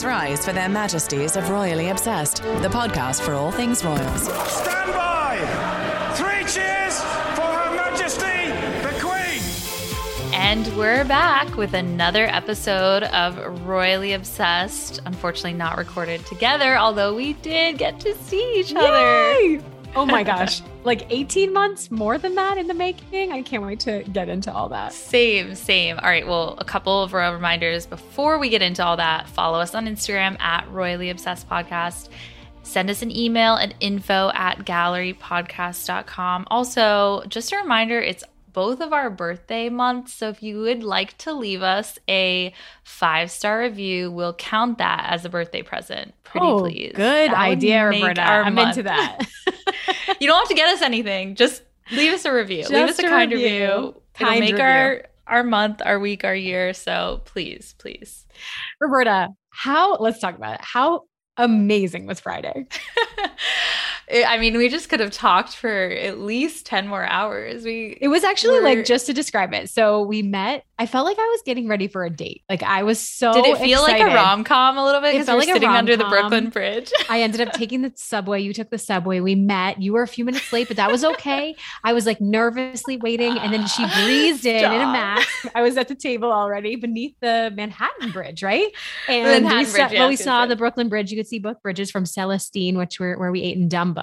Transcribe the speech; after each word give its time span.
Please 0.00 0.06
rise 0.06 0.44
for 0.46 0.54
their 0.54 0.68
majesties 0.70 1.36
of 1.36 1.50
Royally 1.50 1.90
Obsessed, 1.90 2.36
the 2.42 2.70
podcast 2.70 3.20
for 3.20 3.34
all 3.34 3.52
things 3.52 3.84
royals. 3.84 4.22
Stand 4.50 4.94
by! 4.94 5.36
Three 6.14 6.40
cheers 6.50 6.98
for 7.34 7.42
Her 7.42 7.76
Majesty 7.76 8.48
the 8.80 8.98
Queen! 8.98 10.32
And 10.32 10.66
we're 10.74 11.04
back 11.04 11.54
with 11.54 11.74
another 11.74 12.24
episode 12.24 13.02
of 13.02 13.66
Royally 13.66 14.14
Obsessed. 14.14 15.02
Unfortunately, 15.04 15.52
not 15.52 15.76
recorded 15.76 16.24
together, 16.24 16.78
although 16.78 17.14
we 17.14 17.34
did 17.34 17.76
get 17.76 18.00
to 18.00 18.14
see 18.14 18.60
each 18.60 18.74
other. 18.74 19.60
Oh 19.96 20.06
my 20.06 20.22
gosh. 20.24 20.62
like 20.84 21.06
18 21.10 21.52
months 21.52 21.90
more 21.90 22.16
than 22.18 22.34
that 22.36 22.58
in 22.58 22.66
the 22.66 22.74
making. 22.74 23.32
I 23.32 23.42
can't 23.42 23.62
wait 23.62 23.80
to 23.80 24.02
get 24.12 24.28
into 24.28 24.52
all 24.52 24.68
that. 24.70 24.92
Same, 24.92 25.54
same. 25.54 25.98
All 25.98 26.08
right, 26.08 26.26
well, 26.26 26.54
a 26.58 26.64
couple 26.64 27.02
of 27.02 27.12
royal 27.12 27.32
reminders 27.34 27.86
before 27.86 28.38
we 28.38 28.48
get 28.48 28.62
into 28.62 28.84
all 28.84 28.96
that. 28.96 29.28
Follow 29.28 29.58
us 29.58 29.74
on 29.74 29.86
Instagram 29.86 30.38
at 30.40 30.70
Royally 30.70 31.10
Obsessed 31.10 31.48
Podcast. 31.48 32.08
Send 32.62 32.88
us 32.90 33.02
an 33.02 33.10
email 33.10 33.54
at 33.54 33.74
info 33.80 34.30
at 34.34 34.58
gallerypodcast.com. 34.64 36.46
Also, 36.50 37.22
just 37.28 37.52
a 37.52 37.56
reminder, 37.56 38.00
it's 38.00 38.22
both 38.52 38.80
of 38.80 38.92
our 38.92 39.10
birthday 39.10 39.68
months. 39.68 40.12
So 40.14 40.28
if 40.28 40.42
you 40.42 40.60
would 40.60 40.82
like 40.82 41.16
to 41.18 41.32
leave 41.32 41.62
us 41.62 41.98
a 42.08 42.52
five 42.84 43.30
star 43.30 43.60
review, 43.60 44.10
we'll 44.10 44.34
count 44.34 44.78
that 44.78 45.06
as 45.10 45.24
a 45.24 45.28
birthday 45.28 45.62
present. 45.62 46.14
Pretty 46.24 46.46
oh, 46.46 46.60
please. 46.60 46.92
Good 46.94 47.30
That 47.30 47.36
idea, 47.36 47.86
Roberta. 47.86 48.22
I'm 48.22 48.54
month. 48.54 48.78
into 48.78 48.82
that. 48.84 49.18
you 50.20 50.26
don't 50.26 50.38
have 50.38 50.48
to 50.48 50.54
get 50.54 50.68
us 50.68 50.82
anything. 50.82 51.34
Just 51.34 51.62
leave 51.92 52.12
us 52.12 52.24
a 52.24 52.32
review. 52.32 52.64
leave 52.68 52.88
us 52.88 52.98
a, 52.98 53.06
a 53.06 53.08
kind 53.08 53.32
review. 53.32 53.46
review. 53.46 53.64
It'll 54.20 54.30
make 54.38 54.52
review. 54.52 54.64
our 54.64 55.04
our 55.26 55.44
month, 55.44 55.80
our 55.84 55.98
week, 55.98 56.24
our 56.24 56.34
year. 56.34 56.74
So 56.74 57.22
please, 57.24 57.74
please. 57.78 58.26
Roberta, 58.80 59.28
how, 59.50 59.96
let's 59.96 60.18
talk 60.18 60.36
about 60.36 60.54
it. 60.54 60.60
How 60.62 61.04
amazing 61.36 62.06
was 62.06 62.20
Friday? 62.20 62.66
I 64.12 64.38
mean, 64.38 64.56
we 64.56 64.68
just 64.68 64.88
could 64.88 65.00
have 65.00 65.10
talked 65.10 65.56
for 65.56 65.68
at 65.70 66.18
least 66.20 66.66
10 66.66 66.88
more 66.88 67.04
hours. 67.04 67.64
We 67.64 67.96
It 68.00 68.08
was 68.08 68.24
actually 68.24 68.60
We're- 68.60 68.76
like 68.76 68.84
just 68.86 69.06
to 69.06 69.12
describe 69.12 69.52
it. 69.54 69.70
So 69.70 70.02
we 70.02 70.22
met. 70.22 70.64
I 70.78 70.86
felt 70.86 71.04
like 71.04 71.18
I 71.18 71.26
was 71.26 71.42
getting 71.44 71.68
ready 71.68 71.88
for 71.88 72.04
a 72.04 72.10
date. 72.10 72.42
Like 72.48 72.62
I 72.62 72.82
was 72.82 72.98
so 72.98 73.32
did 73.34 73.44
it 73.44 73.58
feel 73.58 73.82
like 73.82 74.00
a 74.00 74.06
rom 74.06 74.44
com 74.44 74.78
a 74.78 74.84
little 74.84 75.00
bit 75.02 75.14
It 75.14 75.18
because 75.18 75.26
we 75.26 75.26
felt 75.26 75.36
were 75.36 75.44
like 75.46 75.54
sitting 75.54 75.68
under 75.68 75.96
the. 75.96 76.04
Brooklyn 76.10 76.48
Bridge. 76.50 76.90
I 77.08 77.20
ended 77.22 77.40
up 77.40 77.52
taking 77.52 77.82
the 77.82 77.92
subway. 77.96 78.40
You 78.40 78.52
took 78.52 78.70
the 78.70 78.78
subway. 78.78 79.20
We 79.20 79.34
met. 79.34 79.80
You 79.80 79.92
were 79.92 80.02
a 80.02 80.08
few 80.08 80.24
minutes 80.24 80.52
late, 80.52 80.68
but 80.68 80.76
that 80.78 80.90
was 80.90 81.04
okay. 81.04 81.54
I 81.84 81.92
was 81.92 82.06
like 82.06 82.20
nervously 82.20 82.96
waiting, 82.96 83.38
and 83.38 83.52
then 83.52 83.66
she 83.66 83.84
breezed 84.02 84.46
in 84.46 84.64
in 84.64 84.80
a 84.80 84.86
mask. 84.86 85.28
I 85.54 85.62
was 85.62 85.76
at 85.76 85.88
the 85.88 85.94
table 85.94 86.32
already 86.32 86.76
beneath 86.76 87.14
the 87.20 87.52
Manhattan 87.54 88.10
Bridge, 88.10 88.42
right? 88.42 88.68
And 89.06 89.44
Manhattan 89.44 89.58
we 89.58 89.64
saw, 89.66 89.76
Bridge, 89.88 89.98
well, 89.98 90.08
we 90.08 90.16
saw 90.16 90.46
the 90.46 90.56
Brooklyn 90.56 90.88
Bridge. 90.88 91.10
You 91.10 91.18
could 91.18 91.28
see 91.28 91.38
both 91.38 91.62
bridges 91.62 91.90
from 91.90 92.04
Celestine, 92.06 92.76
which 92.76 92.98
were 92.98 93.18
where 93.18 93.30
we 93.30 93.42
ate 93.42 93.56
in 93.56 93.68
Dumbo, 93.68 93.99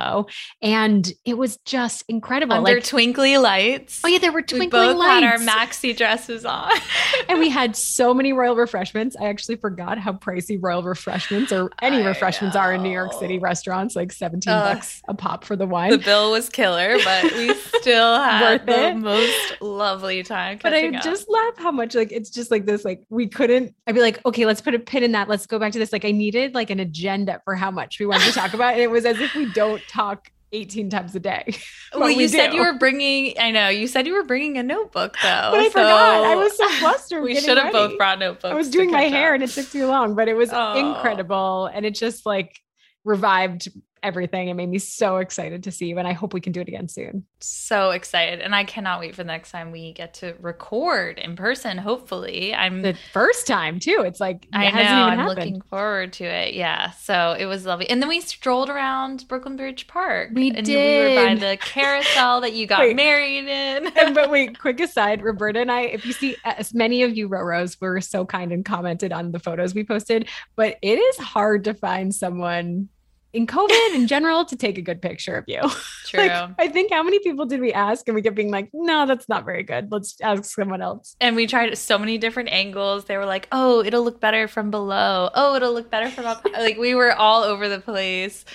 and 0.62 1.12
it 1.26 1.38
was 1.38 1.58
just 1.66 2.04
incredible. 2.08 2.56
under 2.56 2.76
like, 2.76 2.84
twinkly 2.84 3.38
lights. 3.38 4.02
oh 4.04 4.08
yeah, 4.08 4.20
there 4.20 4.32
were 4.32 4.40
we 4.40 4.44
twinkling 4.44 4.70
both 4.70 4.98
lights. 4.98 5.24
had 5.24 5.24
our 5.24 5.38
maxi 5.40 5.96
dresses 5.96 6.46
on. 6.46 6.72
and 7.30 7.40
we 7.40 7.50
had 7.50 7.76
so 7.76 8.14
many 8.14 8.34
royal 8.34 8.56
refreshments. 8.56 9.16
I 9.20 9.26
actually 9.26 9.56
forgot 9.58 9.98
how 9.98 10.14
pricey 10.14 10.58
royal 10.62 10.84
refreshments 10.84 11.52
or 11.52 11.70
any 11.82 12.02
I 12.02 12.08
refreshments 12.08 12.56
are 12.56 12.74
in 12.74 12.84
New 12.84 12.92
York. 12.92 13.14
City 13.14 13.40
restaurants, 13.40 13.96
like 13.96 14.12
17 14.12 14.52
Ugh. 14.54 14.76
bucks 14.76 15.02
a 15.08 15.14
pop 15.14 15.44
for 15.44 15.56
the 15.56 15.66
wine. 15.66 15.92
the 15.92 15.98
bill 15.98 16.32
was 16.32 16.50
killer, 16.50 16.98
but 17.04 17.24
we 17.34 17.54
still 17.80 18.16
had 18.16 18.66
the 18.66 18.90
it. 18.90 18.98
most 18.98 19.62
lovely 19.62 20.24
time. 20.24 20.60
but 20.62 20.74
I 20.74 20.90
up. 20.96 21.04
just 21.04 21.28
love 21.30 21.54
how 21.58 21.72
much 21.72 21.96
like 21.96 22.12
it's 22.12 22.30
just 22.30 22.52
like 22.52 22.66
this 22.66 22.86
like 22.86 23.04
we 23.10 23.28
couldn't 23.28 23.74
I'd 23.88 23.96
be 23.96 24.02
like 24.02 24.24
okay 24.26 24.46
let's 24.46 24.62
put 24.62 24.76
a 24.76 24.80
pin 24.80 25.04
in 25.04 25.12
that 25.14 25.30
let's 25.30 25.46
go 25.46 25.58
back 25.60 25.72
to 25.74 25.80
this 25.80 25.92
like 25.92 26.06
I 26.06 26.12
needed 26.12 26.54
like 26.54 26.70
an 26.70 26.80
agenda 26.80 27.42
for 27.44 27.56
how 27.56 27.72
much 27.72 28.00
we 28.00 28.06
wanted 28.06 28.26
to 28.26 28.34
talk 28.34 28.54
about 28.54 28.74
and 28.74 28.82
it 28.82 28.92
was 28.92 29.06
as 29.06 29.20
if 29.20 29.34
we 29.36 29.52
don't 29.54 29.82
talk 29.90 30.32
18 30.54 30.90
times 30.90 31.14
a 31.14 31.20
day 31.20 31.44
well, 31.94 32.08
we 32.08 32.16
you 32.22 32.28
said 32.30 32.52
do. 32.52 32.56
you 32.58 32.64
were 32.64 32.78
bringing. 32.78 33.34
I 33.38 33.52
know 33.52 33.68
you 33.68 33.86
said 33.86 34.08
you 34.08 34.14
were 34.14 34.24
bringing 34.24 34.58
a 34.58 34.64
notebook 34.64 35.18
though. 35.22 35.50
but 35.52 35.60
I 35.60 35.64
so 35.66 35.70
forgot 35.72 36.24
I 36.24 36.36
was 36.36 36.56
so 36.56 36.70
flustered 36.70 37.22
We 37.24 37.36
should 37.40 37.58
have 37.58 37.74
both 37.74 37.98
brought 37.98 38.20
notebooks. 38.20 38.46
I 38.52 38.56
was 38.56 38.70
doing 38.70 38.90
my 38.90 39.04
hair 39.04 39.30
up. 39.34 39.42
and 39.42 39.44
it 39.44 39.50
took 39.50 39.70
too 39.70 39.88
long 39.88 40.16
but 40.16 40.28
it 40.30 40.36
was 40.36 40.50
Oh. 40.54 40.78
incredible 40.96 41.66
and 41.66 41.86
it 41.86 41.96
just 41.96 42.26
like 42.26 42.58
revived 43.04 43.68
everything 44.04 44.48
it 44.50 44.54
made 44.54 44.70
me 44.70 44.80
so 44.80 45.18
excited 45.18 45.64
to 45.64 45.72
see 45.72 45.88
you 45.88 45.98
and 45.98 46.08
I 46.08 46.14
hope 46.14 46.34
we 46.34 46.42
can 46.42 46.52
do 46.54 46.62
it 46.62 46.68
again 46.68 46.88
soon 46.88 47.26
so 47.40 47.92
excited, 47.92 48.40
and 48.42 48.56
I 48.56 48.64
cannot 48.64 49.00
wait 49.00 49.16
for 49.16 49.24
the 49.24 49.28
next 49.28 49.52
time 49.52 49.72
we 49.72 49.94
get 49.94 50.16
to 50.16 50.36
record 50.40 51.20
in 51.20 51.36
person. 51.36 51.78
Hopefully, 51.78 52.54
I'm. 52.54 52.82
the 52.82 52.96
first 53.14 53.48
time 53.48 53.80
too 53.80 54.04
it's 54.06 54.20
like 54.20 54.46
it 54.46 54.50
I 54.54 54.72
know. 54.72 54.78
I'm 54.82 55.20
happened. 55.20 55.28
looking 55.38 55.62
forward 55.62 56.14
to 56.14 56.24
it. 56.24 56.54
Yeah. 56.54 56.92
So 56.92 57.36
it 57.38 57.46
was 57.46 57.66
lovely, 57.66 57.90
and 57.90 58.02
then 58.02 58.10
we 58.10 58.22
strolled 58.22 58.70
around 58.70 59.28
Brooklyn 59.28 59.56
Bridge 59.56 59.88
Park. 59.88 60.32
We 60.34 60.52
and 60.52 60.68
We 60.68 60.76
were 60.76 61.16
by 61.16 61.36
did. 61.36 61.40
the 61.42 61.58
carousel 61.58 62.42
that 62.42 62.54
you 62.54 62.66
got 62.68 62.80
Wait. 62.80 62.96
married 62.96 63.48
in. 63.48 63.88
and, 63.98 64.16
but 64.16 64.30
wait, 64.32 64.58
quick 64.60 64.80
aside, 64.80 65.22
Roberta 65.22 65.60
and 65.62 65.72
I, 65.72 65.82
if 65.82 66.06
you 66.06 66.14
see 66.14 66.36
as 66.44 66.74
many 66.74 67.04
of 67.04 67.16
you 67.16 67.30
Roros 67.30 67.80
were 67.80 68.02
so 68.02 68.26
kind 68.26 68.52
and 68.52 68.66
commented 68.66 69.12
on 69.12 69.32
the 69.32 69.40
photos 69.40 69.76
we 69.76 69.84
posted, 69.84 70.28
but 70.56 70.78
it 70.82 70.98
is 70.98 71.18
hard 71.18 71.64
to 71.66 71.74
find 71.74 72.14
someone 72.14 72.90
in 73.34 73.46
COVID 73.46 73.94
in 73.96 74.08
general 74.08 74.46
to 74.46 74.56
take 74.56 74.78
a 74.78 74.82
good 74.82 75.02
picture 75.02 75.36
of 75.38 75.44
you. 75.48 75.62
True. 76.08 76.22
Like, 76.28 76.50
I 76.58 76.68
think 76.70 76.92
how 76.92 77.04
many 77.04 77.20
people 77.20 77.46
did 77.46 77.60
we 77.60 77.74
ask? 77.74 78.08
And 78.08 78.16
we 78.16 78.22
kept 78.22 78.36
being 78.36 78.52
like, 78.52 78.70
no, 78.74 79.06
that's 79.06 79.28
not 79.28 79.46
very 79.46 79.64
good. 79.64 79.92
Let's 79.92 80.20
ask 80.22 80.46
someone 80.46 80.82
else. 80.82 81.16
and 81.20 81.36
we 81.36 81.46
tried 81.48 81.78
so 81.78 81.98
many 81.98 82.18
different 82.18 82.50
angles. 82.50 83.06
They 83.06 83.18
were 83.18 83.26
like, 83.26 83.48
"Oh, 83.52 83.84
it'll 83.84 84.04
look 84.04 84.20
better 84.22 84.48
from 84.48 84.72
below. 84.72 85.30
Oh, 85.36 85.56
it'll 85.56 85.74
look 85.74 85.92
better 85.92 86.10
from 86.10 86.26
up." 86.26 86.46
like 86.54 86.78
we 86.78 86.96
were 86.96 87.14
all 87.14 87.44
over 87.44 87.68
the 87.70 87.80
place. 87.80 88.46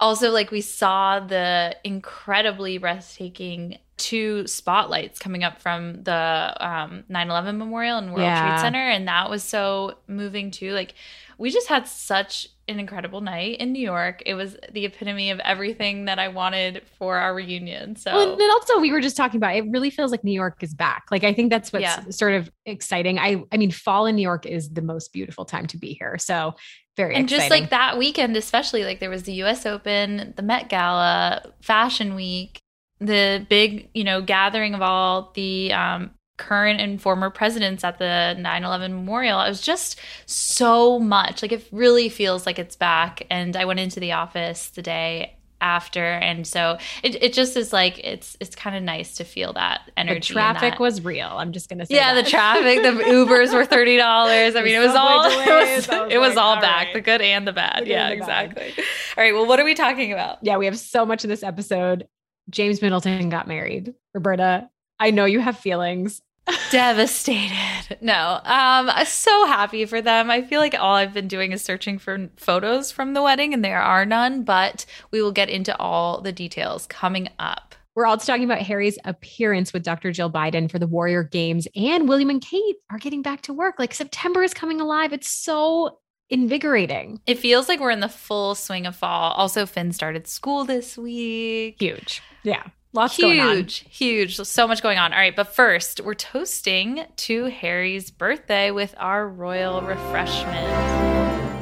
Also, 0.00 0.30
like 0.30 0.50
we 0.50 0.60
saw 0.62 1.20
the 1.20 1.76
incredibly 1.84 2.78
breathtaking 2.78 3.78
two 3.98 4.46
spotlights 4.46 5.18
coming 5.18 5.44
up 5.44 5.60
from 5.60 6.02
the 6.04 6.56
um, 6.58 7.04
9/11 7.10 7.58
Memorial 7.58 7.98
and 7.98 8.08
World 8.08 8.22
Yeah. 8.22 8.48
Trade 8.48 8.60
Center, 8.60 8.78
and 8.88 9.06
that 9.08 9.28
was 9.30 9.42
so 9.44 9.98
moving 10.08 10.50
too. 10.50 10.72
Like 10.72 10.94
we 11.40 11.50
just 11.50 11.68
had 11.68 11.88
such 11.88 12.46
an 12.68 12.78
incredible 12.78 13.22
night 13.22 13.58
in 13.60 13.72
New 13.72 13.80
York. 13.80 14.22
It 14.26 14.34
was 14.34 14.58
the 14.72 14.84
epitome 14.84 15.30
of 15.30 15.40
everything 15.40 16.04
that 16.04 16.18
I 16.18 16.28
wanted 16.28 16.82
for 16.98 17.16
our 17.16 17.34
reunion. 17.34 17.96
So 17.96 18.12
Well, 18.12 18.32
and 18.32 18.40
then 18.40 18.50
also 18.50 18.78
we 18.78 18.92
were 18.92 19.00
just 19.00 19.16
talking 19.16 19.38
about 19.38 19.56
it 19.56 19.64
really 19.70 19.88
feels 19.88 20.10
like 20.10 20.22
New 20.22 20.32
York 20.34 20.62
is 20.62 20.74
back. 20.74 21.04
Like 21.10 21.24
I 21.24 21.32
think 21.32 21.50
that's 21.50 21.72
what's 21.72 21.82
Yeah. 21.82 22.04
sort 22.10 22.34
of 22.34 22.50
exciting. 22.66 23.18
I 23.18 23.42
I 23.50 23.56
mean, 23.56 23.70
fall 23.70 24.04
in 24.04 24.16
New 24.16 24.22
York 24.22 24.44
is 24.44 24.68
the 24.68 24.82
most 24.82 25.14
beautiful 25.14 25.46
time 25.46 25.66
to 25.68 25.78
be 25.78 25.94
here. 25.94 26.18
So 26.18 26.54
very 26.98 27.14
and 27.14 27.24
exciting. 27.24 27.40
just 27.48 27.50
like 27.50 27.70
that 27.70 27.96
weekend 27.96 28.36
especially 28.36 28.84
like 28.84 29.00
there 29.00 29.08
was 29.08 29.22
the 29.22 29.32
us 29.32 29.64
open 29.64 30.34
the 30.36 30.42
met 30.42 30.68
gala 30.68 31.40
fashion 31.62 32.14
week 32.14 32.60
the 32.98 33.46
big 33.48 33.88
you 33.94 34.04
know 34.04 34.20
gathering 34.20 34.74
of 34.74 34.82
all 34.82 35.30
the 35.34 35.72
um, 35.72 36.10
current 36.40 36.80
and 36.80 37.02
former 37.02 37.28
presidents 37.28 37.84
at 37.84 37.98
the 37.98 38.34
9-11 38.38 38.90
memorial 38.90 39.40
it 39.40 39.48
was 39.48 39.60
just 39.60 40.00
so 40.26 40.98
much 40.98 41.42
like 41.42 41.52
it 41.52 41.68
really 41.70 42.08
feels 42.08 42.46
like 42.46 42.58
it's 42.58 42.76
back 42.76 43.22
and 43.30 43.56
i 43.56 43.64
went 43.64 43.78
into 43.78 44.00
the 44.00 44.12
office 44.12 44.70
the 44.70 44.82
day 44.82 45.36
after 45.60 46.02
and 46.02 46.46
so 46.46 46.78
it, 47.02 47.22
it 47.22 47.32
just 47.34 47.56
is 47.56 47.72
like 47.72 47.98
it's 48.02 48.36
it's 48.40 48.56
kind 48.56 48.74
of 48.74 48.82
nice 48.82 49.16
to 49.16 49.24
feel 49.24 49.52
that 49.52 49.82
energy 49.96 50.14
and 50.16 50.24
traffic 50.24 50.72
that- 50.72 50.80
was 50.80 51.04
real. 51.04 51.28
I'm 51.28 51.52
just 51.52 51.68
gonna 51.68 51.84
say 51.86 51.96
yeah, 51.96 52.14
that. 52.14 52.24
the 52.24 52.30
traffic, 52.30 52.82
the 52.82 52.88
Ubers 53.12 53.52
were 53.52 53.66
thirty 53.66 53.98
dollars. 53.98 54.56
I 54.56 54.62
mean, 54.62 54.74
it 54.74 54.78
was 54.78 54.94
all 54.94 55.22
delays, 55.30 55.46
it 55.46 55.50
was, 55.50 55.88
was 55.88 56.12
it 56.12 56.18
was 56.18 56.34
like, 56.36 56.42
all 56.44 56.54
all 56.54 56.60
back, 56.62 56.86
right. 56.86 56.94
the 56.94 57.00
good 57.02 57.20
and 57.20 57.46
the 57.46 57.52
bad. 57.52 57.84
The 57.84 57.90
yeah, 57.90 58.08
the 58.10 58.16
bad. 58.20 58.52
exactly. 58.52 58.84
All 59.18 59.22
right, 59.24 59.34
well, 59.34 59.46
what 59.46 59.60
are 59.60 59.64
we 59.64 59.74
talking 59.74 60.12
about? 60.12 60.38
yeah, 60.42 60.56
we 60.56 60.64
have 60.64 60.78
so 60.78 61.04
much 61.04 61.24
in 61.24 61.30
this 61.30 61.42
episode. 61.42 62.08
James 62.48 62.80
Middleton 62.80 63.28
got 63.28 63.46
married. 63.46 63.94
Roberta, 64.14 64.70
I 64.98 65.10
know 65.10 65.24
you 65.26 65.40
have 65.40 65.58
feelings. 65.58 66.22
Devastated. 66.70 67.98
No, 68.00 68.40
um, 68.44 68.90
so 69.04 69.46
happy 69.46 69.84
for 69.84 70.00
them. 70.02 70.30
I 70.30 70.42
feel 70.42 70.60
like 70.60 70.74
all 70.78 70.94
I've 70.94 71.14
been 71.14 71.28
doing 71.28 71.52
is 71.52 71.62
searching 71.62 71.98
for 71.98 72.28
photos 72.36 72.90
from 72.90 73.14
the 73.14 73.22
wedding, 73.22 73.54
and 73.54 73.64
there 73.64 73.80
are 73.80 74.04
none. 74.04 74.42
But 74.42 74.86
we 75.10 75.22
will 75.22 75.32
get 75.32 75.50
into 75.50 75.76
all 75.78 76.20
the 76.20 76.32
details 76.32 76.86
coming 76.86 77.28
up. 77.38 77.74
We're 77.94 78.06
also 78.06 78.32
talking 78.32 78.44
about 78.44 78.62
Harry's 78.62 78.98
appearance 79.04 79.72
with 79.72 79.82
Dr. 79.82 80.12
Jill 80.12 80.30
Biden 80.30 80.70
for 80.70 80.78
the 80.78 80.86
Warrior 80.86 81.24
Games, 81.24 81.66
and 81.74 82.08
William 82.08 82.30
and 82.30 82.40
Kate 82.40 82.76
are 82.90 82.98
getting 82.98 83.22
back 83.22 83.42
to 83.42 83.52
work. 83.52 83.78
Like 83.78 83.94
September 83.94 84.42
is 84.42 84.54
coming 84.54 84.80
alive. 84.80 85.12
It's 85.12 85.30
so 85.30 85.98
invigorating. 86.30 87.20
It 87.26 87.38
feels 87.38 87.68
like 87.68 87.80
we're 87.80 87.90
in 87.90 88.00
the 88.00 88.08
full 88.08 88.54
swing 88.54 88.86
of 88.86 88.96
fall. 88.96 89.32
Also, 89.32 89.66
Finn 89.66 89.92
started 89.92 90.26
school 90.26 90.64
this 90.64 90.96
week. 90.96 91.76
Huge. 91.80 92.22
Yeah. 92.42 92.62
Lots 92.92 93.18
going 93.18 93.38
on. 93.38 93.56
huge, 93.56 93.84
huge. 93.88 94.36
So 94.36 94.66
much 94.66 94.82
going 94.82 94.98
on. 94.98 95.12
All 95.12 95.18
right, 95.18 95.34
but 95.34 95.54
first, 95.54 96.00
we're 96.00 96.14
toasting 96.14 97.04
to 97.16 97.44
Harry's 97.44 98.10
birthday 98.10 98.72
with 98.72 98.96
our 98.98 99.28
royal 99.28 99.80
refreshment. 99.80 100.66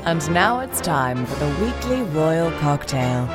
And 0.06 0.30
now 0.32 0.60
it's 0.60 0.80
time 0.80 1.26
for 1.26 1.34
the 1.34 1.48
weekly 1.62 2.00
royal 2.18 2.50
cocktail. 2.60 3.26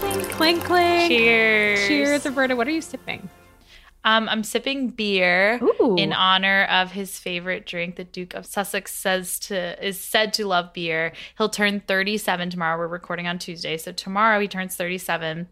Clink, 0.00 0.30
clink, 0.30 0.64
clink. 0.64 1.08
Cheers. 1.10 1.86
Cheers, 1.86 2.24
Roberta. 2.24 2.56
What 2.56 2.66
are 2.66 2.70
you 2.72 2.80
sipping? 2.80 3.28
Um, 4.04 4.26
I'm 4.28 4.42
sipping 4.42 4.90
beer 4.90 5.60
Ooh. 5.62 5.96
in 5.98 6.14
honor 6.14 6.64
of 6.70 6.92
his 6.92 7.18
favorite 7.18 7.66
drink. 7.66 7.96
The 7.96 8.04
Duke 8.04 8.32
of 8.32 8.46
Sussex 8.46 8.94
says 8.94 9.38
to 9.40 9.86
is 9.86 10.00
said 10.00 10.32
to 10.34 10.46
love 10.46 10.72
beer. 10.72 11.12
He'll 11.36 11.48
turn 11.50 11.80
37 11.80 12.48
tomorrow. 12.48 12.78
We're 12.78 12.86
recording 12.86 13.26
on 13.26 13.38
Tuesday, 13.38 13.76
so 13.76 13.92
tomorrow 13.92 14.40
he 14.40 14.48
turns 14.48 14.74
37. 14.76 15.48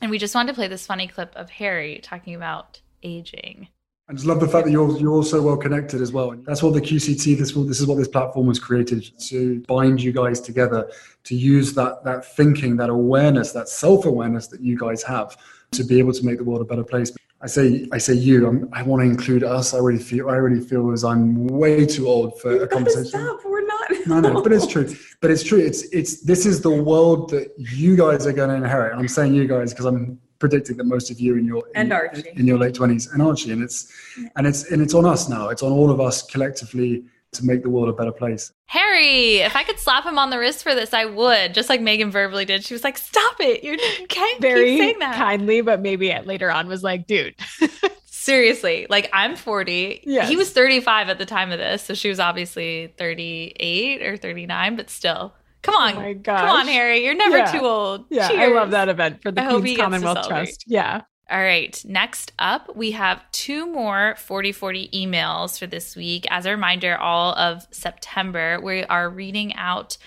And 0.00 0.10
we 0.10 0.18
just 0.18 0.34
wanted 0.34 0.52
to 0.52 0.54
play 0.54 0.68
this 0.68 0.86
funny 0.86 1.08
clip 1.08 1.34
of 1.36 1.50
Harry 1.50 2.00
talking 2.02 2.34
about 2.34 2.80
aging. 3.02 3.68
I 4.10 4.14
just 4.14 4.24
love 4.24 4.40
the 4.40 4.48
fact 4.48 4.64
that 4.64 4.72
you're 4.72 4.96
you're 4.98 5.12
all 5.12 5.22
so 5.22 5.42
well 5.42 5.56
connected 5.58 6.00
as 6.00 6.12
well. 6.12 6.34
That's 6.46 6.62
what 6.62 6.72
the 6.72 6.80
QCT 6.80 7.36
this 7.36 7.52
this 7.52 7.78
is 7.80 7.86
what 7.86 7.98
this 7.98 8.08
platform 8.08 8.46
was 8.46 8.58
created 8.58 9.10
to 9.28 9.60
bind 9.68 10.02
you 10.02 10.12
guys 10.12 10.40
together, 10.40 10.90
to 11.24 11.34
use 11.34 11.74
that 11.74 12.02
that 12.04 12.24
thinking, 12.24 12.76
that 12.78 12.88
awareness, 12.88 13.52
that 13.52 13.68
self 13.68 14.06
awareness 14.06 14.46
that 14.46 14.62
you 14.62 14.78
guys 14.78 15.02
have, 15.02 15.36
to 15.72 15.84
be 15.84 15.98
able 15.98 16.14
to 16.14 16.24
make 16.24 16.38
the 16.38 16.44
world 16.44 16.62
a 16.62 16.64
better 16.64 16.84
place. 16.84 17.12
I 17.42 17.48
say 17.48 17.86
I 17.92 17.98
say 17.98 18.14
you. 18.14 18.46
I'm, 18.46 18.68
i 18.72 18.82
want 18.82 19.02
to 19.02 19.04
include 19.04 19.44
us. 19.44 19.74
I 19.74 19.78
really 19.78 20.02
feel 20.02 20.30
I 20.30 20.36
really 20.36 20.64
feel 20.64 20.90
as 20.90 21.04
I'm 21.04 21.46
way 21.46 21.84
too 21.84 22.08
old 22.08 22.40
for 22.40 22.62
a 22.62 22.66
conversation. 22.66 23.20
Stop. 23.20 23.44
We're 23.44 23.57
not. 23.57 23.57
No, 24.06 24.20
no, 24.20 24.42
but 24.42 24.52
it's 24.52 24.66
true. 24.66 24.94
But 25.20 25.30
it's 25.30 25.42
true. 25.42 25.58
It's 25.58 25.82
it's 25.92 26.20
this 26.22 26.46
is 26.46 26.60
the 26.60 26.70
world 26.70 27.30
that 27.30 27.52
you 27.58 27.96
guys 27.96 28.26
are 28.26 28.32
going 28.32 28.50
to 28.50 28.56
inherit. 28.56 28.92
And 28.92 29.00
I'm 29.00 29.08
saying 29.08 29.34
you 29.34 29.46
guys 29.46 29.72
because 29.72 29.86
I'm 29.86 30.18
predicting 30.38 30.76
that 30.76 30.84
most 30.84 31.10
of 31.10 31.20
you 31.20 31.36
in 31.36 31.44
your 31.44 31.64
And 31.74 31.88
in, 31.88 31.92
Archie. 31.92 32.24
in 32.36 32.46
your 32.46 32.58
late 32.58 32.74
twenties 32.74 33.08
and 33.12 33.20
Archie, 33.22 33.52
and 33.52 33.62
it's 33.62 33.92
and 34.36 34.46
it's 34.46 34.70
and 34.70 34.80
it's 34.82 34.94
on 34.94 35.04
us 35.04 35.28
now. 35.28 35.48
It's 35.48 35.62
on 35.62 35.72
all 35.72 35.90
of 35.90 36.00
us 36.00 36.22
collectively 36.22 37.04
to 37.32 37.44
make 37.44 37.62
the 37.62 37.68
world 37.70 37.88
a 37.88 37.92
better 37.92 38.12
place. 38.12 38.52
Harry, 38.66 39.38
if 39.38 39.54
I 39.54 39.62
could 39.62 39.78
slap 39.78 40.04
him 40.04 40.18
on 40.18 40.30
the 40.30 40.38
wrist 40.38 40.62
for 40.62 40.74
this, 40.74 40.94
I 40.94 41.04
would. 41.04 41.54
Just 41.54 41.68
like 41.68 41.80
Meghan 41.80 42.10
verbally 42.10 42.44
did. 42.44 42.64
She 42.64 42.74
was 42.74 42.84
like, 42.84 42.96
"Stop 42.98 43.36
it! 43.40 43.62
You're, 43.64 43.74
you 43.74 44.06
can't 44.08 44.40
very 44.40 44.70
keep 44.70 44.80
saying 44.80 44.98
that." 45.00 45.16
kindly, 45.16 45.60
but 45.60 45.80
maybe 45.80 46.10
at, 46.10 46.26
later 46.26 46.50
on 46.50 46.68
was 46.68 46.82
like, 46.82 47.06
dude. 47.06 47.34
Seriously, 48.28 48.86
like 48.88 49.08
I'm 49.12 49.36
40. 49.36 50.02
Yes. 50.04 50.28
He 50.28 50.36
was 50.36 50.50
35 50.50 51.08
at 51.08 51.18
the 51.18 51.26
time 51.26 51.50
of 51.50 51.58
this, 51.58 51.82
so 51.82 51.94
she 51.94 52.08
was 52.08 52.20
obviously 52.20 52.94
38 52.98 54.02
or 54.02 54.16
39, 54.16 54.76
but 54.76 54.90
still. 54.90 55.34
Come 55.62 55.74
oh 55.76 55.82
on. 55.82 55.92
Oh 55.96 56.00
my 56.00 56.14
Come 56.14 56.48
on, 56.48 56.68
Harry. 56.68 57.04
You're 57.04 57.14
never 57.14 57.38
Yeah. 57.38 57.52
too 57.52 57.64
old. 57.64 58.04
Yeah, 58.10 58.28
I 58.30 58.48
love 58.48 58.70
that 58.70 58.88
event 58.88 59.22
for 59.22 59.30
the 59.30 59.42
I 59.42 59.58
Queen's 59.58 59.78
Commonwealth. 59.80 60.28
Trust. 60.28 60.64
Yeah. 60.66 61.02
All 61.30 61.40
right. 61.42 61.82
Next 61.84 62.32
up, 62.38 62.74
we 62.74 62.92
have 62.92 63.22
two 63.32 63.66
more 63.66 64.14
40 64.16 64.52
40 64.52 64.88
emails 64.94 65.58
for 65.58 65.66
this 65.66 65.94
week. 65.94 66.26
As 66.30 66.46
a 66.46 66.50
reminder, 66.50 66.96
all 66.96 67.34
of 67.34 67.66
September, 67.70 68.60
we 68.62 68.84
are 68.84 69.10
reading 69.10 69.54
out 69.54 69.98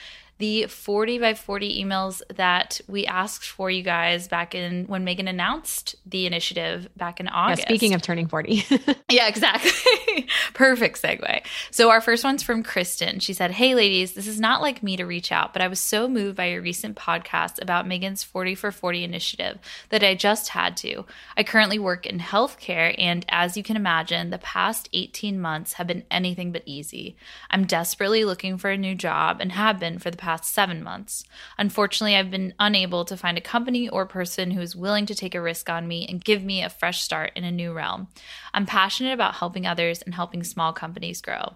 the 0.41 0.65
40 0.65 1.19
by 1.19 1.35
40 1.35 1.83
emails 1.85 2.21
that 2.35 2.81
we 2.88 3.05
asked 3.05 3.47
for 3.47 3.69
you 3.69 3.83
guys 3.83 4.27
back 4.27 4.55
in 4.55 4.85
when 4.88 5.05
Meghan 5.05 5.29
announced 5.29 5.95
the 6.05 6.25
initiative 6.25 6.89
back 6.97 7.19
in 7.19 7.27
Yeah. 7.27 7.31
August. 7.33 7.61
Speaking 7.67 7.93
of 7.93 8.01
turning 8.01 8.27
40. 8.27 8.65
Yeah, 9.11 9.27
exactly. 9.27 10.25
Perfect 10.53 11.01
segue. 11.01 11.45
So, 11.69 11.89
our 11.89 11.99
first 11.99 12.23
one's 12.23 12.41
from 12.43 12.63
Kristen. 12.63 13.19
She 13.19 13.33
said, 13.33 13.51
Hey, 13.51 13.75
ladies, 13.75 14.13
this 14.13 14.25
is 14.25 14.39
not 14.39 14.61
like 14.61 14.81
me 14.81 14.95
to 14.95 15.03
reach 15.03 15.33
out, 15.33 15.51
but 15.51 15.61
I 15.61 15.67
was 15.67 15.81
so 15.81 16.07
moved 16.07 16.38
by 16.38 16.45
your 16.47 16.61
recent 16.61 16.95
podcast 16.95 17.61
about 17.61 17.85
Meghan's 17.85 18.23
40 18.23 18.55
for 18.55 18.71
40 18.71 19.03
initiative 19.03 19.59
that 19.89 20.01
I 20.01 20.15
just 20.15 20.47
had 20.49 20.77
to. 20.77 21.05
I 21.35 21.43
currently 21.43 21.77
work 21.77 22.05
in 22.05 22.19
healthcare, 22.19 22.95
and 22.97 23.25
as 23.27 23.57
you 23.57 23.63
can 23.63 23.75
imagine, 23.75 24.29
the 24.29 24.38
past 24.38 24.88
18 24.93 25.39
months 25.41 25.73
have 25.73 25.88
been 25.88 26.05
anything 26.09 26.53
but 26.53 26.63
easy. 26.65 27.17
I'm 27.49 27.65
desperately 27.65 28.23
looking 28.23 28.57
for 28.57 28.69
a 28.71 28.77
new 28.77 28.95
job 28.95 29.41
and 29.41 29.51
have 29.51 29.77
been 29.77 29.99
for 29.99 30.09
the 30.09 30.15
past 30.17 30.30
seven 30.37 30.81
months. 30.83 31.23
Unfortunately, 31.57 32.15
I've 32.15 32.31
been 32.31 32.53
unable 32.59 33.05
to 33.05 33.17
find 33.17 33.37
a 33.37 33.41
company 33.41 33.89
or 33.89 34.05
person 34.05 34.51
who 34.51 34.61
is 34.61 34.75
willing 34.75 35.05
to 35.07 35.15
take 35.15 35.35
a 35.35 35.41
risk 35.41 35.69
on 35.69 35.87
me 35.87 36.05
and 36.07 36.23
give 36.23 36.43
me 36.43 36.63
a 36.63 36.69
fresh 36.69 37.01
start 37.01 37.31
in 37.35 37.43
a 37.43 37.51
new 37.51 37.73
realm. 37.73 38.07
I'm 38.53 38.65
passionate 38.65 39.13
about 39.13 39.35
helping 39.35 39.67
others 39.67 40.01
and 40.01 40.15
helping 40.15 40.43
small 40.43 40.73
companies 40.73 41.21
grow. 41.21 41.55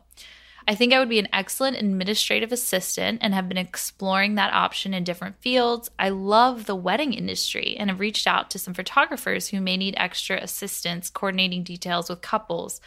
I 0.67 0.73
think 0.73 0.93
I 0.93 0.99
would 0.99 1.09
be 1.09 1.19
an 1.19 1.27
excellent 1.31 1.77
administrative 1.77 2.51
assistant 2.51 3.19
and 3.21 3.35
have 3.35 3.47
been 3.47 3.57
exploring 3.57 4.33
that 4.35 4.51
option 4.51 4.95
in 4.95 5.03
different 5.03 5.39
fields. 5.39 5.91
I 5.99 6.09
love 6.09 6.65
the 6.65 6.75
wedding 6.75 7.13
industry 7.13 7.75
and 7.77 7.91
have 7.91 7.99
reached 7.99 8.25
out 8.25 8.49
to 8.49 8.59
some 8.59 8.73
photographers 8.73 9.49
who 9.49 9.61
may 9.61 9.77
need 9.77 9.93
extra 9.95 10.37
assistance 10.37 11.11
coordinating 11.11 11.63
details 11.63 12.09
with 12.09 12.21
couples. 12.21 12.81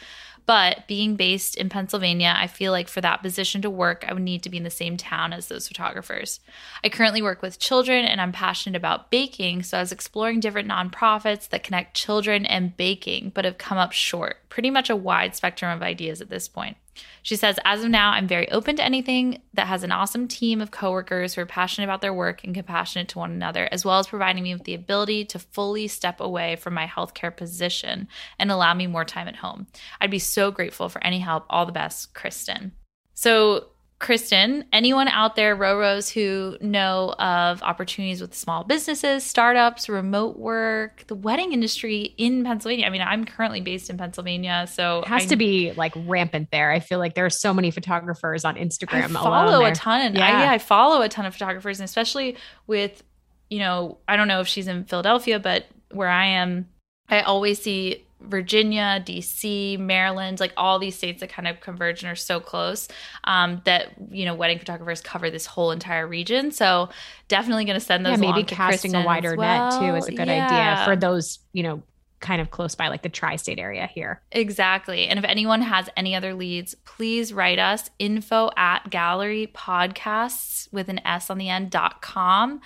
But 0.49 0.87
being 0.87 1.15
based 1.15 1.57
in 1.57 1.69
Pennsylvania, 1.69 2.33
I 2.35 2.47
feel 2.47 2.71
like 2.71 2.87
for 2.87 3.01
that 3.01 3.21
position 3.21 3.61
to 3.61 3.69
work, 3.69 4.03
I 4.07 4.13
would 4.13 4.23
need 4.23 4.41
to 4.41 4.49
be 4.49 4.57
in 4.57 4.63
the 4.63 4.71
same 4.71 4.97
town 4.97 5.31
as 5.31 5.47
those 5.47 5.67
photographers. 5.67 6.39
I 6.83 6.89
currently 6.89 7.21
work 7.21 7.43
with 7.43 7.59
children 7.59 8.03
and 8.03 8.19
I'm 8.19 8.31
passionate 8.31 8.75
about 8.75 9.11
baking, 9.11 9.61
so 9.61 9.77
I 9.77 9.81
was 9.81 9.91
exploring 9.91 10.39
different 10.39 10.67
nonprofits 10.67 11.47
that 11.49 11.61
connect 11.61 11.95
children 11.95 12.47
and 12.47 12.75
baking, 12.75 13.33
but 13.35 13.45
have 13.45 13.59
come 13.59 13.77
up 13.77 13.91
short. 13.91 14.37
Pretty 14.49 14.69
much 14.69 14.89
a 14.89 14.95
wide 14.95 15.35
spectrum 15.35 15.71
of 15.71 15.83
ideas 15.83 16.21
at 16.21 16.29
this 16.29 16.47
point. 16.47 16.75
She 17.21 17.35
says, 17.35 17.59
as 17.63 17.83
of 17.83 17.89
now, 17.89 18.11
I'm 18.11 18.27
very 18.27 18.49
open 18.51 18.75
to 18.77 18.83
anything 18.83 19.41
that 19.53 19.67
has 19.67 19.83
an 19.83 19.91
awesome 19.91 20.27
team 20.27 20.59
of 20.59 20.71
coworkers 20.71 21.33
who 21.33 21.41
are 21.41 21.45
passionate 21.45 21.85
about 21.85 22.01
their 22.01 22.13
work 22.13 22.43
and 22.43 22.53
compassionate 22.53 23.07
to 23.09 23.19
one 23.19 23.31
another, 23.31 23.69
as 23.71 23.85
well 23.85 23.99
as 23.99 24.07
providing 24.07 24.43
me 24.43 24.53
with 24.53 24.63
the 24.63 24.73
ability 24.73 25.25
to 25.25 25.39
fully 25.39 25.87
step 25.87 26.19
away 26.19 26.55
from 26.55 26.73
my 26.73 26.87
healthcare 26.87 27.35
position 27.35 28.07
and 28.37 28.51
allow 28.51 28.73
me 28.73 28.87
more 28.87 29.05
time 29.05 29.27
at 29.27 29.37
home. 29.37 29.67
I'd 30.01 30.11
be 30.11 30.19
so 30.19 30.51
grateful 30.51 30.89
for 30.89 31.03
any 31.03 31.19
help. 31.19 31.45
All 31.49 31.65
the 31.65 31.71
best, 31.71 32.13
Kristen. 32.13 32.73
So, 33.13 33.67
Kristen, 33.99 34.63
anyone 34.71 35.09
out 35.09 35.35
there, 35.35 35.57
Roros, 35.57 36.09
who 36.09 36.57
know 36.65 37.13
of 37.19 37.61
opportunities 37.61 38.21
with 38.21 38.33
small 38.33 38.63
businesses, 38.63 39.25
startups, 39.25 39.89
remote 39.89 40.37
work, 40.37 41.03
the 41.07 41.15
wedding 41.15 41.51
industry 41.51 42.13
in 42.17 42.45
Pennsylvania. 42.45 42.85
I 42.85 42.91
mean, 42.91 43.01
I'm 43.01 43.25
currently 43.25 43.59
based 43.59 43.89
in 43.89 43.97
Pennsylvania, 43.97 44.67
so 44.71 44.99
It 44.99 45.09
has 45.09 45.23
I- 45.23 45.27
to 45.27 45.35
be 45.35 45.73
like 45.73 45.91
rampant 45.95 46.49
there. 46.49 46.71
I 46.71 46.79
feel 46.79 46.97
like 46.97 47.13
there 47.13 47.25
are 47.25 47.29
so 47.29 47.53
many 47.53 47.71
photographers 47.71 48.45
on 48.45 48.55
Instagram. 48.55 49.03
I 49.03 49.21
follow 49.21 49.65
a 49.65 49.73
ton. 49.73 50.15
Yeah. 50.15 50.25
I, 50.25 50.29
yeah, 50.43 50.51
I 50.51 50.59
follow 50.59 51.01
a 51.01 51.09
ton 51.09 51.25
of 51.25 51.33
photographers, 51.33 51.81
and 51.81 51.85
especially 51.85 52.37
with, 52.67 53.03
you 53.49 53.59
know, 53.59 53.97
I 54.07 54.15
don't 54.15 54.29
know 54.29 54.39
if 54.39 54.47
she's 54.47 54.69
in 54.69 54.85
Philadelphia, 54.85 55.39
but 55.39 55.65
where 55.91 56.07
I 56.07 56.25
am, 56.27 56.69
I 57.09 57.19
always 57.21 57.61
see 57.61 58.05
Virginia, 58.21 59.01
DC, 59.05 59.79
Maryland, 59.79 60.39
like 60.39 60.53
all 60.57 60.79
these 60.79 60.95
states 60.95 61.21
that 61.21 61.29
kind 61.29 61.47
of 61.47 61.61
converge 61.61 62.03
and 62.03 62.11
are 62.11 62.15
so 62.15 62.39
close 62.39 62.87
um, 63.23 63.61
that 63.65 63.93
you 64.11 64.25
know 64.25 64.35
wedding 64.35 64.59
photographers 64.59 65.01
cover 65.01 65.29
this 65.29 65.45
whole 65.45 65.71
entire 65.71 66.07
region. 66.07 66.51
So 66.51 66.89
definitely 67.27 67.65
going 67.65 67.79
to 67.79 67.85
send 67.85 68.05
those. 68.05 68.19
yeah, 68.19 68.31
maybe 68.31 68.43
casting 68.43 68.93
a 68.95 69.03
wider 69.05 69.33
as 69.33 69.37
net 69.39 69.79
too 69.79 69.95
is 69.95 70.07
a 70.07 70.11
good 70.11 70.27
Yeah. 70.27 70.45
idea 70.47 70.85
for 70.85 70.95
those, 70.95 71.39
you 71.53 71.63
know, 71.63 71.81
kind 72.19 72.41
of 72.41 72.51
close 72.51 72.75
by, 72.75 72.89
like 72.89 73.01
the 73.01 73.07
tri-state 73.07 73.59
area 73.59 73.87
here. 73.87 74.21
Exactly. 74.33 75.07
And 75.07 75.17
if 75.17 75.23
anyone 75.23 75.61
has 75.61 75.87
any 75.95 76.15
other 76.15 76.33
leads, 76.33 76.75
please 76.83 77.31
write 77.31 77.59
us 77.59 77.89
info 77.97 78.49
at 78.57 78.89
gallery 78.89 79.49
podcasts 79.55 80.67
with 80.73 80.89
an 80.89 80.99
S 81.05 81.29
on 81.29 81.37
the 81.37 81.47
end 81.47 81.71
dot 81.71 82.01
com. 82.01 82.59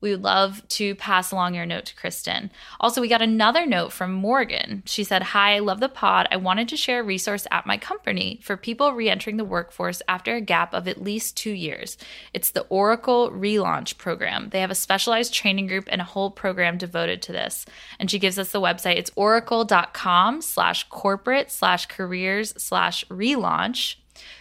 We 0.00 0.10
would 0.10 0.22
love 0.22 0.66
to 0.68 0.94
pass 0.94 1.32
along 1.32 1.54
your 1.54 1.66
note 1.66 1.86
to 1.86 1.96
Kristen. 1.96 2.50
Also, 2.80 3.00
we 3.00 3.08
got 3.08 3.22
another 3.22 3.66
note 3.66 3.92
from 3.92 4.12
Morgan. 4.12 4.82
She 4.86 5.02
said, 5.04 5.22
Hi, 5.22 5.56
I 5.56 5.58
love 5.58 5.80
the 5.80 5.88
pod. 5.88 6.28
I 6.30 6.36
wanted 6.36 6.68
to 6.68 6.76
share 6.76 7.00
a 7.00 7.04
resource 7.04 7.46
at 7.50 7.66
my 7.66 7.76
company 7.76 8.38
for 8.42 8.56
people 8.56 8.92
re 8.92 9.10
entering 9.10 9.36
the 9.36 9.44
workforce 9.44 10.00
after 10.06 10.34
a 10.34 10.40
gap 10.40 10.72
of 10.72 10.86
at 10.86 11.02
least 11.02 11.36
two 11.36 11.50
years. 11.50 11.96
It's 12.32 12.50
the 12.50 12.66
Oracle 12.68 13.30
Relaunch 13.30 13.98
Program. 13.98 14.50
They 14.50 14.60
have 14.60 14.70
a 14.70 14.76
specialized 14.76 15.34
training 15.34 15.66
group 15.66 15.88
and 15.88 16.00
a 16.00 16.04
whole 16.04 16.30
program 16.30 16.78
devoted 16.78 17.22
to 17.22 17.32
this. 17.32 17.66
And 17.98 18.10
she 18.10 18.18
gives 18.18 18.38
us 18.38 18.52
the 18.52 18.60
website. 18.60 18.96
It's 18.96 19.10
oracle.com 19.16 20.42
slash 20.42 20.88
corporate 20.88 21.50
slash 21.50 21.86
careers 21.86 22.54
slash 22.56 23.04
relaunch. 23.06 23.96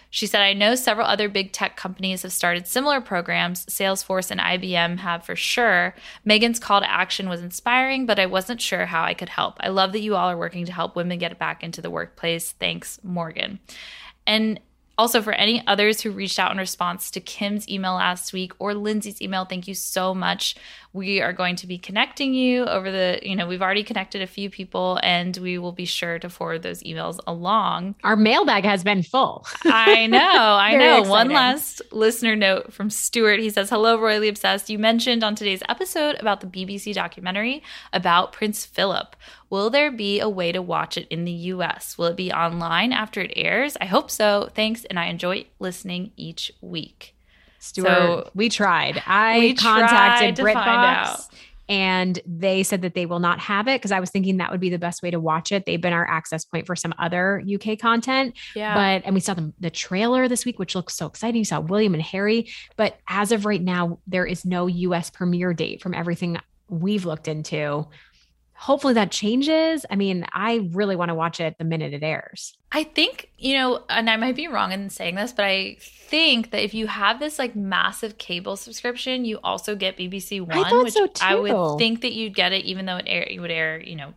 She 0.10 0.26
said, 0.28 0.42
I 0.42 0.54
know 0.54 0.76
several 0.76 1.08
other 1.08 1.30
big 1.30 1.52
tech 1.52 1.76
companies 1.76 2.24
have 2.24 2.32
started 2.32 2.68
similar 2.68 3.02
programs. 3.02 3.66
Salesforce 3.66 4.32
and 4.32 4.40
IBM 4.40 5.00
have 5.00 5.26
for 5.26 5.36
sure. 5.36 5.96
Meghan's 6.26 6.60
call 6.60 6.80
to 6.80 6.90
action 6.90 7.30
was 7.30 7.42
inspiring, 7.42 8.06
but 8.06 8.20
I 8.20 8.26
wasn't 8.26 8.62
sure 8.62 8.86
how 8.86 9.04
I 9.04 9.14
could 9.14 9.30
help. 9.30 9.58
I 9.60 9.70
love 9.70 9.92
that 9.92 10.02
you 10.02 10.16
all 10.16 10.30
are 10.30 10.38
working 10.38 10.66
to 10.66 10.72
help 10.72 10.96
women 10.96 11.20
get 11.20 11.38
back 11.38 11.64
into 11.64 11.82
the 11.82 11.92
workplace. 11.92 12.54
Thanks, 12.54 13.00
Morgan. 13.04 13.60
And 14.26 14.60
also, 14.98 15.22
for 15.22 15.34
any 15.34 15.66
others 15.68 16.02
who 16.02 16.10
reached 16.10 16.40
out 16.40 16.52
in 16.52 16.58
response 16.58 17.12
to 17.12 17.20
Kim's 17.20 17.70
email 17.70 17.94
last 17.94 18.34
week 18.34 18.54
or 18.58 18.74
Lindsay's 18.74 19.22
email, 19.22 19.46
thank 19.46 19.68
you 19.68 19.76
so 19.76 20.16
much. 20.16 20.56
We 20.92 21.22
are 21.22 21.34
going 21.34 21.56
to 21.58 21.68
be 21.68 21.78
connecting 21.78 22.34
you 22.34 22.66
over 22.66 22.90
the, 22.92 23.20
you 23.22 23.36
know, 23.36 23.46
we've 23.46 23.62
already 23.62 23.84
connected 23.84 24.24
a 24.24 24.28
few 24.28 24.50
people 24.50 25.00
and 25.04 25.38
we 25.38 25.60
will 25.60 25.72
be 25.72 25.86
sure 25.86 26.18
to 26.18 26.30
forward 26.30 26.64
those 26.64 26.82
emails 26.82 27.20
along. 27.28 27.94
Our 28.04 28.16
mailbag 28.16 28.64
has 28.64 28.84
been 28.84 29.04
full. 29.04 29.46
I 29.66 30.08
know, 30.08 30.18
I 30.24 30.76
know. 30.76 31.04
One 31.04 31.30
last 31.30 31.84
listener 31.92 32.36
note 32.36 32.74
from 32.74 32.90
Stuart. 32.90 33.40
He 33.40 33.52
says, 33.52 33.70
Hello, 33.70 34.00
Royally 34.00 34.30
Obsessed. 34.30 34.68
You 34.68 34.80
mentioned 34.80 35.24
on 35.24 35.36
today's 35.36 35.62
episode 35.70 36.16
about 36.20 36.42
the 36.42 36.48
BBC 36.48 36.96
documentary 36.96 37.62
about 37.94 38.32
Prince 38.32 38.66
Philip. 38.66 39.16
Will 39.50 39.70
there 39.70 39.92
be 39.92 40.20
a 40.20 40.30
way 40.30 40.52
to 40.52 40.62
watch 40.62 40.98
it 40.98 41.08
in 41.10 41.26
the 41.26 41.32
US? 41.32 41.98
Will 41.98 42.08
it 42.08 42.18
be 42.18 42.32
online 42.32 42.92
after 42.92 43.22
it 43.22 43.32
airs? 43.36 43.78
I 43.80 43.86
hope 43.86 44.12
so. 44.12 44.50
Thanks, 44.54 44.84
and 44.86 45.00
I 45.00 45.06
enjoy 45.06 45.46
listening 45.60 46.12
each 46.16 46.52
week. 46.62 47.16
Stuart, 47.60 47.88
So- 47.88 48.32
we 48.36 48.50
tried. 48.50 49.02
I 49.06 49.40
We 49.40 49.54
contacted 49.56 50.36
BritBox 50.36 51.28
and 51.70 52.20
they 52.26 52.64
said 52.64 52.82
that 52.84 52.94
they 52.94 53.06
will 53.06 53.20
not 53.20 53.40
have 53.40 53.68
it 53.68 53.80
because 53.82 53.92
I 53.92 54.00
was 54.00 54.10
thinking 54.10 54.38
that 54.38 54.52
would 54.52 54.60
be 54.62 54.70
the 54.70 54.80
best 54.80 55.04
way 55.04 55.12
to 55.12 55.20
watch 55.20 55.52
it. 55.52 55.66
They've 55.66 55.82
been 55.82 55.94
our 55.94 56.10
access 56.10 56.46
point 56.46 56.66
for 56.66 56.76
some 56.76 56.94
other 56.98 57.44
UK 57.46 57.78
content. 57.78 58.36
Yeah. 58.56 58.74
But 58.74 59.06
and 59.06 59.14
we 59.14 59.20
saw 59.20 59.34
the, 59.34 59.52
the 59.60 59.70
trailer 59.70 60.28
this 60.28 60.46
week, 60.46 60.60
which 60.60 60.76
looks 60.76 60.96
so 60.96 61.08
exciting. 61.08 61.40
You 61.40 61.46
saw 61.46 61.60
William 61.60 61.94
and 61.94 62.04
Harry. 62.04 62.50
But 62.78 62.98
as 63.08 63.32
of 63.32 63.46
right 63.46 63.62
now, 63.62 64.00
there 64.08 64.26
is 64.26 64.46
no 64.46 64.68
US 64.68 65.10
premiere 65.10 65.54
date 65.54 65.82
from 65.82 65.94
everything 65.94 66.38
we've 66.70 67.06
looked 67.06 67.28
into. 67.28 67.88
Hopefully 68.60 68.96
that 68.96 69.12
changes. 69.12 69.86
I 69.90 69.96
mean, 69.96 70.26
I 70.34 70.68
really 70.72 70.96
want 70.96 71.10
to 71.10 71.16
watch 71.16 71.40
it 71.40 71.58
the 71.60 71.64
minute 71.64 71.94
it 71.94 72.02
airs. 72.04 72.58
I 72.72 72.84
think, 72.84 73.30
you 73.38 73.54
know, 73.54 73.84
and 73.88 74.10
I 74.10 74.18
might 74.18 74.36
be 74.36 74.48
wrong 74.48 74.72
in 74.72 74.90
saying 74.90 75.16
this, 75.16 75.32
but 75.32 75.46
I 75.46 75.78
think 75.80 76.50
that 76.52 76.64
if 76.64 76.74
you 76.74 76.88
have 76.88 77.20
this 77.20 77.38
like 77.38 77.56
massive 77.56 78.18
cable 78.18 78.56
subscription, 78.56 79.26
you 79.26 79.40
also 79.44 79.76
get 79.76 79.96
BBC 79.98 80.42
One, 80.42 80.70
thought 80.70 80.84
which 80.86 80.94
so, 80.94 81.08
I 81.22 81.36
would 81.36 81.78
think 81.78 82.02
that 82.02 82.14
you'd 82.14 82.34
get 82.36 82.52
it 82.52 82.66
even 82.66 82.86
though 82.88 82.98
it 82.98 83.06
air 83.08 83.24
it 83.24 83.40
would 83.40 83.52
air, 83.52 83.80
you 83.80 83.96
know, 83.96 84.14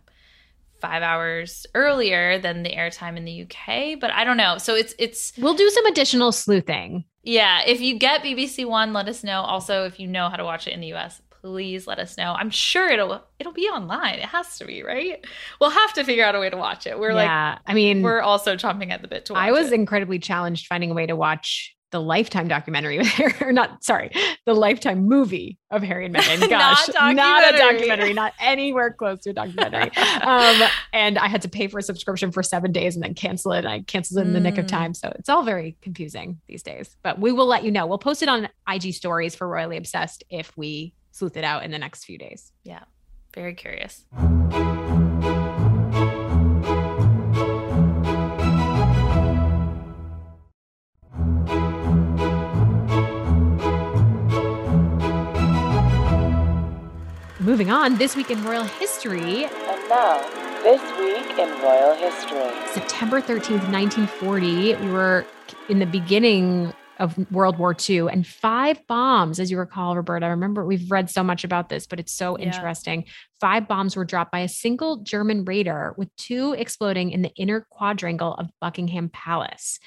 five 0.81 1.03
hours 1.03 1.67
earlier 1.75 2.39
than 2.39 2.63
the 2.63 2.71
airtime 2.71 3.15
in 3.17 3.25
the 3.25 3.43
UK. 3.43 3.99
But 3.99 4.11
I 4.11 4.23
don't 4.23 4.37
know. 4.37 4.57
So 4.57 4.73
it's 4.73 4.95
it's 4.97 5.33
We'll 5.37 5.53
do 5.53 5.69
some 5.69 5.85
additional 5.85 6.31
sleuthing. 6.31 7.05
yeah, 7.23 7.61
if 7.67 7.79
you 7.79 7.99
get 7.99 8.23
BBC 8.23 8.65
One, 8.65 8.91
let 8.91 9.07
us 9.07 9.23
know. 9.23 9.41
Also, 9.41 9.85
if 9.85 9.99
you 9.99 10.07
know 10.07 10.29
how 10.29 10.35
to 10.37 10.43
watch 10.43 10.65
it 10.67 10.73
in 10.73 10.81
the 10.81 10.93
US, 10.95 11.21
please 11.41 11.87
let 11.87 11.99
us 11.99 12.17
know. 12.17 12.33
I'm 12.37 12.49
sure 12.49 12.89
it'll 12.89 13.21
it'll 13.39 13.53
be 13.53 13.67
online. 13.67 14.15
It 14.15 14.25
has 14.25 14.57
to 14.59 14.65
be, 14.65 14.83
right? 14.83 15.25
We'll 15.59 15.69
have 15.71 15.93
to 15.93 16.03
figure 16.03 16.23
out 16.25 16.35
a 16.35 16.39
way 16.39 16.49
to 16.49 16.57
watch 16.57 16.85
it. 16.87 16.99
We're 16.99 17.11
yeah. 17.13 17.57
I 17.65 17.73
mean, 17.73 18.01
we're 18.03 18.21
also 18.21 18.55
chomping 18.55 18.91
at 18.91 19.01
the 19.01 19.07
bit 19.07 19.25
to 19.25 19.33
watch 19.33 19.41
I 19.43 19.51
was 19.51 19.71
it. 19.71 19.75
incredibly 19.75 20.19
challenged 20.19 20.67
finding 20.67 20.91
a 20.91 20.93
way 20.93 21.05
to 21.05 21.15
watch 21.15 21.75
the 21.91 21.99
Lifetime 22.01 22.47
documentary 22.47 22.97
with 22.99 23.07
Harry, 23.07 23.33
or 23.41 23.51
not, 23.51 23.83
sorry, 23.83 24.11
the 24.45 24.53
Lifetime 24.55 25.09
movie 25.09 25.57
of 25.71 25.83
Harry 25.83 26.05
and 26.05 26.15
Meghan. 26.15 26.39
Not 26.49 26.49
Gosh, 26.49 26.87
not, 27.13 27.53
a 27.53 27.57
documentary. 27.57 28.13
not 28.13 28.31
anywhere 28.39 28.93
close 28.93 29.19
to 29.23 29.31
a 29.31 29.33
documentary. 29.33 29.91
um, 30.21 30.61
and 30.93 31.17
I 31.19 31.27
had 31.27 31.41
to 31.41 31.49
pay 31.49 31.67
for 31.67 31.79
a 31.79 31.83
subscription 31.83 32.31
for 32.31 32.43
seven 32.43 32.71
days 32.71 32.95
and 32.95 33.03
then 33.03 33.13
cancel 33.13 33.51
it. 33.51 33.59
And 33.65 33.67
I 33.67 33.81
canceled 33.81 34.19
it 34.19 34.27
in 34.27 34.31
the 34.31 34.39
nick 34.39 34.57
of 34.57 34.67
Mm. 34.67 34.69
time. 34.69 34.93
So 34.93 35.11
it's 35.19 35.27
all 35.27 35.43
very 35.43 35.75
confusing 35.81 36.39
these 36.47 36.63
days, 36.63 36.95
but 37.03 37.19
we 37.19 37.33
will 37.33 37.45
let 37.47 37.65
you 37.65 37.71
know. 37.71 37.85
We'll 37.87 37.97
post 37.97 38.23
it 38.23 38.29
on 38.29 38.47
IG 38.69 38.93
stories 38.93 39.35
for 39.35 39.45
Royally 39.45 39.75
Obsessed 39.75 40.23
if 40.29 40.55
we 40.55 40.93
sleuth 41.21 41.37
it 41.37 41.43
out 41.43 41.63
in 41.63 41.69
the 41.69 41.77
next 41.77 42.03
few 42.05 42.17
days. 42.17 42.51
yeah. 42.63 42.83
Very 43.35 43.53
curious. 43.53 44.03
Moving 57.39 57.69
on, 57.69 57.97
this 57.97 58.15
week 58.15 58.31
in 58.31 58.43
royal 58.43 58.63
history, 58.63 59.45
And 59.45 59.89
now, 59.89 60.19
this 60.63 60.81
week 60.97 61.37
in 61.37 61.49
royal 61.61 61.93
history. 61.93 62.51
September 62.73 63.21
13th, 63.21 63.69
1940, 63.71 64.75
we 64.75 64.91
were 64.91 65.25
in 65.69 65.77
the 65.77 65.85
beginning 65.85 66.73
of 67.01 67.17
World 67.31 67.57
War 67.57 67.75
II, 67.89 68.07
and 68.09 68.25
five 68.25 68.85
bombs, 68.87 69.39
as 69.39 69.51
you 69.51 69.57
recall, 69.57 69.95
Roberta. 69.95 70.27
I 70.27 70.29
remember 70.29 70.65
we've 70.65 70.89
read 70.89 71.09
so 71.09 71.23
much 71.23 71.43
about 71.43 71.67
this, 71.67 71.87
but 71.87 71.99
it's 71.99 72.13
so 72.13 72.37
Yeah. 72.37 72.45
interesting. 72.45 73.05
Five 73.41 73.67
bombs 73.67 73.95
were 73.95 74.05
dropped 74.05 74.31
by 74.31 74.39
a 74.39 74.47
single 74.47 74.97
German 74.97 75.43
raider, 75.43 75.93
with 75.97 76.15
two 76.15 76.53
exploding 76.57 77.11
in 77.11 77.23
the 77.23 77.33
inner 77.35 77.65
quadrangle 77.69 78.35
of 78.35 78.51
Buckingham 78.61 79.09
Palace. 79.09 79.79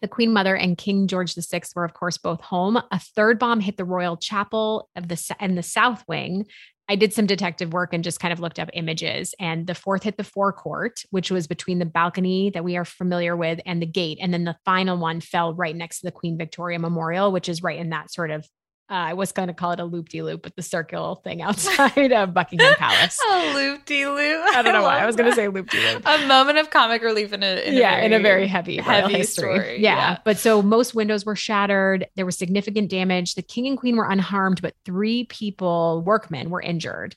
The 0.00 0.08
Queen 0.08 0.32
Mother 0.32 0.56
and 0.56 0.76
King 0.76 1.06
George 1.06 1.34
VI 1.34 1.62
were, 1.76 1.84
of 1.84 1.94
course, 1.94 2.18
both 2.18 2.40
home. 2.40 2.76
A 2.76 2.98
third 2.98 3.38
bomb 3.38 3.60
hit 3.60 3.76
the 3.76 3.84
Royal 3.84 4.16
Chapel 4.16 4.88
of 4.96 5.08
the 5.08 5.36
and 5.40 5.56
the 5.56 5.62
South 5.62 6.04
Wing. 6.08 6.46
I 6.88 6.96
did 6.96 7.14
some 7.14 7.26
detective 7.26 7.72
work 7.72 7.94
and 7.94 8.04
just 8.04 8.20
kind 8.20 8.32
of 8.32 8.40
looked 8.40 8.58
up 8.58 8.68
images. 8.74 9.34
And 9.40 9.66
the 9.66 9.74
fourth 9.74 10.02
hit 10.02 10.18
the 10.18 10.24
forecourt, 10.24 11.02
which 11.10 11.30
was 11.30 11.46
between 11.46 11.78
the 11.78 11.86
balcony 11.86 12.50
that 12.50 12.64
we 12.64 12.76
are 12.76 12.84
familiar 12.84 13.36
with 13.36 13.60
and 13.64 13.80
the 13.80 13.86
gate. 13.86 14.18
And 14.20 14.34
then 14.34 14.44
the 14.44 14.56
final 14.66 14.98
one 14.98 15.20
fell 15.20 15.54
right 15.54 15.74
next 15.74 16.00
to 16.00 16.06
the 16.06 16.12
Queen 16.12 16.36
Victoria 16.36 16.78
Memorial, 16.78 17.32
which 17.32 17.48
is 17.48 17.62
right 17.62 17.78
in 17.78 17.90
that 17.90 18.12
sort 18.12 18.30
of, 18.30 18.46
uh, 18.90 18.94
I 18.94 19.14
was 19.14 19.32
going 19.32 19.48
to 19.48 19.54
call 19.54 19.72
it 19.72 19.80
a 19.80 19.84
loop 19.84 20.10
de 20.10 20.20
loop, 20.20 20.42
but 20.42 20.56
the 20.56 20.62
circle 20.62 21.16
thing 21.16 21.40
outside 21.42 22.12
of 22.12 22.34
Buckingham 22.34 22.74
Palace. 22.74 23.18
A 23.30 23.54
loop 23.54 23.86
de 23.86 24.06
loop. 24.06 24.44
I 24.54 24.60
don't 24.62 24.74
know 24.74 24.82
why. 24.82 24.98
I 24.98 25.06
was 25.06 25.16
going 25.16 25.30
to 25.30 25.34
say 25.34 25.48
loop 25.48 25.70
de 25.70 25.94
loop. 25.94 26.02
a 26.06 26.26
moment 26.26 26.58
of 26.58 26.68
comic 26.70 27.02
relief 27.02 27.32
in 27.32 27.42
a, 27.42 27.66
in 27.66 27.74
yeah, 27.74 27.92
a 27.92 27.94
very, 27.94 28.06
in 28.06 28.12
a 28.12 28.20
very 28.20 28.46
heavy, 28.46 28.76
heavy 28.76 29.14
history. 29.14 29.54
story. 29.54 29.82
Yeah. 29.82 30.18
But 30.24 30.38
so 30.38 30.60
most 30.60 30.94
windows 30.94 31.24
were 31.24 31.36
shattered. 31.36 32.06
There 32.16 32.26
was 32.26 32.36
significant 32.36 32.90
damage. 32.90 33.34
The 33.36 33.42
king 33.42 33.66
and 33.66 33.78
queen 33.78 33.96
were 33.96 34.08
unharmed, 34.08 34.60
but 34.60 34.74
three 34.84 35.24
people, 35.24 36.02
workmen, 36.04 36.50
were 36.50 36.60
injured. 36.60 37.16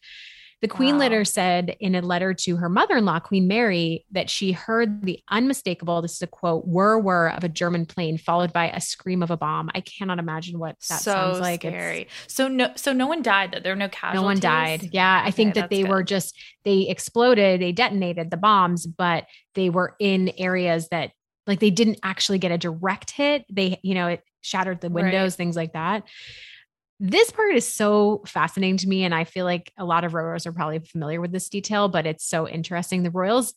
The 0.62 0.68
queen 0.68 0.96
Wow. 0.96 1.02
later 1.02 1.24
said 1.24 1.76
in 1.80 1.94
a 1.94 2.02
letter 2.02 2.34
to 2.34 2.56
her 2.56 2.68
mother 2.68 2.98
in 2.98 3.06
law, 3.06 3.20
Queen 3.20 3.48
Mary, 3.48 4.06
that 4.12 4.28
she 4.28 4.54
heard 4.54 5.04
the 5.06 5.20
unmistakable, 5.30 6.02
this 6.02 6.14
is 6.16 6.22
a 6.24 6.28
quote, 6.28 6.66
whir 6.66 6.98
whir 6.98 7.28
of 7.28 7.44
a 7.44 7.50
German 7.50 7.86
plane 7.86 8.18
followed 8.18 8.52
by 8.52 8.72
a 8.72 8.82
scream 8.82 9.22
of 9.22 9.30
a 9.30 9.38
bomb. 9.38 9.70
I 9.76 9.82
cannot 9.82 10.18
imagine 10.18 10.58
what 10.58 10.76
that 10.90 11.00
so 11.02 11.12
sounds 11.12 11.40
like. 11.40 11.64
It's- 11.64 11.80
scary. 11.80 12.08
So 12.28 12.48
no, 12.48 12.72
so 12.76 12.92
no 12.92 13.06
one 13.06 13.22
died. 13.22 13.52
That 13.52 13.62
there 13.64 13.74
were 13.74 13.78
no 13.78 13.88
casualties. 13.90 14.20
no 14.22 14.26
one 14.26 14.40
died. 14.40 14.90
Yeah. 14.92 15.22
I 15.24 15.30
think 15.30 15.52
Okay, 15.52 15.62
that 15.62 15.70
they 15.70 15.84
that's 15.84 15.92
were 15.92 16.02
just, 16.04 16.36
they 16.66 16.88
exploded, 16.90 17.62
they 17.62 17.72
detonated 17.72 18.32
the 18.32 18.38
bombs, 18.38 18.88
but 18.88 19.26
they 19.54 19.70
were 19.70 19.96
in 20.00 20.32
areas 20.40 20.88
that 20.90 21.12
like 21.46 21.60
they 21.60 21.70
didn't 21.70 22.00
actually 22.02 22.40
get 22.40 22.52
a 22.52 22.58
direct 22.58 23.12
hit. 23.12 23.46
They, 23.52 23.80
you 23.84 23.94
know, 23.94 24.08
it 24.08 24.24
shattered 24.42 24.82
the 24.82 24.90
Right. 24.90 25.04
windows, 25.04 25.36
things 25.36 25.56
like 25.56 25.74
that. 25.74 26.04
This 27.00 27.32
part 27.32 27.56
is 27.56 27.68
so 27.68 28.24
fascinating 28.26 28.78
to 28.78 28.88
me. 28.88 29.04
And 29.04 29.14
I 29.14 29.24
feel 29.24 29.46
like 29.46 29.72
a 29.78 29.86
lot 29.86 30.04
of 30.04 30.14
Roros 30.14 30.46
are 30.46 30.52
probably 30.52 30.80
familiar 30.80 31.22
with 31.22 31.32
this 31.32 31.50
detail, 31.50 31.88
but 31.90 32.06
it's 32.08 32.26
so 32.26 32.48
interesting. 32.48 33.04
The 33.04 33.12
royals, 33.12 33.54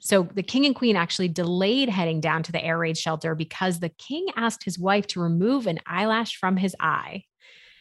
so 0.00 0.28
the 0.34 0.42
king 0.42 0.64
and 0.66 0.74
queen 0.76 0.94
actually 0.96 1.28
delayed 1.28 1.88
heading 1.88 2.20
down 2.20 2.42
to 2.44 2.52
the 2.52 2.62
air 2.64 2.78
raid 2.78 2.96
shelter 2.96 3.34
because 3.34 3.80
the 3.80 3.88
king 3.88 4.26
asked 4.36 4.64
his 4.64 4.78
wife 4.78 5.06
to 5.08 5.20
remove 5.20 5.66
an 5.66 5.80
eyelash 5.86 6.36
from 6.36 6.56
his 6.56 6.76
eye 6.78 7.24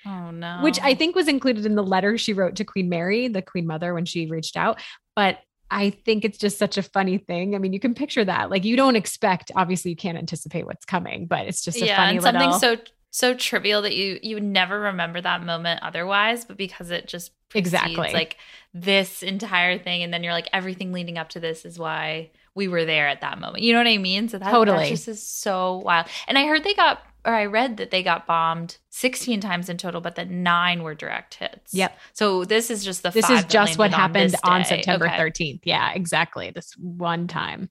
Oh 0.05 0.32
no. 0.32 0.60
which 0.62 0.79
I 0.82 0.96
think 0.96 1.15
was 1.15 1.27
included 1.27 1.65
in 1.65 1.75
the 1.75 1.84
letter 1.84 2.17
she 2.17 2.34
wrote 2.34 2.55
to 2.58 2.65
Queen 2.65 2.89
Mary, 2.89 3.27
the 3.29 3.41
Queen 3.41 3.65
Mother, 3.65 3.93
when 3.93 4.05
she 4.05 4.25
reached 4.25 4.58
out. 4.58 4.82
But 5.15 5.39
I 5.72 5.91
think 5.91 6.25
it's 6.25 6.38
just 6.38 6.58
such 6.58 6.77
a 6.77 6.84
funny 6.84 7.17
thing. 7.17 7.55
I 7.55 7.58
mean, 7.58 7.72
you 7.74 7.79
can 7.79 7.96
picture 7.96 8.25
that. 8.25 8.50
Like 8.50 8.65
you 8.65 8.75
don't 8.75 8.96
expect, 8.96 9.51
obviously, 9.55 9.91
you 9.91 9.98
can't 9.98 10.17
anticipate 10.17 10.65
what's 10.65 10.86
coming, 10.86 11.25
but 11.25 11.48
it's 11.48 11.63
just 11.63 11.82
a 11.82 11.86
yeah, 11.86 11.96
funny 11.96 12.17
and 12.17 12.22
something 12.24 12.51
little. 12.51 12.60
so 12.60 12.77
so 13.13 13.36
trivial 13.36 13.84
that 13.84 13.96
you 13.96 14.20
you 14.24 14.36
would 14.36 14.43
never 14.43 14.79
remember 14.79 15.22
that 15.22 15.43
moment 15.43 15.82
otherwise, 15.84 16.46
but 16.46 16.58
because 16.58 16.89
it 16.89 17.08
just 17.08 17.32
Exactly. 17.53 18.12
like 18.12 18.38
this 18.74 19.22
entire 19.22 19.77
thing, 19.77 20.01
and 20.01 20.12
then 20.12 20.24
you're 20.24 20.34
like 20.34 20.50
everything 20.51 20.91
leading 20.91 21.20
up 21.20 21.29
to 21.29 21.39
this 21.39 21.63
is 21.63 21.77
why 21.77 22.32
we 22.55 22.67
were 22.67 22.86
there 22.86 23.08
at 23.08 23.22
that 23.22 23.39
moment. 23.39 23.63
You 23.63 23.74
know 23.74 23.79
what 23.79 23.88
I 23.88 24.00
mean? 24.00 24.29
So 24.29 24.39
that, 24.39 24.50
Totally. 24.50 24.86
that 24.86 24.89
just 24.89 25.08
is 25.08 25.22
so 25.22 25.84
wild. 25.86 26.08
And 26.27 26.39
I 26.39 26.48
heard 26.48 26.63
they 26.63 26.74
got 26.74 27.03
or 27.24 27.34
I 27.36 27.46
read 27.46 27.77
that 27.77 27.91
they 27.91 28.01
got 28.01 28.25
bombed 28.25 28.77
16 28.89 29.39
times 29.41 29.70
in 29.70 29.77
total, 29.77 30.01
but 30.01 30.15
that 30.15 30.32
nine 30.32 30.82
were 30.82 30.96
direct 30.96 31.36
hits. 31.36 31.72
Yep. 31.72 31.96
So 32.13 32.46
this 32.46 32.72
is 32.72 32.84
just 32.84 33.03
the 33.03 33.12
this 33.12 33.29
is 33.29 33.46
just 33.46 33.77
what 33.77 33.91
landed 33.91 34.32
happened 34.32 34.36
on. 34.43 34.65
September 34.65 35.05
Okay. 35.05 35.17
13th. 35.17 35.62
Yeah, 35.65 35.93
exactly. 35.93 36.50
This 36.50 36.74
one 36.79 37.27
time. 37.27 37.70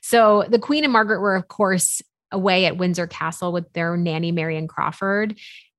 So 0.00 0.44
the 0.48 0.60
Queen 0.60 0.84
and 0.84 0.92
Margaret 0.92 1.20
were, 1.20 1.34
of 1.34 1.48
course, 1.48 2.00
away 2.32 2.66
at 2.66 2.76
Windsor 2.76 3.06
Castle 3.06 3.52
with 3.52 3.72
their 3.72 3.96
nanny, 3.96 4.32
Marion 4.32 4.68
Crawford. 4.68 5.38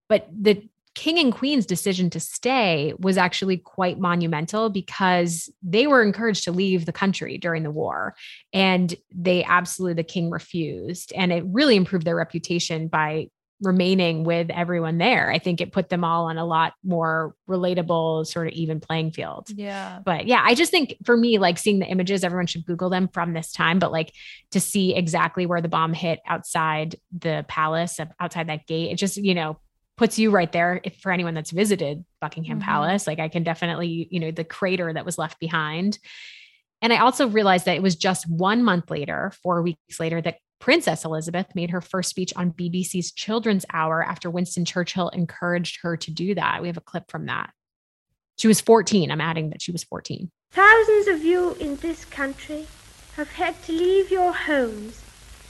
But 0.09 0.27
the 0.31 0.67
king 0.97 1.19
and 1.19 1.31
queen's 1.31 1.67
decision 1.67 2.09
to 2.09 2.19
stay 2.19 2.91
was 2.97 3.17
actually 3.17 3.57
quite 3.57 3.99
monumental 3.99 4.69
because 4.69 5.47
they 5.61 5.85
were 5.85 6.01
encouraged 6.01 6.43
to 6.43 6.51
leave 6.51 6.85
the 6.85 6.91
country 6.91 7.37
during 7.37 7.61
the 7.61 7.69
war. 7.69 8.15
And 8.51 8.95
they 9.13 9.43
absolutely, 9.43 9.93
the 9.93 10.03
king 10.03 10.31
refused. 10.31 11.13
And 11.15 11.31
it 11.31 11.43
really 11.45 11.75
improved 11.75 12.03
their 12.03 12.15
reputation 12.15 12.87
by 12.87 13.27
remaining 13.61 14.23
with 14.23 14.49
everyone 14.51 14.97
there. 14.99 15.31
I 15.31 15.39
think 15.39 15.61
it 15.61 15.71
put 15.71 15.89
them 15.89 16.03
all 16.03 16.25
on 16.25 16.37
a 16.37 16.45
lot 16.45 16.73
more 16.83 17.33
relatable, 17.49 18.27
sort 18.27 18.47
of 18.47 18.53
even 18.53 18.79
playing 18.79 19.11
field. 19.11 19.47
Yeah. 19.49 19.99
But 20.05 20.27
yeah, 20.27 20.41
I 20.43 20.53
just 20.53 20.69
think 20.69 20.95
for 21.05 21.17
me, 21.17 21.39
like 21.39 21.57
seeing 21.57 21.79
the 21.79 21.87
images, 21.87 22.23
everyone 22.23 22.45
should 22.47 22.65
Google 22.65 22.89
them 22.89 23.07
from 23.07 23.33
this 23.33 23.51
time, 23.51 23.79
but 23.79 23.91
like 23.91 24.13
to 24.51 24.59
see 24.59 24.95
exactly 24.95 25.45
where 25.45 25.61
the 25.61 25.69
bomb 25.69 25.93
hit 25.93 26.19
outside 26.27 26.95
the 27.17 27.45
palace, 27.47 27.99
outside 28.19 28.47
that 28.49 28.67
gate, 28.67 28.91
it 28.91 28.95
just, 28.95 29.17
you 29.17 29.33
know, 29.33 29.57
puts 29.97 30.19
you 30.19 30.29
right 30.29 30.51
there 30.51 30.79
if 30.83 30.95
for 30.97 31.11
anyone 31.11 31.33
that's 31.33 31.49
visited 31.49 32.05
Buckingham 32.21 32.59
Mhm. 32.59 32.63
Palace. 32.63 33.07
Like 33.07 33.17
I 33.17 33.29
can 33.29 33.41
definitely, 33.43 34.07
you 34.11 34.19
know, 34.19 34.29
the 34.29 34.43
crater 34.43 34.93
that 34.93 35.05
was 35.05 35.17
left 35.17 35.39
behind. 35.39 35.97
And 36.83 36.93
I 36.93 36.99
also 36.99 37.27
realized 37.27 37.65
that 37.65 37.75
it 37.75 37.81
was 37.81 37.95
just 37.95 38.29
one 38.29 38.63
month 38.63 38.91
later, 38.91 39.33
four 39.41 39.63
weeks 39.63 39.99
later, 39.99 40.21
that 40.21 40.37
Princess 40.59 41.05
Elizabeth 41.05 41.47
made 41.55 41.69
her 41.69 41.81
first 41.81 42.09
speech 42.09 42.33
on 42.35 42.51
BBC's 42.51 43.11
Children's 43.11 43.65
Hour 43.71 44.03
after 44.03 44.29
Winston 44.29 44.65
Churchill 44.65 45.09
encouraged 45.09 45.79
her 45.81 45.95
to 45.97 46.11
do 46.11 46.35
that. 46.35 46.61
We 46.61 46.67
have 46.67 46.77
a 46.77 46.81
clip 46.81 47.09
from 47.09 47.27
that. 47.27 47.51
She 48.37 48.47
was 48.47 48.61
14. 48.61 49.11
I'm 49.11 49.21
adding 49.21 49.49
that 49.51 49.61
she 49.61 49.71
was 49.71 49.83
14. 49.83 50.31
Thousands 50.51 51.07
of 51.07 51.23
you 51.23 51.53
in 51.59 51.75
this 51.77 52.05
country 52.05 52.67
have 53.15 53.29
had 53.31 53.61
to 53.63 53.71
leave 53.71 54.11
your 54.11 54.33
homes 54.33 55.01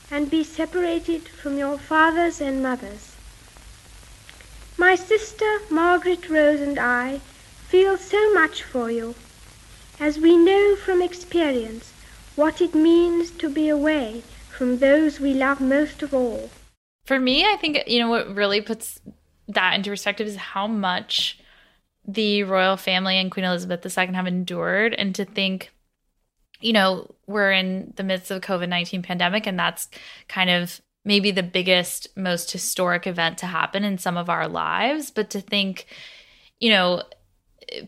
and 0.10 0.30
be 0.30 0.44
separated 0.44 1.28
from 1.28 1.58
your 1.58 1.78
fathers 1.78 2.40
and 2.40 2.62
mothers. 2.64 3.16
My 4.78 4.96
sister 4.96 5.60
Margaret 5.70 6.30
Rose 6.30 6.62
and 6.62 6.80
I 6.80 7.20
feel 7.68 7.98
so 7.98 8.34
much 8.34 8.64
for 8.64 8.90
you, 8.90 9.16
as 10.00 10.20
we 10.20 10.38
know 10.38 10.76
from 10.76 11.02
experience 11.02 11.92
what 12.36 12.62
it 12.62 12.76
means 12.76 13.32
to 13.32 13.50
be 13.50 13.68
away 13.68 14.24
from 14.58 14.80
those 14.80 15.20
we 15.20 15.34
love 15.34 15.62
most 15.62 16.02
of 16.02 16.14
all. 16.14 16.50
For 17.06 17.20
me, 17.20 17.46
I 17.46 17.56
think, 17.56 17.88
you 17.88 18.00
know, 18.00 18.10
what 18.10 18.36
really 18.36 18.60
puts 18.60 19.00
that 19.48 19.76
into 19.76 19.90
perspective 19.90 20.28
is 20.28 20.36
how 20.36 20.68
much 20.68 21.40
the 22.06 22.44
royal 22.44 22.76
family 22.76 23.18
and 23.18 23.32
Queen 23.32 23.46
Elizabeth 23.46 23.86
II 23.86 24.14
have 24.14 24.28
endured 24.28 24.94
and 24.94 25.14
to 25.16 25.26
think 25.26 25.72
you 26.60 26.74
know, 26.74 27.14
we're 27.28 27.52
in 27.52 27.94
the 27.96 28.04
midst 28.04 28.32
of 28.32 28.42
COVID 28.42 28.70
19 28.70 29.02
pandemic, 29.04 29.48
and 29.48 29.58
that's 29.60 29.88
kind 30.28 30.50
of 30.50 30.82
maybe 31.06 31.32
the 31.32 31.44
biggest, 31.44 32.08
most 32.18 32.52
historic 32.52 33.08
event 33.08 33.38
to 33.40 33.46
happen 33.46 33.84
in 33.84 33.98
some 33.98 34.18
of 34.18 34.30
our 34.30 34.48
lives. 34.48 35.12
But 35.12 35.30
to 35.32 35.42
think, 35.42 35.88
you 36.60 36.70
know, 36.70 37.04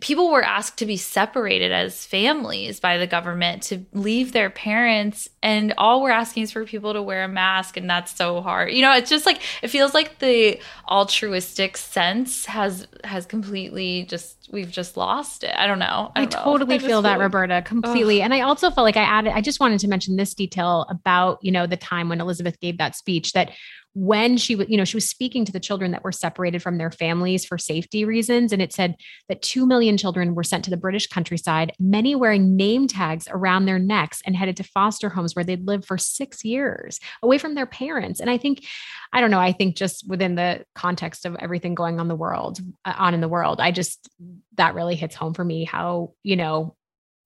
people 0.01 0.29
were 0.29 0.43
asked 0.43 0.77
to 0.77 0.85
be 0.85 0.97
separated 0.97 1.71
as 1.71 2.05
families 2.05 2.79
by 2.79 2.97
the 2.97 3.07
government 3.07 3.63
to 3.63 3.85
leave 3.93 4.33
their 4.33 4.49
parents 4.49 5.29
and 5.41 5.73
all 5.77 6.01
we're 6.01 6.09
asking 6.09 6.43
is 6.43 6.51
for 6.51 6.65
people 6.65 6.91
to 6.91 7.01
wear 7.01 7.23
a 7.23 7.27
mask 7.27 7.77
and 7.77 7.89
that's 7.89 8.13
so 8.15 8.41
hard 8.41 8.73
you 8.73 8.81
know 8.81 8.93
it's 8.93 9.09
just 9.09 9.25
like 9.25 9.41
it 9.61 9.69
feels 9.69 9.93
like 9.93 10.19
the 10.19 10.59
altruistic 10.89 11.77
sense 11.77 12.45
has 12.45 12.87
has 13.05 13.25
completely 13.25 14.03
just 14.03 14.49
we've 14.51 14.71
just 14.71 14.97
lost 14.97 15.45
it 15.45 15.55
i 15.55 15.65
don't 15.65 15.79
know 15.79 16.11
i, 16.15 16.23
I 16.23 16.25
don't 16.25 16.43
totally 16.43 16.77
know. 16.77 16.85
I 16.85 16.87
feel 16.87 17.01
that 17.03 17.17
like, 17.17 17.21
roberta 17.21 17.61
completely 17.61 18.21
ugh. 18.21 18.25
and 18.25 18.33
i 18.33 18.41
also 18.41 18.69
felt 18.71 18.83
like 18.83 18.97
i 18.97 19.03
added 19.03 19.31
i 19.33 19.39
just 19.39 19.61
wanted 19.61 19.79
to 19.79 19.87
mention 19.87 20.17
this 20.17 20.33
detail 20.33 20.87
about 20.89 21.39
you 21.41 21.51
know 21.51 21.65
the 21.65 21.77
time 21.77 22.09
when 22.09 22.19
elizabeth 22.19 22.59
gave 22.59 22.77
that 22.79 22.95
speech 22.95 23.31
that 23.31 23.51
when 23.93 24.37
she 24.37 24.55
was, 24.55 24.69
you 24.69 24.77
know, 24.77 24.85
she 24.85 24.97
was 24.97 25.09
speaking 25.09 25.45
to 25.45 25.51
the 25.51 25.59
children 25.59 25.91
that 25.91 26.03
were 26.03 26.11
separated 26.11 26.61
from 26.61 26.77
their 26.77 26.91
families 26.91 27.43
for 27.43 27.57
safety 27.57 28.05
reasons. 28.05 28.53
And 28.53 28.61
it 28.61 28.71
said 28.71 28.95
that 29.27 29.41
2 29.41 29.65
million 29.65 29.97
children 29.97 30.35
were 30.35 30.43
sent 30.43 30.63
to 30.65 30.69
the 30.69 30.77
British 30.77 31.07
countryside, 31.07 31.73
many 31.79 32.15
wearing 32.15 32.55
name 32.55 32.87
tags 32.87 33.27
around 33.29 33.65
their 33.65 33.79
necks 33.79 34.21
and 34.25 34.35
headed 34.35 34.57
to 34.57 34.63
foster 34.63 35.09
homes 35.09 35.35
where 35.35 35.43
they'd 35.43 35.65
lived 35.65 35.85
for 35.85 35.97
six 35.97 36.45
years 36.45 36.99
away 37.23 37.37
from 37.37 37.55
their 37.55 37.65
parents. 37.65 38.19
And 38.19 38.29
I 38.29 38.37
think, 38.37 38.65
I 39.11 39.21
don't 39.21 39.31
know, 39.31 39.39
I 39.39 39.51
think 39.51 39.75
just 39.75 40.07
within 40.07 40.35
the 40.35 40.65
context 40.75 41.25
of 41.25 41.35
everything 41.37 41.73
going 41.73 41.99
on 41.99 42.07
the 42.07 42.15
world, 42.15 42.59
uh, 42.85 42.93
on 42.97 43.13
in 43.13 43.21
the 43.21 43.27
world, 43.27 43.59
I 43.59 43.71
just, 43.71 44.07
that 44.55 44.75
really 44.75 44.95
hits 44.95 45.15
home 45.15 45.33
for 45.33 45.43
me 45.43 45.63
how, 45.63 46.13
you 46.23 46.35
know, 46.35 46.75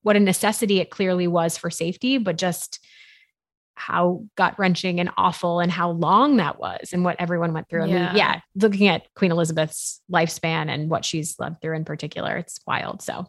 what 0.01 0.15
a 0.15 0.19
necessity 0.19 0.79
it 0.79 0.89
clearly 0.89 1.27
was 1.27 1.57
for 1.57 1.69
safety, 1.69 2.17
but 2.17 2.37
just, 2.37 2.79
how 3.75 4.23
gut 4.35 4.57
wrenching 4.57 4.99
and 4.99 5.09
awful 5.17 5.59
and 5.59 5.71
how 5.71 5.91
long 5.91 6.37
that 6.37 6.59
was 6.59 6.91
and 6.93 7.03
what 7.03 7.15
everyone 7.19 7.53
went 7.53 7.69
through. 7.69 7.87
Yeah. 7.87 7.95
I 7.95 8.07
mean, 8.07 8.17
yeah, 8.17 8.39
looking 8.55 8.87
at 8.87 9.03
Queen 9.15 9.31
Elizabeth's 9.31 10.01
lifespan 10.11 10.69
and 10.69 10.89
what 10.89 11.05
she's 11.05 11.39
lived 11.39 11.61
through 11.61 11.75
in 11.75 11.85
particular, 11.85 12.37
it's 12.37 12.59
wild. 12.67 13.01
So 13.01 13.25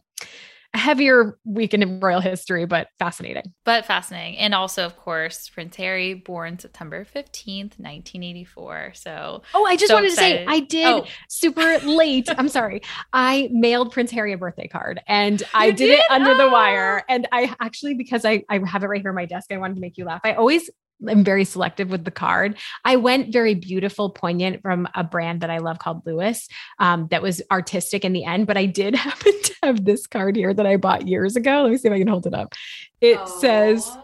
heavier 0.74 1.38
weekend 1.44 1.82
in 1.82 2.00
royal 2.00 2.20
history, 2.20 2.66
but 2.66 2.88
fascinating. 2.98 3.54
But 3.64 3.86
fascinating. 3.86 4.38
And 4.38 4.54
also, 4.54 4.84
of 4.84 4.96
course, 4.96 5.48
Prince 5.48 5.76
Harry, 5.76 6.14
born 6.14 6.58
September 6.58 7.04
15th, 7.04 7.78
1984. 7.78 8.92
So, 8.94 9.42
oh, 9.54 9.64
I 9.64 9.76
just 9.76 9.88
so 9.88 9.94
wanted 9.94 10.10
excited. 10.10 10.38
to 10.38 10.44
say 10.44 10.46
I 10.46 10.60
did 10.60 10.86
oh. 10.86 11.06
super 11.28 11.78
late. 11.84 12.28
I'm 12.36 12.48
sorry. 12.48 12.82
I 13.12 13.48
mailed 13.52 13.92
Prince 13.92 14.10
Harry 14.10 14.32
a 14.32 14.38
birthday 14.38 14.68
card 14.68 15.00
and 15.06 15.40
you 15.40 15.46
I 15.54 15.70
did, 15.70 15.76
did, 15.76 15.98
it 16.00 16.04
under 16.10 16.32
oh. 16.32 16.36
the 16.36 16.48
wire. 16.48 17.04
And 17.08 17.28
I 17.32 17.54
actually, 17.60 17.94
because 17.94 18.24
I, 18.24 18.44
I 18.48 18.60
have 18.66 18.82
it 18.82 18.86
right 18.86 19.00
here 19.00 19.10
on 19.10 19.16
my 19.16 19.26
desk, 19.26 19.52
I 19.52 19.58
wanted 19.58 19.74
to 19.74 19.80
make 19.80 19.96
you 19.96 20.04
laugh. 20.04 20.20
I 20.24 20.34
always 20.34 20.70
I'm 21.08 21.24
very 21.24 21.44
selective 21.44 21.90
with 21.90 22.04
the 22.04 22.10
card. 22.10 22.56
I 22.84 22.96
went 22.96 23.32
very 23.32 23.54
beautiful, 23.54 24.10
poignant 24.10 24.62
from 24.62 24.88
a 24.94 25.04
brand 25.04 25.40
that 25.40 25.50
I 25.50 25.58
love 25.58 25.78
called 25.78 26.02
Lewis. 26.06 26.48
Um, 26.78 27.08
that 27.10 27.22
was 27.22 27.42
artistic 27.50 28.04
in 28.04 28.12
the 28.12 28.24
end, 28.24 28.46
but 28.46 28.56
I 28.56 28.66
did 28.66 28.94
happen 28.94 29.32
to 29.42 29.54
have 29.62 29.84
this 29.84 30.06
card 30.06 30.36
here 30.36 30.54
that 30.54 30.66
I 30.66 30.76
bought 30.76 31.08
years 31.08 31.36
ago. 31.36 31.62
Let 31.62 31.70
me 31.72 31.76
see 31.78 31.88
if 31.88 31.94
I 31.94 31.98
can 31.98 32.08
hold 32.08 32.26
it 32.26 32.34
up. 32.34 32.54
It 33.00 33.24
Aww. 33.24 33.28
says, 33.28 33.98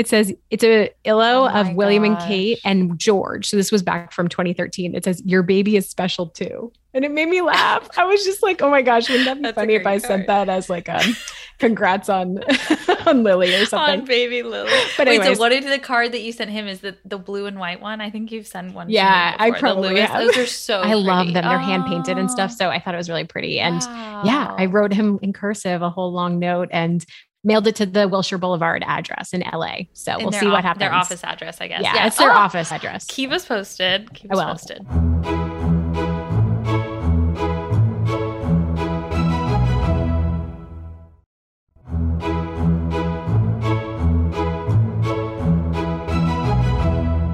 it 0.00 0.08
says 0.08 0.32
it's 0.48 0.64
a 0.64 0.90
illo 1.04 1.44
oh 1.44 1.48
of 1.48 1.74
William 1.74 2.02
gosh. 2.04 2.22
and 2.22 2.26
Kate 2.26 2.58
and 2.64 2.98
George. 2.98 3.46
So 3.46 3.58
this 3.58 3.70
was 3.70 3.82
back 3.82 4.12
from 4.12 4.28
2013. 4.28 4.94
It 4.94 5.04
says 5.04 5.22
your 5.26 5.42
baby 5.42 5.76
is 5.76 5.86
special 5.86 6.26
too. 6.26 6.72
And 6.94 7.04
it 7.04 7.12
made 7.12 7.28
me 7.28 7.42
laugh. 7.42 7.86
I 7.98 8.04
was 8.04 8.24
just 8.24 8.42
like, 8.42 8.62
oh 8.62 8.70
my 8.70 8.80
gosh, 8.80 9.10
wouldn't 9.10 9.26
that 9.26 9.36
be 9.36 9.42
That's 9.42 9.54
funny 9.56 9.74
if 9.74 9.86
I 9.86 9.98
card. 9.98 10.02
sent 10.02 10.26
that 10.26 10.48
as 10.48 10.70
like 10.70 10.88
a 10.88 11.02
congrats 11.58 12.08
on 12.08 12.38
on 13.06 13.22
Lily 13.22 13.54
or 13.54 13.66
something. 13.66 14.00
On 14.00 14.06
baby 14.06 14.42
Lily. 14.42 14.72
But 14.96 15.06
Wait, 15.06 15.18
anyways. 15.18 15.36
so 15.36 15.40
what 15.40 15.50
did 15.50 15.64
the 15.64 15.78
card 15.78 16.12
that 16.12 16.22
you 16.22 16.32
sent 16.32 16.50
him 16.50 16.66
is 16.66 16.80
the 16.80 16.96
the 17.04 17.18
blue 17.18 17.44
and 17.44 17.58
white 17.58 17.82
one? 17.82 18.00
I 18.00 18.08
think 18.08 18.32
you've 18.32 18.46
sent 18.46 18.72
one. 18.72 18.88
Yeah, 18.88 19.36
I 19.38 19.50
probably 19.50 20.00
have. 20.00 20.18
Those 20.18 20.38
are 20.38 20.46
so. 20.46 20.80
I 20.80 20.94
love 20.94 21.26
them. 21.26 21.44
They're 21.44 21.58
oh. 21.58 21.58
hand 21.58 21.84
painted 21.84 22.16
and 22.16 22.30
stuff. 22.30 22.52
Oh. 22.54 22.56
So 22.56 22.70
I 22.70 22.80
thought 22.80 22.94
it 22.94 22.98
was 22.98 23.10
really 23.10 23.24
pretty. 23.24 23.60
And 23.60 23.80
wow. 23.82 24.22
yeah, 24.24 24.54
I 24.56 24.64
wrote 24.64 24.94
him 24.94 25.18
in 25.20 25.34
cursive 25.34 25.82
a 25.82 25.90
whole 25.90 26.10
long 26.10 26.38
note 26.38 26.70
and 26.72 27.04
mailed 27.42 27.66
it 27.66 27.76
to 27.76 27.86
the 27.86 28.08
Wilshire 28.08 28.38
Boulevard 28.38 28.84
address 28.86 29.32
in 29.32 29.40
LA. 29.40 29.82
So 29.92 30.16
in 30.16 30.24
we'll 30.24 30.32
see 30.32 30.46
what 30.46 30.64
happens. 30.64 30.80
Their 30.80 30.92
office 30.92 31.24
address, 31.24 31.58
I 31.60 31.68
guess. 31.68 31.82
Yeah, 31.82 31.94
yeah. 31.94 32.06
it's 32.06 32.16
their 32.16 32.30
oh, 32.30 32.36
office 32.36 32.70
address. 32.72 33.06
Keep 33.06 33.32
us 33.32 33.46
posted. 33.46 34.12
Keep 34.14 34.32
us 34.34 34.44
posted. 34.44 34.86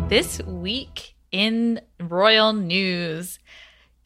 This 0.08 0.40
week 0.42 1.14
in 1.32 1.80
royal 2.00 2.52
news, 2.52 3.40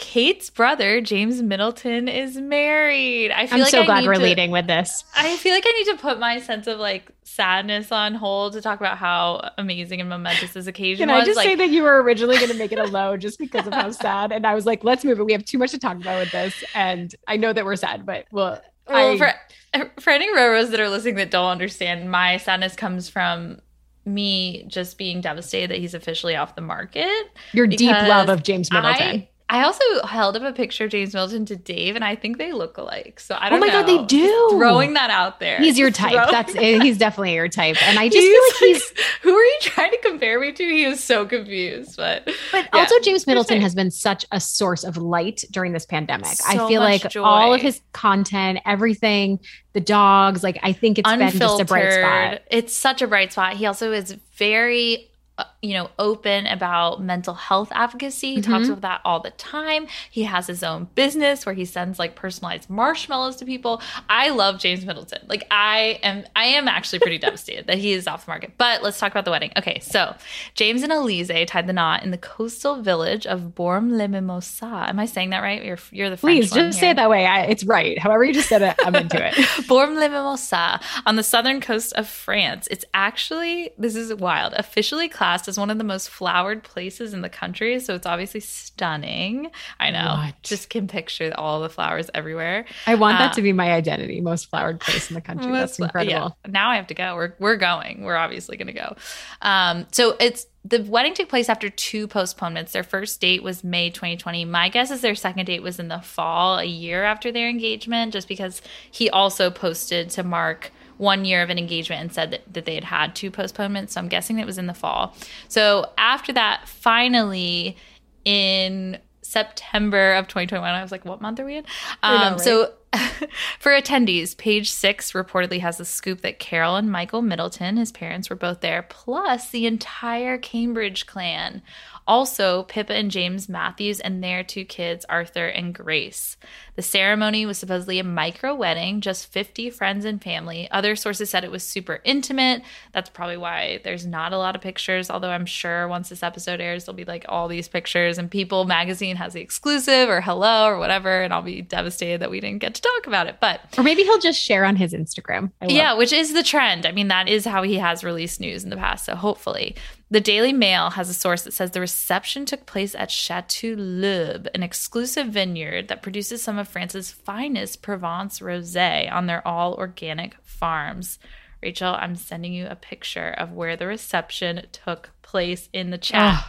Kate's 0.00 0.48
brother, 0.48 1.02
James 1.02 1.42
Middleton, 1.42 2.08
is 2.08 2.38
married. 2.38 3.30
I 3.32 3.46
feel 3.46 3.56
I'm 3.56 3.60
like 3.60 3.70
so 3.70 3.82
I 3.82 3.84
glad 3.84 4.06
we're 4.06 4.14
to, 4.14 4.20
leading 4.20 4.50
with 4.50 4.66
this. 4.66 5.04
I 5.14 5.36
feel 5.36 5.52
like 5.52 5.64
I 5.66 5.70
need 5.72 5.92
to 5.92 5.98
put 5.98 6.18
my 6.18 6.40
sense 6.40 6.66
of 6.66 6.80
like 6.80 7.12
sadness 7.22 7.92
on 7.92 8.14
hold 8.14 8.54
to 8.54 8.62
talk 8.62 8.80
about 8.80 8.96
how 8.96 9.50
amazing 9.58 10.00
and 10.00 10.08
momentous 10.08 10.54
this 10.54 10.66
occasion 10.66 11.08
Can 11.08 11.14
was. 11.14 11.24
I 11.24 11.26
just 11.26 11.36
like, 11.36 11.46
say 11.46 11.54
that 11.54 11.68
you 11.68 11.82
were 11.82 12.02
originally 12.02 12.38
going 12.38 12.50
to 12.50 12.56
make 12.56 12.72
it 12.72 12.78
a 12.78 12.86
low 12.86 13.18
just 13.18 13.38
because 13.38 13.66
of 13.66 13.74
how 13.74 13.90
sad? 13.92 14.32
And 14.32 14.46
I 14.46 14.54
was 14.54 14.64
like, 14.64 14.82
let's 14.82 15.04
move 15.04 15.20
it. 15.20 15.26
We 15.26 15.32
have 15.32 15.44
too 15.44 15.58
much 15.58 15.70
to 15.72 15.78
talk 15.78 15.98
about 15.98 16.18
with 16.18 16.32
this. 16.32 16.64
And 16.74 17.14
I 17.28 17.36
know 17.36 17.52
that 17.52 17.66
we're 17.66 17.76
sad, 17.76 18.06
but 18.06 18.24
well, 18.32 18.58
well 18.88 19.22
I, 19.22 19.34
for, 19.74 19.90
for 20.00 20.10
any 20.10 20.34
Roros 20.34 20.70
that 20.70 20.80
are 20.80 20.88
listening 20.88 21.16
that 21.16 21.30
don't 21.30 21.50
understand, 21.50 22.10
my 22.10 22.38
sadness 22.38 22.74
comes 22.74 23.10
from 23.10 23.60
me 24.06 24.64
just 24.66 24.96
being 24.96 25.20
devastated 25.20 25.70
that 25.70 25.78
he's 25.78 25.92
officially 25.92 26.36
off 26.36 26.54
the 26.54 26.62
market. 26.62 27.30
Your 27.52 27.66
deep 27.66 27.90
love 27.90 28.30
of 28.30 28.42
James 28.42 28.72
Middleton. 28.72 29.02
I, 29.02 29.28
I 29.50 29.64
also 29.64 29.84
held 30.06 30.36
up 30.36 30.42
a 30.44 30.52
picture 30.52 30.84
of 30.84 30.92
James 30.92 31.12
Middleton 31.12 31.44
to 31.46 31.56
Dave, 31.56 31.96
and 31.96 32.04
I 32.04 32.14
think 32.14 32.38
they 32.38 32.52
look 32.52 32.78
alike. 32.78 33.18
So 33.18 33.36
I 33.36 33.48
don't. 33.50 33.58
Oh 33.58 33.60
my 33.60 33.66
know. 33.66 33.80
god, 33.80 33.86
they 33.86 34.06
do. 34.06 34.24
Just 34.24 34.54
throwing 34.54 34.94
that 34.94 35.10
out 35.10 35.40
there. 35.40 35.58
He's 35.58 35.76
your 35.76 35.90
type. 35.90 36.30
That's 36.30 36.52
he's 36.54 36.96
definitely 36.98 37.34
your 37.34 37.48
type, 37.48 37.76
and 37.82 37.98
I 37.98 38.08
just 38.08 38.16
he's 38.16 38.28
feel 38.28 38.42
like 38.42 38.76
he's. 38.76 38.92
Who 39.22 39.34
are 39.34 39.44
you 39.44 39.58
trying 39.60 39.90
to 39.90 39.98
compare 39.98 40.38
me 40.38 40.52
to? 40.52 40.62
He 40.62 40.86
was 40.86 41.02
so 41.02 41.26
confused, 41.26 41.96
but 41.96 42.30
but 42.52 42.68
yeah. 42.72 42.80
also 42.80 42.94
James 43.00 43.26
Middleton 43.26 43.60
has 43.60 43.74
been 43.74 43.90
such 43.90 44.24
a 44.30 44.38
source 44.38 44.84
of 44.84 44.96
light 44.96 45.44
during 45.50 45.72
this 45.72 45.84
pandemic. 45.84 46.28
So 46.28 46.44
I 46.46 46.68
feel 46.68 46.80
like 46.80 47.10
joy. 47.10 47.24
all 47.24 47.52
of 47.52 47.60
his 47.60 47.80
content, 47.92 48.60
everything, 48.64 49.40
the 49.72 49.80
dogs, 49.80 50.44
like 50.44 50.60
I 50.62 50.72
think 50.72 51.00
it's 51.00 51.10
Unfiltered. 51.10 51.38
been 51.40 51.48
just 51.48 51.60
a 51.60 51.64
bright 51.64 51.92
spot. 51.92 52.42
It's 52.52 52.76
such 52.76 53.02
a 53.02 53.08
bright 53.08 53.32
spot. 53.32 53.54
He 53.54 53.66
also 53.66 53.90
is 53.90 54.12
very 54.36 55.10
uh, 55.38 55.44
you 55.62 55.74
know, 55.74 55.90
open 55.98 56.46
about 56.46 57.02
mental 57.02 57.34
health 57.34 57.68
advocacy. 57.72 58.34
He 58.34 58.40
mm-hmm. 58.40 58.50
talks 58.50 58.68
about 58.68 58.80
that 58.80 59.00
all 59.04 59.20
the 59.20 59.30
time. 59.32 59.86
He 60.10 60.22
has 60.22 60.46
his 60.46 60.62
own 60.62 60.88
business 60.94 61.44
where 61.44 61.54
he 61.54 61.66
sends 61.66 61.98
like 61.98 62.14
personalized 62.14 62.70
marshmallows 62.70 63.36
to 63.36 63.44
people. 63.44 63.82
I 64.08 64.30
love 64.30 64.58
James 64.58 64.86
Middleton. 64.86 65.20
Like 65.28 65.46
I 65.50 65.98
am 66.02 66.24
I 66.34 66.46
am 66.46 66.66
actually 66.66 67.00
pretty 67.00 67.18
devastated 67.26 67.66
that 67.66 67.76
he 67.76 67.92
is 67.92 68.06
off 68.06 68.24
the 68.24 68.30
market. 68.30 68.52
But 68.56 68.82
let's 68.82 68.98
talk 68.98 69.12
about 69.12 69.26
the 69.26 69.30
wedding. 69.30 69.52
Okay, 69.58 69.80
so 69.80 70.14
James 70.54 70.82
and 70.82 70.92
Elise 70.92 71.30
tied 71.46 71.66
the 71.66 71.74
knot 71.74 72.02
in 72.04 72.10
the 72.10 72.18
coastal 72.18 72.80
village 72.80 73.26
of 73.26 73.54
Bormes-les-Mimosas. 73.54 74.62
Am 74.62 74.98
I 74.98 75.04
saying 75.04 75.30
that 75.30 75.40
right? 75.40 75.62
You're 75.62 75.78
you're 75.90 76.08
the 76.08 76.16
French 76.16 76.40
Please 76.40 76.52
just 76.52 76.78
say 76.78 76.90
it 76.90 76.96
that 76.96 77.10
way. 77.10 77.26
I, 77.26 77.42
it's 77.42 77.64
right. 77.64 77.98
However 77.98 78.24
you 78.24 78.32
just 78.32 78.48
said 78.48 78.62
it, 78.62 78.76
I'm 78.82 78.94
into 78.94 79.22
it. 79.22 79.34
Bormes-les-Mimosas 79.68 80.80
on 81.04 81.16
the 81.16 81.22
southern 81.22 81.60
coast 81.60 81.92
of 81.94 82.08
France. 82.08 82.66
It's 82.70 82.86
actually 82.94 83.72
this 83.76 83.94
is 83.94 84.14
wild. 84.14 84.54
Officially 84.56 85.08
classed 85.08 85.49
as 85.50 85.58
one 85.58 85.68
of 85.68 85.76
the 85.76 85.84
most 85.84 86.08
flowered 86.08 86.62
places 86.62 87.12
in 87.12 87.20
the 87.20 87.28
country. 87.28 87.78
So 87.80 87.94
it's 87.94 88.06
obviously 88.06 88.40
stunning. 88.40 89.50
I 89.78 89.90
know. 89.90 90.16
What? 90.24 90.42
Just 90.42 90.70
can 90.70 90.88
picture 90.88 91.32
all 91.36 91.60
the 91.60 91.68
flowers 91.68 92.08
everywhere. 92.14 92.64
I 92.86 92.94
want 92.94 93.16
uh, 93.16 93.18
that 93.18 93.34
to 93.34 93.42
be 93.42 93.52
my 93.52 93.72
identity, 93.72 94.22
most 94.22 94.46
flowered 94.46 94.80
place 94.80 95.10
in 95.10 95.14
the 95.14 95.20
country. 95.20 95.52
That's 95.52 95.78
incredible. 95.78 96.36
Yeah. 96.44 96.50
Now 96.50 96.70
I 96.70 96.76
have 96.76 96.86
to 96.86 96.94
go. 96.94 97.14
We're, 97.14 97.34
we're 97.38 97.56
going. 97.56 98.04
We're 98.04 98.16
obviously 98.16 98.56
going 98.56 98.68
to 98.68 98.72
go. 98.72 98.96
Um, 99.42 99.86
so 99.92 100.16
it's 100.18 100.46
the 100.64 100.82
wedding 100.82 101.14
took 101.14 101.28
place 101.28 101.48
after 101.48 101.70
two 101.70 102.06
postponements. 102.06 102.72
Their 102.72 102.82
first 102.82 103.20
date 103.20 103.42
was 103.42 103.64
May 103.64 103.90
2020. 103.90 104.44
My 104.44 104.68
guess 104.68 104.90
is 104.90 105.00
their 105.00 105.14
second 105.14 105.46
date 105.46 105.62
was 105.62 105.78
in 105.78 105.88
the 105.88 106.00
fall, 106.00 106.58
a 106.58 106.64
year 106.64 107.04
after 107.04 107.32
their 107.32 107.48
engagement, 107.48 108.12
just 108.12 108.28
because 108.28 108.60
he 108.90 109.08
also 109.10 109.50
posted 109.50 110.10
to 110.10 110.22
mark 110.22 110.70
one 111.00 111.24
year 111.24 111.42
of 111.42 111.48
an 111.48 111.58
engagement 111.58 112.02
and 112.02 112.12
said 112.12 112.30
that, 112.30 112.52
that 112.52 112.66
they 112.66 112.74
had 112.74 112.84
had 112.84 113.16
two 113.16 113.30
postponements. 113.30 113.94
So 113.94 114.00
I'm 114.00 114.08
guessing 114.08 114.38
it 114.38 114.44
was 114.44 114.58
in 114.58 114.66
the 114.66 114.74
fall. 114.74 115.16
So 115.48 115.86
after 115.96 116.30
that, 116.34 116.68
finally 116.68 117.78
in 118.26 118.98
September 119.22 120.12
of 120.12 120.28
2021, 120.28 120.62
I 120.62 120.82
was 120.82 120.92
like, 120.92 121.06
what 121.06 121.22
month 121.22 121.40
are 121.40 121.46
we 121.46 121.56
in? 121.56 121.64
Um, 122.02 122.20
know, 122.20 122.30
right? 122.32 122.40
So 122.40 122.72
For 123.60 123.70
attendees, 123.70 124.36
page 124.36 124.70
six 124.70 125.12
reportedly 125.12 125.60
has 125.60 125.78
the 125.78 125.84
scoop 125.84 126.22
that 126.22 126.38
Carol 126.38 126.76
and 126.76 126.90
Michael 126.90 127.22
Middleton, 127.22 127.76
his 127.76 127.92
parents, 127.92 128.28
were 128.28 128.36
both 128.36 128.60
there, 128.60 128.82
plus 128.82 129.50
the 129.50 129.66
entire 129.66 130.36
Cambridge 130.36 131.06
clan. 131.06 131.62
Also, 132.10 132.64
Pippa 132.64 132.92
and 132.92 133.08
James 133.08 133.48
Matthews 133.48 134.00
and 134.00 134.20
their 134.20 134.42
two 134.42 134.64
kids, 134.64 135.06
Arthur 135.08 135.46
and 135.46 135.72
Grace. 135.72 136.36
The 136.74 136.82
ceremony 136.82 137.46
was 137.46 137.56
supposedly 137.56 138.00
a 138.00 138.04
micro 138.04 138.52
wedding, 138.52 139.00
just 139.00 139.30
50 139.30 139.70
friends 139.70 140.04
and 140.04 140.20
family. 140.20 140.68
Other 140.72 140.96
sources 140.96 141.30
said 141.30 141.44
it 141.44 141.52
was 141.52 141.62
super 141.62 142.00
intimate. 142.02 142.62
That's 142.90 143.10
probably 143.10 143.36
why 143.36 143.80
there's 143.84 144.04
not 144.04 144.32
a 144.32 144.38
lot 144.38 144.56
of 144.56 144.60
pictures, 144.60 145.08
although 145.08 145.30
I'm 145.30 145.46
sure 145.46 145.86
once 145.86 146.08
this 146.08 146.24
episode 146.24 146.60
airs, 146.60 146.84
there'll 146.84 146.96
be 146.96 147.04
like 147.04 147.26
all 147.28 147.46
these 147.46 147.68
pictures, 147.68 148.18
and 148.18 148.28
People 148.28 148.64
magazine 148.64 149.14
has 149.14 149.34
the 149.34 149.40
exclusive 149.40 150.08
or 150.08 150.20
hello 150.20 150.64
or 150.66 150.80
whatever, 150.80 151.22
and 151.22 151.32
I'll 151.32 151.42
be 151.42 151.62
devastated 151.62 152.22
that 152.22 152.30
we 152.32 152.40
didn't 152.40 152.58
get 152.58 152.74
to 152.74 152.82
talk 152.82 153.06
about 153.06 153.28
it. 153.28 153.36
But 153.40 153.60
Or 153.78 153.84
maybe 153.84 154.02
he'll 154.02 154.18
just 154.18 154.42
share 154.42 154.64
on 154.64 154.74
his 154.74 154.92
Instagram. 154.92 155.52
Yeah, 155.64 155.94
which 155.94 156.12
is 156.12 156.32
the 156.32 156.42
trend. 156.42 156.86
I 156.86 156.90
mean, 156.90 157.06
that 157.06 157.28
is 157.28 157.44
how 157.44 157.62
he 157.62 157.76
has 157.76 158.02
released 158.02 158.40
news 158.40 158.64
in 158.64 158.70
the 158.70 158.76
past. 158.76 159.04
So 159.04 159.14
hopefully. 159.14 159.76
The 160.12 160.20
Daily 160.20 160.52
Mail 160.52 160.90
has 160.90 161.08
a 161.08 161.14
source 161.14 161.42
that 161.42 161.52
says 161.52 161.70
the 161.70 161.80
reception 161.80 162.44
took 162.44 162.66
place 162.66 162.96
at 162.96 163.12
Chateau 163.12 163.76
Leoube, 163.76 164.48
an 164.54 164.64
exclusive 164.64 165.28
vineyard 165.28 165.86
that 165.86 166.02
produces 166.02 166.42
some 166.42 166.58
of 166.58 166.66
France's 166.66 167.12
finest 167.12 167.80
Provence 167.80 168.40
rosé 168.40 169.10
on 169.12 169.26
their 169.26 169.46
all 169.46 169.74
organic 169.74 170.34
farms. 170.42 171.20
Rachel, 171.62 171.94
I'm 171.96 172.16
sending 172.16 172.52
you 172.52 172.66
a 172.66 172.74
picture 172.74 173.28
of 173.28 173.52
where 173.52 173.76
the 173.76 173.86
reception 173.86 174.66
took 174.72 175.10
place 175.22 175.68
in 175.72 175.90
the 175.90 175.98
chat. 175.98 176.42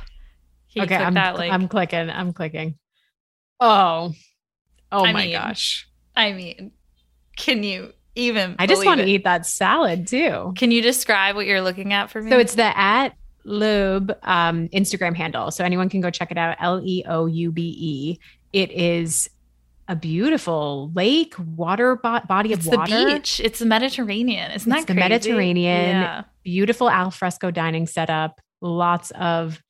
Oh, 0.76 0.82
okay, 0.82 0.96
I'm, 0.96 1.14
that 1.14 1.36
link? 1.36 1.54
I'm 1.54 1.68
clicking. 1.68 2.10
I'm 2.10 2.34
clicking. 2.34 2.80
Oh, 3.60 4.14
oh 4.92 5.06
I 5.06 5.14
my 5.14 5.26
mean, 5.26 5.34
gosh! 5.34 5.88
I 6.16 6.34
mean, 6.34 6.72
can 7.38 7.62
you 7.62 7.94
even? 8.16 8.56
I 8.58 8.66
just 8.66 8.84
want 8.84 9.02
to 9.02 9.06
eat 9.06 9.26
that 9.26 9.46
salad 9.46 10.08
too. 10.08 10.54
Can 10.56 10.72
you 10.72 10.82
describe 10.82 11.36
what 11.36 11.46
you're 11.46 11.62
looking 11.62 11.94
at 11.94 12.10
for 12.10 12.24
me? 12.24 12.32
So 12.32 12.40
it's 12.40 12.56
the 12.56 12.76
at 12.76 13.16
Leoube 13.46 14.16
um, 14.24 14.68
Instagram 14.70 15.16
handle. 15.16 15.52
So 15.52 15.64
anyone 15.64 15.90
can 15.90 16.02
go 16.02 16.10
check 16.10 16.32
it 16.32 16.38
out. 16.38 16.58
L 16.60 16.82
E 16.84 17.04
O 17.08 17.26
U 17.26 17.52
B 17.52 17.76
E. 17.78 18.20
It 18.54 18.72
is 18.72 19.30
a 19.88 19.96
beautiful 19.96 20.92
lake, 20.94 21.34
water 21.56 21.96
bo- 21.98 22.22
body 22.28 22.54
It's 22.54 22.66
of 22.66 22.72
the 22.72 22.86
beach. 22.86 23.40
It's 23.44 23.60
the 23.60 23.66
Mediterranean. 23.66 24.52
Isn't 24.52 24.72
It's 24.72 24.82
that 24.82 24.88
the 24.88 24.94
crazy? 24.94 25.10
Mediterranean. 25.10 26.02
Yeah. 26.02 26.24
Beautiful 26.44 26.90
al 26.90 27.12
fresco 27.12 27.52
dining 27.52 27.88
setup. 27.88 28.40
Lots 28.62 29.12
of 29.12 29.62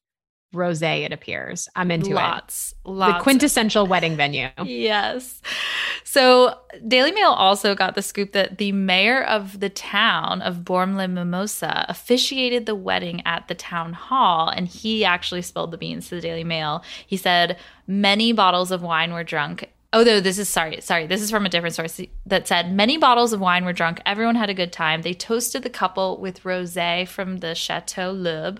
rosé. 0.54 1.06
It 1.06 1.12
appears. 1.14 1.70
I'm 1.76 1.92
into 1.92 2.14
lots, 2.14 2.74
it. 2.86 2.90
lots. 2.90 3.18
The 3.18 3.24
quintessential 3.24 3.88
wedding 3.88 4.16
venue. 4.16 4.50
Yes. 4.66 5.42
So 6.04 6.58
Daily 6.88 7.12
Mail 7.12 7.30
also 7.30 7.76
got 7.76 7.96
the 7.96 8.02
scoop 8.02 8.34
that 8.34 8.58
the 8.58 8.72
mayor 8.72 9.24
of 9.24 9.60
the 9.60 9.70
town 9.70 10.42
of 10.42 10.66
Bormes-les-Mimosas 10.66 11.86
officiated 11.88 12.66
the 12.66 12.76
wedding 12.76 13.22
at 13.26 13.48
the 13.48 13.56
town 13.56 13.94
hall, 13.94 14.50
and 14.50 14.68
he 14.68 15.06
actually 15.06 15.42
spilled 15.42 15.72
the 15.72 15.78
beans 15.78 16.10
to 16.10 16.16
the 16.16 16.22
Daily 16.22 16.44
Mail. 16.44 16.84
He 17.06 17.18
said 17.18 17.58
many 17.88 18.34
bottles 18.34 18.72
of 18.72 18.82
wine 18.82 19.14
were 19.14 19.24
drunk. 19.24 19.70
Oh, 19.94 20.04
no, 20.04 20.22
this 20.22 20.38
is 20.38 20.48
sorry, 20.48 20.80
sorry. 20.82 21.06
This 21.06 21.22
is 21.22 21.30
from 21.30 21.46
a 21.46 21.50
different 21.50 21.76
source 21.76 22.00
that 22.26 22.48
said 22.48 22.74
many 22.74 22.98
bottles 22.98 23.34
of 23.34 23.42
wine 23.42 23.66
were 23.66 23.74
drunk. 23.74 24.02
Everyone 24.06 24.36
had 24.36 24.50
a 24.50 24.54
good 24.54 24.72
time. 24.72 25.02
They 25.02 25.14
toasted 25.14 25.64
the 25.64 25.70
couple 25.70 26.18
with 26.18 26.44
rosé 26.44 27.08
from 27.08 27.38
the 27.38 27.56
Chateau 27.56 28.14
Leoube, 28.14 28.60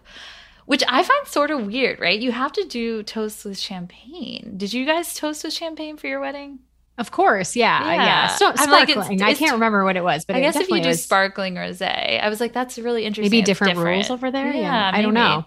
which 0.65 0.84
I 0.88 1.04
find 1.04 1.28
sort 1.28 1.52
of 1.52 1.65
weird, 1.67 2.00
right? 2.00 2.19
You 2.19 2.32
have 2.32 2.52
to 2.54 2.63
do 2.65 3.04
toast 3.04 3.45
with 3.45 3.58
champagne. 3.60 4.54
Did 4.58 4.74
you 4.74 4.86
guys 4.86 5.13
toast 5.13 5.43
with 5.43 5.54
champagne 5.54 5.97
for 5.97 6.08
your 6.08 6.19
wedding? 6.19 6.60
Of 6.97 7.12
course. 7.12 7.56
Yeah. 7.56 7.84
Yeah. 7.84 8.06
Yeah. 8.06 8.28
So, 8.28 8.47
I'm 8.56 8.69
like, 8.69 8.89
it's- 8.89 9.06
sparkling. 9.06 9.21
I 9.24 9.34
can't 9.34 9.54
remember 9.54 9.84
what 9.84 9.95
it 9.97 10.04
was, 10.04 10.26
but 10.26 10.36
I 10.36 10.41
guess 10.41 10.56
if 10.56 10.69
you 10.69 10.82
do 10.82 10.89
was 10.89 11.04
sparkling 11.04 11.56
rosé, 11.56 12.21
I 12.21 12.30
was 12.30 12.39
like, 12.39 12.54
that's 12.54 12.78
really 12.78 13.06
interesting. 13.06 13.32
maybe 13.32 13.39
It's 13.39 13.45
different, 13.47 13.78
rules 13.80 14.10
over 14.10 14.30
there. 14.30 14.54
Yeah. 14.54 14.91
I 14.93 15.02
don't 15.02 15.13
know. 15.13 15.45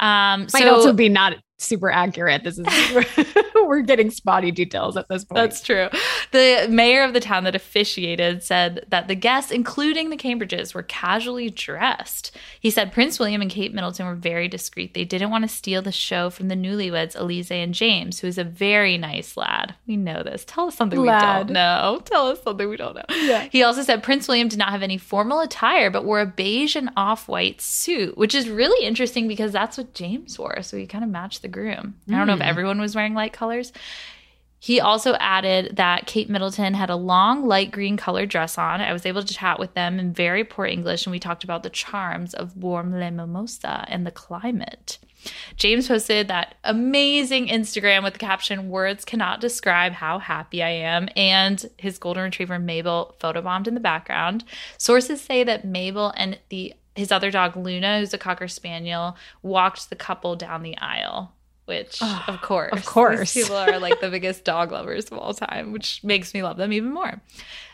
Um, 0.00 0.48
Might 0.52 0.62
so 0.62 0.74
also 0.74 0.92
be 0.92 1.08
not 1.08 1.34
super 1.62 1.90
accurate. 1.90 2.44
This 2.44 2.58
is 2.58 2.66
we're 3.54 3.80
getting 3.82 4.10
spotty 4.10 4.50
details 4.50 4.96
at 4.96 5.08
this 5.08 5.24
point. 5.24 5.36
That's 5.36 5.60
true. 5.60 5.88
The 6.32 6.66
mayor 6.70 7.04
of 7.04 7.12
the 7.12 7.20
town 7.20 7.44
that 7.44 7.54
officiated 7.54 8.42
said 8.42 8.84
that 8.88 9.08
the 9.08 9.14
guests, 9.14 9.50
including 9.50 10.10
the 10.10 10.16
Cambridges, 10.16 10.74
were 10.74 10.82
casually 10.82 11.50
dressed. 11.50 12.36
He 12.60 12.70
said 12.70 12.92
Prince 12.92 13.18
William 13.18 13.40
and 13.40 13.50
Kate 13.50 13.72
Middleton 13.72 14.06
were 14.06 14.14
very 14.14 14.48
discreet. 14.48 14.94
They 14.94 15.04
didn't 15.04 15.30
want 15.30 15.44
to 15.44 15.48
steal 15.48 15.82
the 15.82 15.92
show 15.92 16.30
from 16.30 16.48
the 16.48 16.54
newlyweds, 16.54 17.18
Elise 17.18 17.50
and 17.50 17.74
James, 17.74 18.20
who 18.20 18.26
is 18.26 18.38
a 18.38 18.44
very 18.44 18.98
nice 18.98 19.36
lad. 19.36 19.74
We 19.86 19.96
know 19.96 20.22
this. 20.22 20.44
Tell 20.44 20.68
us 20.68 20.76
something 20.76 20.98
Lad. 20.98 21.48
we 21.48 21.54
don't 21.54 21.54
know. 21.54 22.00
Tell 22.04 22.28
us 22.28 22.42
something 22.42 22.68
we 22.68 22.76
don't 22.76 22.94
know. 22.94 23.02
Yeah. 23.10 23.48
He 23.50 23.62
also 23.62 23.82
said 23.82 24.02
Prince 24.02 24.28
William 24.28 24.48
did 24.48 24.58
not 24.58 24.70
have 24.70 24.82
any 24.82 24.98
formal 24.98 25.40
attire, 25.40 25.90
but 25.90 26.04
wore 26.04 26.20
a 26.20 26.26
beige 26.26 26.76
and 26.76 26.90
off 26.96 27.28
white 27.28 27.60
suit, 27.60 28.16
which 28.16 28.34
is 28.34 28.48
really 28.48 28.86
interesting 28.86 29.28
because 29.28 29.52
that's 29.52 29.78
what 29.78 29.94
James 29.94 30.38
wore. 30.38 30.62
So 30.62 30.76
he 30.76 30.86
kind 30.86 31.04
of 31.04 31.10
matched 31.10 31.42
the 31.42 31.48
groom. 31.52 31.94
I 32.08 32.12
don't 32.12 32.26
know 32.26 32.34
if 32.34 32.40
hmm. 32.40 32.48
everyone 32.48 32.80
was 32.80 32.94
wearing 32.94 33.14
light 33.14 33.32
colors. 33.32 33.72
He 34.62 34.80
also 34.80 35.14
added 35.14 35.76
that 35.76 36.06
Kate 36.06 36.30
Middleton 36.30 36.74
had 36.74 36.88
a 36.88 36.94
long 36.94 37.44
light 37.46 37.72
green 37.72 37.96
colored 37.96 38.28
dress 38.28 38.56
on. 38.56 38.80
I 38.80 38.92
was 38.92 39.04
able 39.04 39.24
to 39.24 39.34
chat 39.34 39.58
with 39.58 39.74
them 39.74 39.98
in 39.98 40.12
very 40.12 40.44
poor 40.44 40.66
English, 40.66 41.04
and 41.04 41.10
we 41.10 41.18
talked 41.18 41.42
about 41.42 41.64
the 41.64 41.70
charms 41.70 42.32
of 42.32 42.56
warm 42.56 42.92
Le 42.92 43.10
Mimosa 43.10 43.84
and 43.88 44.06
the 44.06 44.12
climate. 44.12 44.98
James 45.56 45.88
posted 45.88 46.28
that 46.28 46.54
amazing 46.62 47.48
Instagram 47.48 48.04
with 48.04 48.12
the 48.12 48.18
caption, 48.20 48.68
Words 48.68 49.04
cannot 49.04 49.40
describe 49.40 49.94
how 49.94 50.20
happy 50.20 50.62
I 50.62 50.70
am. 50.70 51.08
And 51.16 51.68
his 51.76 51.98
golden 51.98 52.22
retriever, 52.22 52.60
Mabel, 52.60 53.16
photobombed 53.20 53.66
in 53.66 53.74
the 53.74 53.80
background. 53.80 54.44
Sources 54.78 55.20
say 55.20 55.42
that 55.42 55.64
Mabel 55.64 56.12
and 56.16 56.38
the 56.50 56.74
his 56.94 57.10
other 57.10 57.30
dog, 57.30 57.56
Luna, 57.56 57.98
who's 57.98 58.14
a 58.14 58.18
Cocker 58.18 58.46
Spaniel, 58.48 59.16
walked 59.42 59.88
the 59.88 59.96
couple 59.96 60.36
down 60.36 60.62
the 60.62 60.76
aisle. 60.76 61.32
Which, 61.64 62.02
of 62.02 62.42
course, 62.42 62.72
of 62.72 62.84
course. 62.84 63.32
these 63.32 63.44
people 63.44 63.56
are 63.56 63.78
like 63.78 64.00
the 64.00 64.10
biggest 64.10 64.44
dog 64.44 64.72
lovers 64.72 65.06
of 65.06 65.18
all 65.18 65.32
time, 65.32 65.72
which 65.72 66.02
makes 66.02 66.34
me 66.34 66.42
love 66.42 66.56
them 66.56 66.72
even 66.72 66.92
more. 66.92 67.20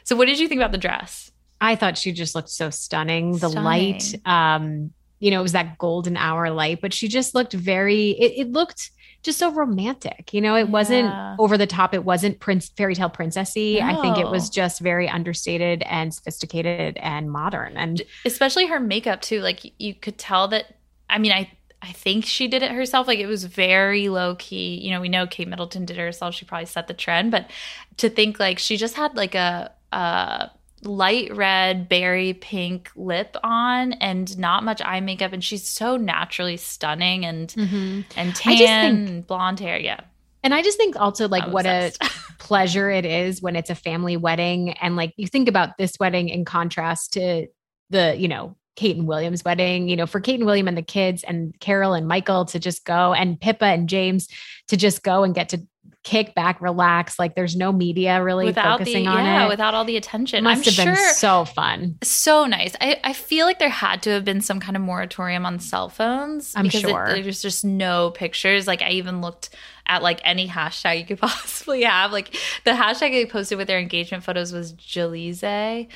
So, 0.05 0.15
what 0.15 0.27
did 0.27 0.39
you 0.39 0.47
think 0.47 0.61
about 0.61 0.73
the 0.73 0.79
dress? 0.79 1.33
I 1.61 1.75
thought 1.75 1.99
she 1.99 2.13
just 2.13 2.35
looked 2.35 2.51
so 2.51 2.71
stunning. 2.71 3.33
The 3.33 3.49
Stunning. 3.49 3.65
light, 3.65 4.15
um, 4.25 4.93
you 5.19 5.31
know, 5.31 5.41
it 5.41 5.43
was 5.43 5.53
that 5.53 5.79
golden 5.79 6.17
hour 6.17 6.51
light, 6.51 6.81
but 6.81 6.93
she 6.93 7.09
just 7.09 7.35
looked 7.35 7.53
very. 7.53 8.11
It, 8.11 8.47
it 8.47 8.53
looked 8.53 8.91
just 9.23 9.39
so 9.39 9.51
romantic. 9.53 10.33
You 10.33 10.41
know, 10.41 10.55
it 10.55 10.69
wasn't 10.69 11.13
over 11.41 11.59
the 11.59 11.67
top. 11.67 11.93
It 11.93 12.05
wasn't 12.05 12.39
prince 12.39 12.69
fairy 12.69 12.95
tale 12.95 13.11
princessy. 13.11 13.81
I 13.83 14.01
think 14.01 14.19
it 14.19 14.29
was 14.29 14.49
just 14.49 14.81
very 14.81 15.09
understated 15.09 15.83
and 15.83 16.15
sophisticated 16.15 16.99
and 16.99 17.31
modern. 17.31 17.77
And 17.77 18.03
especially 18.25 18.67
her 18.67 18.79
makeup 18.79 19.21
too 19.21 19.41
like 19.41 19.73
you 19.79 19.95
could 19.95 20.19
tell 20.19 20.49
that 20.49 20.77
i 21.11 21.19
mean 21.19 21.33
i 21.33 21.51
i 21.83 21.93
think 21.93 22.25
she 22.25 22.49
did 22.49 22.63
it 22.63 22.73
herself. 22.73 23.07
Like 23.07 23.19
it 23.19 23.27
was 23.27 23.45
very 23.45 24.09
low 24.09 24.35
key 24.37 24.81
you 24.83 24.91
know 24.91 25.01
we 25.01 25.09
know 25.09 25.27
kate 25.27 25.49
middleton 25.49 25.85
did 25.85 25.99
it 25.99 26.01
herself. 26.01 26.35
She 26.35 26.45
probably 26.45 26.67
set 26.67 26.87
the 26.89 26.95
trend. 26.95 27.31
But 27.31 27.51
to 27.99 28.09
think 28.09 28.39
like 28.39 28.59
she 28.59 28.77
just 28.77 28.95
had 28.97 29.17
like 29.17 29.35
a 29.35 29.73
a 29.93 30.51
light 30.83 31.35
red 31.35 31.89
berry 31.89 32.35
pink 32.35 32.91
lip 32.95 33.37
on 33.43 33.93
and 33.95 34.39
not 34.39 34.65
much 34.65 34.81
eye 34.85 35.01
makeup. 35.01 35.33
And 35.33 35.43
she's 35.43 35.67
so 35.67 35.97
naturally 35.97 36.57
stunning 36.57 37.25
and 37.25 37.49
mm-hmm. 37.49 38.01
and 38.17 38.29
I 38.29 38.33
just 38.33 38.43
tan 38.43 38.57
think- 38.97 39.11
and 39.11 39.27
blonde 39.27 39.61
hair. 39.61 39.79
Yeah. 39.79 40.01
And 40.45 40.55
I 40.55 40.63
just 40.63 40.79
think 40.79 40.95
also 40.97 41.29
like 41.29 41.45
I'm 41.45 41.53
what 41.53 41.67
obsessed. 41.67 42.03
a 42.03 42.33
pleasure 42.39 42.91
it 42.91 43.05
is 43.05 43.43
when 43.43 43.57
it's 43.57 43.71
a 43.71 43.75
family 43.75 44.17
wedding. 44.17 44.71
And 44.79 44.97
like 44.97 45.13
you 45.17 45.27
think 45.27 45.49
about 45.49 45.77
this 45.79 45.99
wedding 45.99 46.29
in 46.29 46.45
contrast 46.45 47.15
to 47.15 47.49
the, 47.91 48.15
you 48.17 48.29
know, 48.29 48.57
Kate 48.79 48.97
and 48.97 49.09
William's 49.09 49.45
wedding, 49.45 49.89
you 49.89 49.97
know, 49.97 50.07
for 50.07 50.21
Kate 50.21 50.37
and 50.39 50.47
William 50.47 50.69
and 50.69 50.77
the 50.77 50.83
kids 50.83 51.25
and 51.25 51.53
Carol 51.59 51.95
and 51.95 52.07
Michael 52.07 52.45
to 52.45 52.61
just 52.61 52.85
go 52.85 53.13
and 53.13 53.41
Pippa 53.41 53.65
and 53.65 53.89
James 53.89 54.29
to 54.69 54.77
just 54.77 55.03
go 55.03 55.25
and 55.25 55.35
get 55.35 55.49
to 55.49 55.67
kick 56.05 56.33
back, 56.37 56.61
relax. 56.61 57.19
Like 57.19 57.35
there's 57.35 57.57
no 57.57 57.73
media 57.73 58.23
really 58.23 58.45
without 58.45 58.79
the 58.79 58.85
focusing 58.85 59.09
on 59.09 59.25
yeah 59.25 59.47
it. 59.47 59.49
without 59.49 59.75
all 59.75 59.85
the 59.85 59.97
attention 59.97 60.45
Must 60.45 60.59
i'm 60.61 60.65
have 60.65 60.75
sure 60.75 60.85
been 60.95 61.15
so 61.15 61.45
fun. 61.45 61.99
so 62.05 62.47
nice. 62.47 62.77
I, 62.81 63.01
I 63.03 63.13
feel 63.15 63.47
like 63.47 63.59
there 63.59 63.69
had 63.69 64.01
to 64.05 64.11
have 64.11 64.25
been 64.25 64.41
some 64.41 64.61
kind 64.61 64.77
of 64.77 64.83
moratorium 64.83 65.45
on 65.45 65.59
cell 65.59 65.89
phones. 65.89 66.55
I'm 66.55 66.63
because 66.63 66.85
it- 66.85 66.89
sure. 66.89 67.09
there's 67.21 67.43
just 67.43 67.65
no 67.65 68.13
pictures. 68.13 68.69
Like 68.69 68.81
I 68.81 68.91
even 68.91 69.21
looked 69.21 69.51
at 69.89 70.03
like 70.05 70.21
any 70.23 70.47
hashtag 70.47 71.01
you 71.01 71.05
could 71.07 71.19
possibly 71.21 71.83
have. 71.83 72.13
Like 72.13 72.37
the 72.65 72.71
hashtag 72.73 73.11
they 73.11 73.27
posted 73.27 73.59
with 73.59 73.67
their 73.67 73.81
engagement 73.81 74.23
photos 74.23 74.53
was 74.53 74.73
Jalize, 74.75 75.89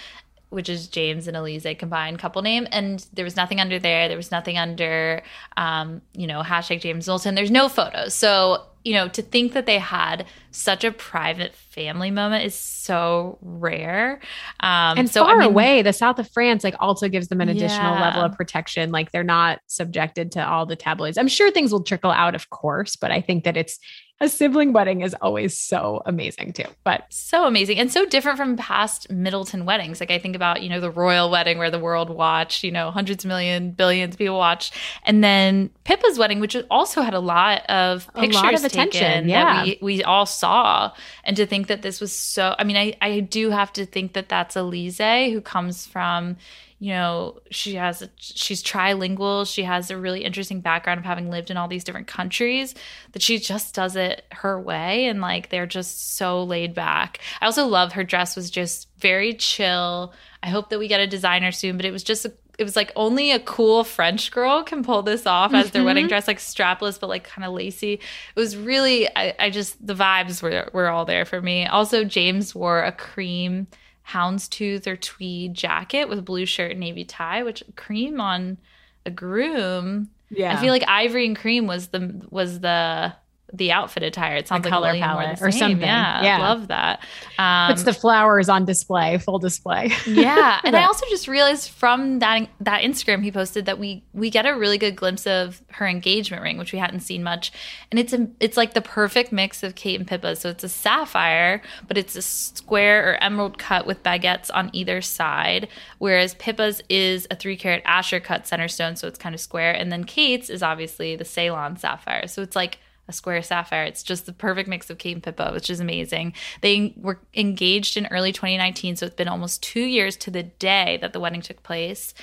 which 0.52 0.68
is 0.68 0.86
James 0.86 1.26
and 1.26 1.36
Elise 1.36 1.66
combined 1.78 2.18
couple 2.18 2.42
name. 2.42 2.66
And 2.70 3.04
there 3.12 3.24
was 3.24 3.36
nothing 3.36 3.60
under 3.60 3.78
there. 3.78 4.08
There 4.08 4.16
was 4.16 4.30
nothing 4.30 4.58
under, 4.58 5.22
um, 5.56 6.02
you 6.12 6.26
know, 6.26 6.42
hashtag 6.42 6.80
James 6.80 7.06
Middleton. 7.06 7.34
There's 7.34 7.50
no 7.50 7.68
photos. 7.68 8.14
So, 8.14 8.64
you 8.84 8.94
know, 8.94 9.08
to 9.08 9.22
think 9.22 9.52
that 9.52 9.66
they 9.66 9.78
had 9.78 10.26
such 10.50 10.84
a 10.84 10.92
private 10.92 11.54
family 11.54 12.10
moment 12.10 12.44
is 12.44 12.54
so 12.54 13.38
rare. 13.40 14.20
Um, 14.60 14.98
and 14.98 15.10
so, 15.10 15.24
far 15.24 15.36
I 15.36 15.38
mean, 15.38 15.48
away, 15.48 15.82
the 15.82 15.92
south 15.92 16.18
of 16.18 16.28
France 16.30 16.64
like 16.64 16.74
also 16.80 17.08
gives 17.08 17.28
them 17.28 17.40
an 17.40 17.48
additional 17.48 17.94
Yeah. 17.94 18.00
level 18.02 18.22
of 18.22 18.32
protection. 18.32 18.90
Like 18.92 19.12
they're 19.12 19.22
not 19.22 19.60
subjected 19.68 20.32
to 20.32 20.46
all 20.46 20.66
the 20.66 20.76
tabloids. 20.76 21.16
I'm 21.16 21.28
sure 21.28 21.50
things 21.50 21.72
will 21.72 21.84
trickle 21.84 22.10
out, 22.10 22.34
of 22.34 22.50
course, 22.50 22.96
but 22.96 23.10
I 23.10 23.20
think 23.20 23.44
that 23.44 23.56
it's 23.56 23.78
a 24.22 24.28
sibling 24.28 24.72
wedding 24.72 25.00
is 25.00 25.14
always 25.20 25.58
so 25.58 26.00
amazing 26.06 26.52
too. 26.52 26.64
But 26.84 27.04
so 27.10 27.44
amazing 27.44 27.80
and 27.80 27.92
so 27.92 28.06
different 28.06 28.38
from 28.38 28.56
past 28.56 29.10
Middleton 29.10 29.64
weddings. 29.64 29.98
Like 29.98 30.12
I 30.12 30.20
think 30.20 30.36
about, 30.36 30.62
you 30.62 30.68
know, 30.68 30.78
the 30.78 30.92
royal 30.92 31.28
wedding 31.28 31.58
where 31.58 31.72
the 31.72 31.80
world 31.80 32.08
watched, 32.08 32.62
you 32.62 32.70
know, 32.70 32.92
hundreds 32.92 33.24
of 33.24 33.28
million, 33.28 33.72
billions 33.72 34.14
of 34.14 34.18
people 34.18 34.38
watched. 34.38 34.74
And 35.02 35.24
then 35.24 35.70
Pippa's 35.82 36.20
wedding, 36.20 36.38
which 36.38 36.56
also 36.70 37.02
had 37.02 37.14
a 37.14 37.20
lot 37.20 37.68
of 37.68 38.08
pictures 38.14 38.40
a 38.40 38.44
lot 38.44 38.54
of 38.54 38.64
attention. 38.64 39.28
Yeah. 39.28 39.64
that 39.64 39.64
we, 39.64 39.96
we 39.96 40.04
all 40.04 40.24
saw. 40.24 40.92
And 41.24 41.36
to 41.36 41.44
think 41.44 41.66
that 41.66 41.82
this 41.82 42.00
was 42.00 42.12
so, 42.16 42.54
I 42.56 42.62
mean, 42.62 42.76
I, 42.76 42.94
I 43.00 43.20
do 43.20 43.50
have 43.50 43.72
to 43.72 43.84
think 43.84 44.12
that 44.12 44.28
that's 44.28 44.54
Elise 44.54 44.98
who 44.98 45.40
comes 45.40 45.84
from, 45.84 46.36
you 46.82 46.90
know, 46.90 47.38
she 47.52 47.76
has, 47.76 48.02
a, 48.02 48.10
she's 48.16 48.60
trilingual. 48.60 49.46
She 49.46 49.62
has 49.62 49.88
a 49.88 49.96
really 49.96 50.24
interesting 50.24 50.60
background 50.60 50.98
of 50.98 51.04
having 51.04 51.30
lived 51.30 51.48
in 51.48 51.56
all 51.56 51.68
these 51.68 51.84
different 51.84 52.08
countries 52.08 52.74
that 53.12 53.22
she 53.22 53.38
just 53.38 53.72
does 53.72 53.94
it 53.94 54.24
her 54.32 54.60
way. 54.60 55.06
And 55.06 55.20
like, 55.20 55.48
they're 55.48 55.64
just 55.64 56.16
so 56.16 56.42
laid 56.42 56.74
back. 56.74 57.20
I 57.40 57.46
also 57.46 57.68
love 57.68 57.92
her 57.92 58.02
dress 58.02 58.34
was 58.34 58.50
just 58.50 58.88
very 58.98 59.32
chill. 59.32 60.12
I 60.42 60.48
hope 60.48 60.70
that 60.70 60.80
we 60.80 60.88
get 60.88 60.98
a 60.98 61.06
designer 61.06 61.52
soon, 61.52 61.76
but 61.76 61.86
it 61.86 61.92
was 61.92 62.02
just 62.02 62.24
a 62.24 62.32
it 62.58 62.64
was 62.64 62.74
like 62.76 62.92
only 62.96 63.30
a 63.30 63.38
cool 63.38 63.82
French 63.82 64.30
girl 64.30 64.62
can 64.62 64.84
pull 64.84 65.02
this 65.02 65.24
off 65.24 65.54
as 65.54 65.70
their 65.70 65.84
wedding 65.84 66.04
mm-hmm. 66.04 66.08
dress, 66.08 66.28
like 66.28 66.38
strapless 66.38 67.00
but 67.00 67.08
like 67.08 67.24
kind 67.24 67.46
of 67.46 67.54
lacy. 67.54 67.94
It 67.94 68.40
was 68.40 68.56
really, 68.56 69.08
I, 69.16 69.34
I 69.38 69.50
just 69.50 69.84
the 69.84 69.94
vibes 69.94 70.42
were 70.42 70.68
were 70.72 70.88
all 70.88 71.04
there 71.04 71.24
for 71.24 71.40
me. 71.40 71.66
Also, 71.66 72.04
James 72.04 72.54
wore 72.54 72.82
a 72.82 72.92
cream 72.92 73.68
houndstooth 74.08 74.86
or 74.86 74.96
tweed 74.96 75.54
jacket 75.54 76.08
with 76.08 76.24
blue 76.24 76.46
shirt 76.46 76.72
and 76.72 76.80
navy 76.80 77.04
tie, 77.04 77.42
which 77.42 77.62
cream 77.76 78.20
on 78.20 78.58
a 79.06 79.10
groom. 79.10 80.10
yeah, 80.30 80.56
I 80.56 80.60
feel 80.60 80.72
like 80.72 80.84
ivory 80.86 81.26
and 81.26 81.36
cream 81.36 81.66
was 81.66 81.88
the 81.88 82.26
was 82.30 82.60
the 82.60 83.14
the 83.52 83.70
outfit 83.72 84.02
attire. 84.02 84.36
It 84.36 84.48
sounds 84.48 84.62
The 84.62 84.70
like 84.70 84.72
color 84.72 84.94
palette 84.94 85.42
or 85.42 85.50
something. 85.50 85.80
Yeah, 85.80 86.22
Yeah. 86.22 86.38
love 86.38 86.68
that. 86.68 87.00
Um, 87.38 87.70
puts 87.70 87.82
the 87.82 87.92
flowers 87.92 88.48
on 88.48 88.64
display, 88.64 89.18
full 89.18 89.38
display. 89.38 89.90
yeah 90.06 90.60
and 90.64 90.76
i 90.76 90.84
also 90.84 91.04
just 91.10 91.28
realized 91.28 91.68
from 91.70 92.18
that 92.20 92.48
that 92.60 92.82
instagram 92.82 93.22
he 93.22 93.30
posted 93.30 93.66
that 93.66 93.78
we 93.78 94.02
we 94.12 94.30
get 94.30 94.46
a 94.46 94.54
really 94.54 94.78
good 94.78 94.94
glimpse 94.96 95.26
of 95.26 95.62
her 95.70 95.86
engagement 95.86 96.42
ring 96.42 96.56
which 96.58 96.72
we 96.72 96.78
hadn't 96.78 97.00
seen 97.00 97.22
much 97.22 97.52
and 97.90 97.98
it's 97.98 98.12
a 98.12 98.26
it's 98.40 98.56
like 98.56 98.74
the 98.74 98.80
perfect 98.80 99.32
mix 99.32 99.62
of 99.62 99.74
kate 99.74 99.98
and 99.98 100.06
pippa 100.08 100.36
so 100.36 100.48
it's 100.48 100.64
a 100.64 100.68
sapphire 100.68 101.60
but 101.88 101.98
it's 101.98 102.16
a 102.16 102.22
square 102.22 103.10
or 103.10 103.22
emerald 103.22 103.58
cut 103.58 103.86
with 103.86 104.02
baguettes 104.02 104.50
on 104.54 104.70
either 104.72 105.00
side 105.00 105.68
whereas 105.98 106.34
pippa's 106.34 106.82
is 106.88 107.26
a 107.30 107.36
three 107.36 107.56
carat 107.56 107.82
Asscher 107.84 108.22
cut 108.22 108.46
center 108.46 108.68
stone 108.68 108.96
so 108.96 109.06
it's 109.08 109.18
kind 109.18 109.34
of 109.34 109.40
square 109.40 109.72
and 109.72 109.90
then 109.90 110.04
kate's 110.04 110.48
is 110.50 110.62
obviously 110.62 111.16
the 111.16 111.24
ceylon 111.24 111.76
sapphire 111.76 112.26
so 112.26 112.42
it's 112.42 112.56
like 112.56 112.78
a 113.08 113.12
square 113.12 113.42
sapphire. 113.42 113.84
It's 113.84 114.02
just 114.02 114.26
the 114.26 114.32
perfect 114.32 114.68
mix 114.68 114.88
of 114.90 114.98
Kate 114.98 115.14
and 115.14 115.22
Pippa, 115.22 115.52
which 115.52 115.70
is 115.70 115.80
amazing. 115.80 116.34
They 116.60 116.94
were 116.96 117.20
engaged 117.34 117.96
in 117.96 118.06
early 118.06 118.32
2019, 118.32 118.96
so 118.96 119.06
it's 119.06 119.14
been 119.14 119.28
almost 119.28 119.62
two 119.62 119.84
years 119.84 120.16
to 120.18 120.30
the 120.30 120.44
day 120.44 120.98
that 121.00 121.12
the 121.12 121.20
wedding 121.20 121.42
took 121.42 121.62
place. 121.62 122.14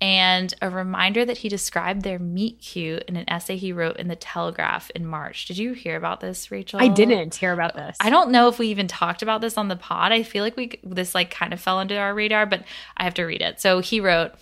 And 0.00 0.52
a 0.60 0.68
reminder 0.68 1.24
that 1.24 1.38
he 1.38 1.48
described 1.48 2.02
their 2.02 2.18
meet 2.18 2.60
cute 2.60 3.04
in 3.04 3.14
an 3.14 3.30
essay 3.30 3.56
he 3.56 3.72
wrote 3.72 3.98
in 3.98 4.08
the 4.08 4.16
Telegraph 4.16 4.90
in 4.96 5.06
March. 5.06 5.46
Did 5.46 5.58
you 5.58 5.74
hear 5.74 5.94
about 5.96 6.18
this, 6.18 6.50
Rachel? 6.50 6.80
I 6.82 6.88
didn't 6.88 7.36
hear 7.36 7.52
about 7.52 7.76
this. 7.76 7.96
I 8.00 8.10
don't 8.10 8.32
know 8.32 8.48
if 8.48 8.58
we 8.58 8.66
even 8.66 8.88
talked 8.88 9.22
about 9.22 9.42
this 9.42 9.56
on 9.56 9.68
the 9.68 9.76
pod. 9.76 10.10
I 10.10 10.24
feel 10.24 10.42
like 10.42 10.56
we 10.56 10.80
this 10.82 11.14
like 11.14 11.30
kind 11.30 11.52
of 11.52 11.60
fell 11.60 11.78
under 11.78 12.00
our 12.00 12.14
radar, 12.14 12.46
but 12.46 12.64
I 12.96 13.04
have 13.04 13.14
to 13.14 13.22
read 13.22 13.42
it. 13.42 13.60
So 13.60 13.78
he 13.78 14.00
wrote, 14.00 14.32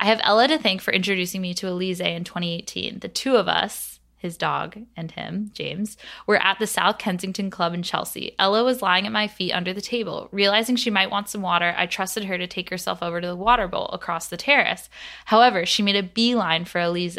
"I 0.00 0.06
have 0.06 0.20
Ella 0.24 0.48
to 0.48 0.58
thank 0.58 0.80
for 0.80 0.92
introducing 0.92 1.40
me 1.40 1.54
to 1.54 1.68
Elise 1.68 2.00
in 2.00 2.24
2018. 2.24 2.98
The 2.98 3.08
two 3.08 3.36
of 3.36 3.46
us." 3.46 3.93
His 4.24 4.38
dog 4.38 4.78
and 4.96 5.10
him, 5.10 5.50
James, 5.52 5.98
were 6.26 6.42
at 6.42 6.58
the 6.58 6.66
South 6.66 6.96
Kensington 6.96 7.50
Club 7.50 7.74
in 7.74 7.82
Chelsea. 7.82 8.34
Ella 8.38 8.64
was 8.64 8.80
lying 8.80 9.04
at 9.04 9.12
my 9.12 9.28
feet 9.28 9.52
under 9.52 9.74
the 9.74 9.82
table. 9.82 10.30
Realizing 10.32 10.76
she 10.76 10.88
might 10.88 11.10
want 11.10 11.28
some 11.28 11.42
water, 11.42 11.74
I 11.76 11.84
trusted 11.84 12.24
her 12.24 12.38
to 12.38 12.46
take 12.46 12.70
herself 12.70 13.02
over 13.02 13.20
to 13.20 13.26
the 13.26 13.36
water 13.36 13.68
bowl 13.68 13.88
across 13.88 14.28
the 14.28 14.38
terrace. 14.38 14.88
However, 15.26 15.66
she 15.66 15.82
made 15.82 15.96
a 15.96 16.02
beeline 16.02 16.64
for 16.64 16.80
Elise. 16.80 17.18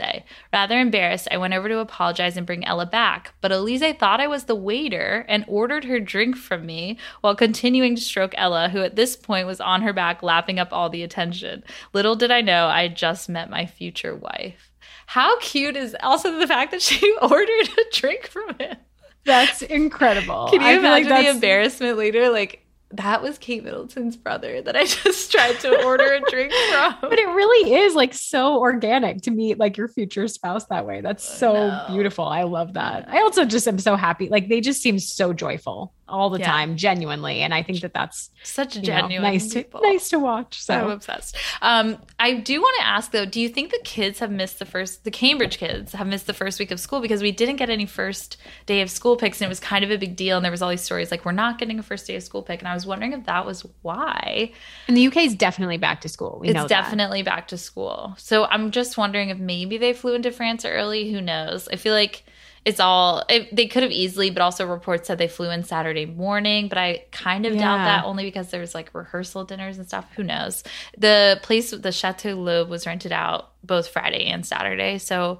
Rather 0.52 0.80
embarrassed, 0.80 1.28
I 1.30 1.38
went 1.38 1.54
over 1.54 1.70
to 1.70 1.78
apologize 1.78 2.38
and 2.38 2.48
bring 2.48 2.66
Ella 2.66 2.88
back. 2.88 3.36
But 3.40 3.52
Elise 3.52 3.96
thought 4.00 4.20
I 4.20 4.26
was 4.26 4.46
the 4.46 4.56
waiter 4.56 5.28
and 5.30 5.46
ordered 5.48 5.84
her 5.84 6.00
drink 6.00 6.36
from 6.36 6.66
me 6.66 6.98
while 7.22 7.36
continuing 7.36 7.96
to 7.96 8.02
stroke 8.02 8.34
Ella, 8.36 8.70
who 8.70 8.82
at 8.82 8.96
this 8.96 9.16
point 9.16 9.46
was 9.46 9.62
on 9.62 9.84
her 9.84 9.94
back, 9.94 10.24
lapping 10.24 10.58
up 10.58 10.70
all 10.72 10.90
the 10.90 11.04
attention. 11.04 11.64
Little 11.94 12.16
did 12.16 12.32
I 12.32 12.42
know 12.42 12.66
I 12.66 12.82
had 12.82 12.98
just 12.98 13.30
met 13.30 13.48
my 13.52 13.68
future 13.68 14.16
wife. 14.16 14.72
How 15.06 15.40
cute 15.40 15.76
is 15.76 15.96
also 16.02 16.40
the 16.40 16.48
fact 16.48 16.72
that 16.72 16.82
she 16.82 17.16
ordered 17.22 17.70
a 17.70 17.84
drink 17.94 18.28
from 18.28 18.56
him? 18.60 18.78
That's 19.26 19.62
incredible. 19.62 20.50
Can 20.52 20.62
you 20.62 20.68
I 20.68 20.74
feel 20.80 20.84
like 20.84 21.06
imagine 21.06 21.26
the 21.26 21.32
embarrassment 21.32 21.98
later? 21.98 22.30
Like, 22.30 22.66
that 22.92 23.22
was 23.22 23.38
Kate 23.38 23.64
Middleton's 23.64 24.16
brother 24.16 24.62
that 24.62 24.76
I 24.76 24.86
just 24.86 25.32
tried 25.32 25.60
to 25.62 25.84
order 25.84 26.14
a 26.14 26.22
drink 26.30 26.54
from. 26.72 26.96
But 27.02 27.20
it 27.20 27.28
really 27.28 27.74
is 27.74 27.96
like 27.96 28.14
so 28.14 28.60
organic 28.60 29.22
to 29.24 29.32
meet 29.32 29.58
like 29.58 29.78
your 29.78 29.88
future 29.88 30.28
spouse 30.28 30.66
that 30.68 30.86
way. 30.86 31.02
That's 31.02 31.24
so 31.24 31.54
know. 31.54 31.86
beautiful. 31.88 32.26
I 32.26 32.44
love 32.44 32.74
that. 32.74 33.10
I 33.10 33.22
also 33.22 33.46
just 33.46 33.68
am 33.68 33.80
so 33.80 33.96
happy. 33.96 34.30
Like 34.30 34.50
they 34.50 34.62
just 34.62 34.82
seem 34.82 35.00
so 35.00 35.34
joyful 35.34 35.94
all 36.08 36.30
the 36.30 36.40
Yeah. 36.40 36.46
time, 36.52 36.78
genuinely. 36.78 37.42
And 37.42 37.54
I 37.54 37.64
think 37.64 37.82
that 37.82 37.94
that's 37.94 38.30
Such 38.44 38.76
you 38.76 38.82
know, 38.84 38.86
genuine 38.86 39.24
nice 39.24 39.50
to 39.50 39.64
people. 39.64 39.82
nice 39.84 40.10
to 40.10 40.20
watch. 40.20 40.58
I'm 40.70 40.82
So 40.84 40.90
obsessed. 40.92 41.36
Um, 41.62 41.98
I 42.20 42.34
do 42.34 42.62
want 42.62 42.76
to 42.80 42.86
ask 42.86 43.12
though, 43.12 43.26
do 43.26 43.42
you 43.42 43.50
think 43.50 43.72
the 43.72 43.80
kids 43.84 44.20
have 44.20 44.30
missed 44.32 44.60
the 44.60 44.66
first, 44.66 45.04
the 45.04 45.12
Cambridge 45.12 45.58
kids 45.58 45.94
have 45.94 46.06
missed 46.08 46.28
the 46.28 46.34
first 46.34 46.60
week 46.60 46.70
of 46.72 46.80
school 46.80 47.02
because 47.02 47.22
we 47.22 47.32
didn't 47.32 47.56
get 47.56 47.70
any 47.70 47.86
first 47.88 48.38
day 48.68 48.82
of 48.82 48.90
school 48.92 49.18
pics 49.18 49.42
and 49.42 49.46
it 49.48 49.50
was 49.50 49.60
kind 49.60 49.84
of 49.84 49.90
a 49.92 49.98
big 49.98 50.16
deal 50.16 50.38
and 50.38 50.44
there 50.46 50.52
was 50.52 50.62
all 50.62 50.70
these 50.70 50.82
stories 50.82 51.10
like 51.10 51.26
we're 51.26 51.32
not 51.32 51.58
getting 51.58 51.80
a 51.80 51.84
first 51.84 52.06
day 52.06 52.16
of 52.16 52.24
school 52.24 52.44
pic 52.44 52.60
and 52.60 52.68
I 52.68 52.74
was 52.76 52.86
wondering 52.86 53.14
if 53.14 53.26
that 53.26 53.46
was 53.46 53.66
why. 53.82 54.52
and 54.88 54.96
the 54.96 55.08
UK 55.08 55.18
is 55.18 55.36
definitely 55.36 55.78
back 55.78 56.02
to 56.02 56.10
school. 56.10 56.38
We 56.40 56.50
know 56.52 56.62
it's 56.66 56.70
definitely 56.70 57.24
back 57.24 57.48
to 57.50 57.58
school. 57.58 58.14
So 58.18 58.46
I'm 58.46 58.72
just 58.72 58.98
wondering 58.98 59.30
if 59.30 59.38
maybe 59.40 59.78
they 59.78 59.94
flew 59.94 60.14
into 60.14 60.32
France 60.32 60.66
early. 60.66 61.12
Who 61.12 61.22
knows? 61.22 61.68
I 61.72 61.78
feel 61.78 61.94
like 61.94 62.24
it's 62.66 62.80
all 62.80 63.24
it, 63.30 63.56
they 63.56 63.68
could 63.68 63.84
have 63.84 63.92
easily, 63.92 64.32
but 64.32 64.42
also 64.42 64.66
reports 64.66 65.08
said 65.08 65.20
they 65.20 65.28
flew 65.28 65.52
in 65.52 65.64
Saturday 65.64 66.08
morning. 66.08 66.68
But 66.68 66.80
I 66.80 67.06
kind 67.12 67.46
of 67.46 67.54
doubt 67.54 67.78
that 67.78 68.06
only 68.06 68.24
because 68.24 68.50
there's 68.50 68.74
like 68.74 68.90
rehearsal 68.94 69.46
dinners 69.46 69.78
and 69.78 69.88
stuff. 69.88 70.08
Who 70.16 70.24
knows? 70.24 70.64
The 70.98 71.40
place, 71.44 71.70
the 71.70 71.92
Chateau 71.92 72.36
Leoube, 72.36 72.68
was 72.68 72.88
rented 72.88 73.12
out 73.12 73.52
both 73.64 73.88
Friday 73.88 74.26
and 74.26 74.44
Saturday. 74.44 74.98
So 74.98 75.40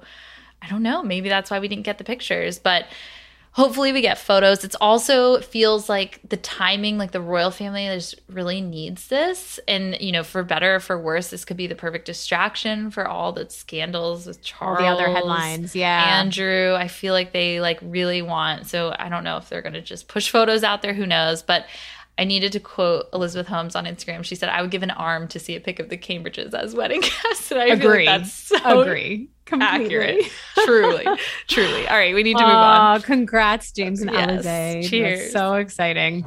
I 0.62 0.68
don't 0.68 0.84
know. 0.84 1.02
Maybe 1.02 1.28
that's 1.28 1.50
why 1.50 1.58
we 1.58 1.66
didn't 1.66 1.84
get 1.84 1.98
the 1.98 2.04
pictures, 2.04 2.60
but 2.60 2.86
hopefully 3.56 3.90
we 3.90 4.02
get 4.02 4.18
photos. 4.18 4.64
It's 4.64 4.76
also 4.82 5.40
feels 5.40 5.88
like 5.88 6.20
the 6.28 6.36
timing, 6.36 6.98
like 6.98 7.12
the 7.12 7.22
royal 7.22 7.50
family, 7.50 7.86
just 7.86 8.20
really 8.28 8.60
needs 8.60 9.08
this, 9.08 9.58
and 9.66 9.96
you 9.98 10.12
know, 10.12 10.22
for 10.22 10.42
better 10.42 10.74
or 10.74 10.80
for 10.80 11.00
worse, 11.00 11.30
this 11.30 11.46
could 11.46 11.56
be 11.56 11.66
the 11.66 11.74
perfect 11.74 12.04
distraction 12.04 12.90
for 12.90 13.08
all 13.08 13.32
the 13.32 13.48
scandals 13.48 14.26
with 14.26 14.36
all 14.36 14.42
Charles, 14.44 14.78
the 14.80 14.84
other 14.84 15.08
headlines. 15.08 15.74
Yeah. 15.74 16.20
Andrew. 16.20 16.74
I 16.74 16.88
feel 16.88 17.14
like 17.14 17.32
they 17.32 17.58
like 17.58 17.78
really 17.80 18.20
want. 18.20 18.66
So 18.66 18.94
I 18.98 19.08
don't 19.08 19.24
know 19.24 19.38
if 19.38 19.48
they're 19.48 19.62
going 19.62 19.72
to 19.72 19.80
just 19.80 20.06
push 20.06 20.28
photos 20.28 20.62
out 20.62 20.82
there. 20.82 20.92
Who 20.92 21.06
knows? 21.06 21.42
But. 21.42 21.64
I 22.18 22.24
needed 22.24 22.52
to 22.52 22.60
quote 22.60 23.06
Elizabeth 23.12 23.46
Holmes 23.46 23.76
on 23.76 23.84
Instagram. 23.84 24.24
She 24.24 24.34
said, 24.36 24.48
"I 24.48 24.62
would 24.62 24.70
give 24.70 24.82
an 24.82 24.90
arm 24.90 25.28
to 25.28 25.38
see 25.38 25.54
a 25.56 25.60
pic 25.60 25.78
of 25.80 25.88
the 25.90 25.98
Cambridges 25.98 26.54
as 26.54 26.74
wedding 26.74 27.00
guests." 27.24 27.50
And 27.50 27.60
I 27.60 27.66
Agree. 27.66 28.06
like 28.06 28.20
that's 28.22 28.32
so 28.32 28.80
Agree. 28.80 29.28
Completely. 29.44 29.84
accurate. 29.84 30.24
truly, 30.64 31.04
truly. 31.46 31.86
All 31.88 31.96
right, 31.96 32.14
we 32.14 32.22
need 32.22 32.36
to 32.36 32.42
move 32.42 32.52
on. 32.54 32.96
Aw, 32.96 32.98
congrats, 33.00 33.70
James 33.72 34.00
and 34.00 34.10
Yes. 34.10 34.44
Alize. 34.46 34.88
Cheers. 34.88 35.18
That's 35.20 35.32
so 35.32 35.54
exciting. 35.54 36.24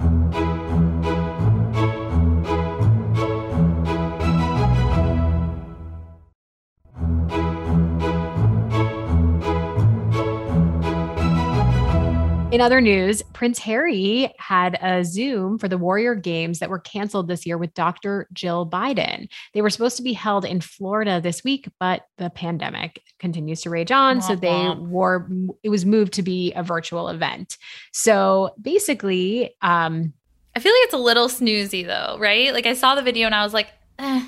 In 12.51 12.61
other 12.61 12.81
news, 12.81 13.21
Prince 13.33 13.59
Harry 13.59 14.33
had 14.39 14.79
a 14.81 15.05
Zoom 15.05 15.59
for 15.59 15.67
the 15.67 15.77
Warrior 15.77 16.15
Games 16.15 16.57
that 16.57 16.69
were 16.71 16.79
canceled 16.79 17.27
this 17.27 17.45
year 17.45 17.59
with 17.59 17.75
Dr. 17.75 18.27
Jill 18.33 18.67
Biden. 18.67 19.29
They 19.53 19.61
were 19.61 19.69
supposed 19.69 19.97
to 19.97 20.03
be 20.03 20.13
held 20.13 20.45
in 20.45 20.59
Florida 20.59 21.21
this 21.21 21.43
week, 21.43 21.69
but 21.79 22.07
the 22.17 22.31
pandemic 22.31 23.03
continues 23.19 23.61
to 23.61 23.69
rage 23.69 23.91
on. 23.91 24.23
so 24.23 24.35
they 24.35 24.73
were, 24.79 25.29
it 25.61 25.69
was 25.69 25.85
moved 25.85 26.13
to 26.13 26.23
be 26.23 26.51
a 26.53 26.63
virtual 26.63 27.09
event. 27.09 27.55
So 27.93 28.55
basically, 28.59 29.55
um, 29.61 30.11
I 30.55 30.59
feel 30.59 30.71
like 30.71 30.85
it's 30.85 30.93
a 30.95 30.97
little 30.97 31.27
snoozy 31.27 31.85
though, 31.85 32.17
right? 32.19 32.51
Like 32.51 32.65
I 32.65 32.73
saw 32.73 32.95
the 32.95 33.03
video 33.03 33.27
and 33.27 33.35
I 33.35 33.43
was 33.43 33.53
like, 33.53 33.67
eh. 33.99 34.27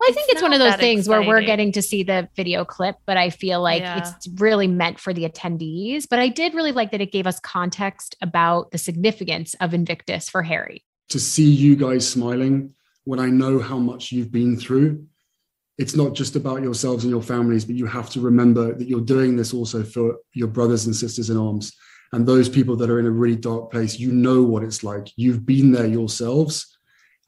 Well, 0.00 0.08
I 0.10 0.12
think 0.12 0.26
It's 0.28 0.34
it's 0.34 0.42
one 0.42 0.52
of 0.52 0.58
those 0.58 0.72
that 0.72 0.80
things 0.80 1.08
where 1.08 1.22
we're 1.22 1.42
getting 1.42 1.72
to 1.72 1.82
see 1.82 2.02
the 2.02 2.28
video 2.36 2.64
clip, 2.64 2.96
but 3.06 3.16
I 3.16 3.30
feel 3.30 3.60
like 3.62 3.82
Yeah. 3.82 3.98
it's 3.98 4.28
really 4.40 4.66
meant 4.66 4.98
for 4.98 5.12
the 5.12 5.28
attendees. 5.28 6.06
But 6.08 6.18
I 6.18 6.28
did 6.28 6.54
really 6.54 6.72
like 6.72 6.90
that 6.92 7.00
it 7.00 7.12
gave 7.12 7.26
us 7.26 7.38
context 7.40 8.16
about 8.20 8.70
the 8.70 8.78
significance 8.78 9.54
of 9.60 9.74
Invictus 9.74 10.28
for 10.28 10.42
Harry. 10.42 10.84
to 11.10 11.20
see 11.20 11.44
you 11.48 11.76
guys 11.76 12.08
smiling 12.08 12.70
when 13.04 13.20
I 13.20 13.26
know 13.26 13.58
how 13.58 13.78
much 13.78 14.10
you've 14.10 14.32
been 14.32 14.56
through. 14.56 15.04
It's 15.76 15.94
not 15.94 16.14
just 16.14 16.34
about 16.34 16.62
yourselves 16.62 17.04
and 17.04 17.10
your 17.10 17.22
families, 17.22 17.64
but 17.66 17.74
you 17.76 17.84
have 17.86 18.08
to 18.10 18.20
remember 18.20 18.72
that 18.74 18.88
you're 18.88 19.00
doing 19.02 19.36
this 19.36 19.52
also 19.52 19.84
for 19.84 20.16
your 20.32 20.48
brothers 20.48 20.86
and 20.86 20.96
sisters 20.96 21.28
in 21.28 21.36
arms. 21.36 21.72
And 22.12 22.26
those 22.26 22.48
people 22.48 22.74
that 22.76 22.88
are 22.90 22.98
in 23.00 23.06
a 23.06 23.10
really 23.10 23.36
dark 23.36 23.70
place, 23.70 23.98
you 23.98 24.12
know 24.12 24.42
what 24.42 24.62
it's 24.62 24.82
like. 24.82 25.08
You've 25.16 25.44
been 25.44 25.72
there 25.72 25.86
yourselves 25.86 26.74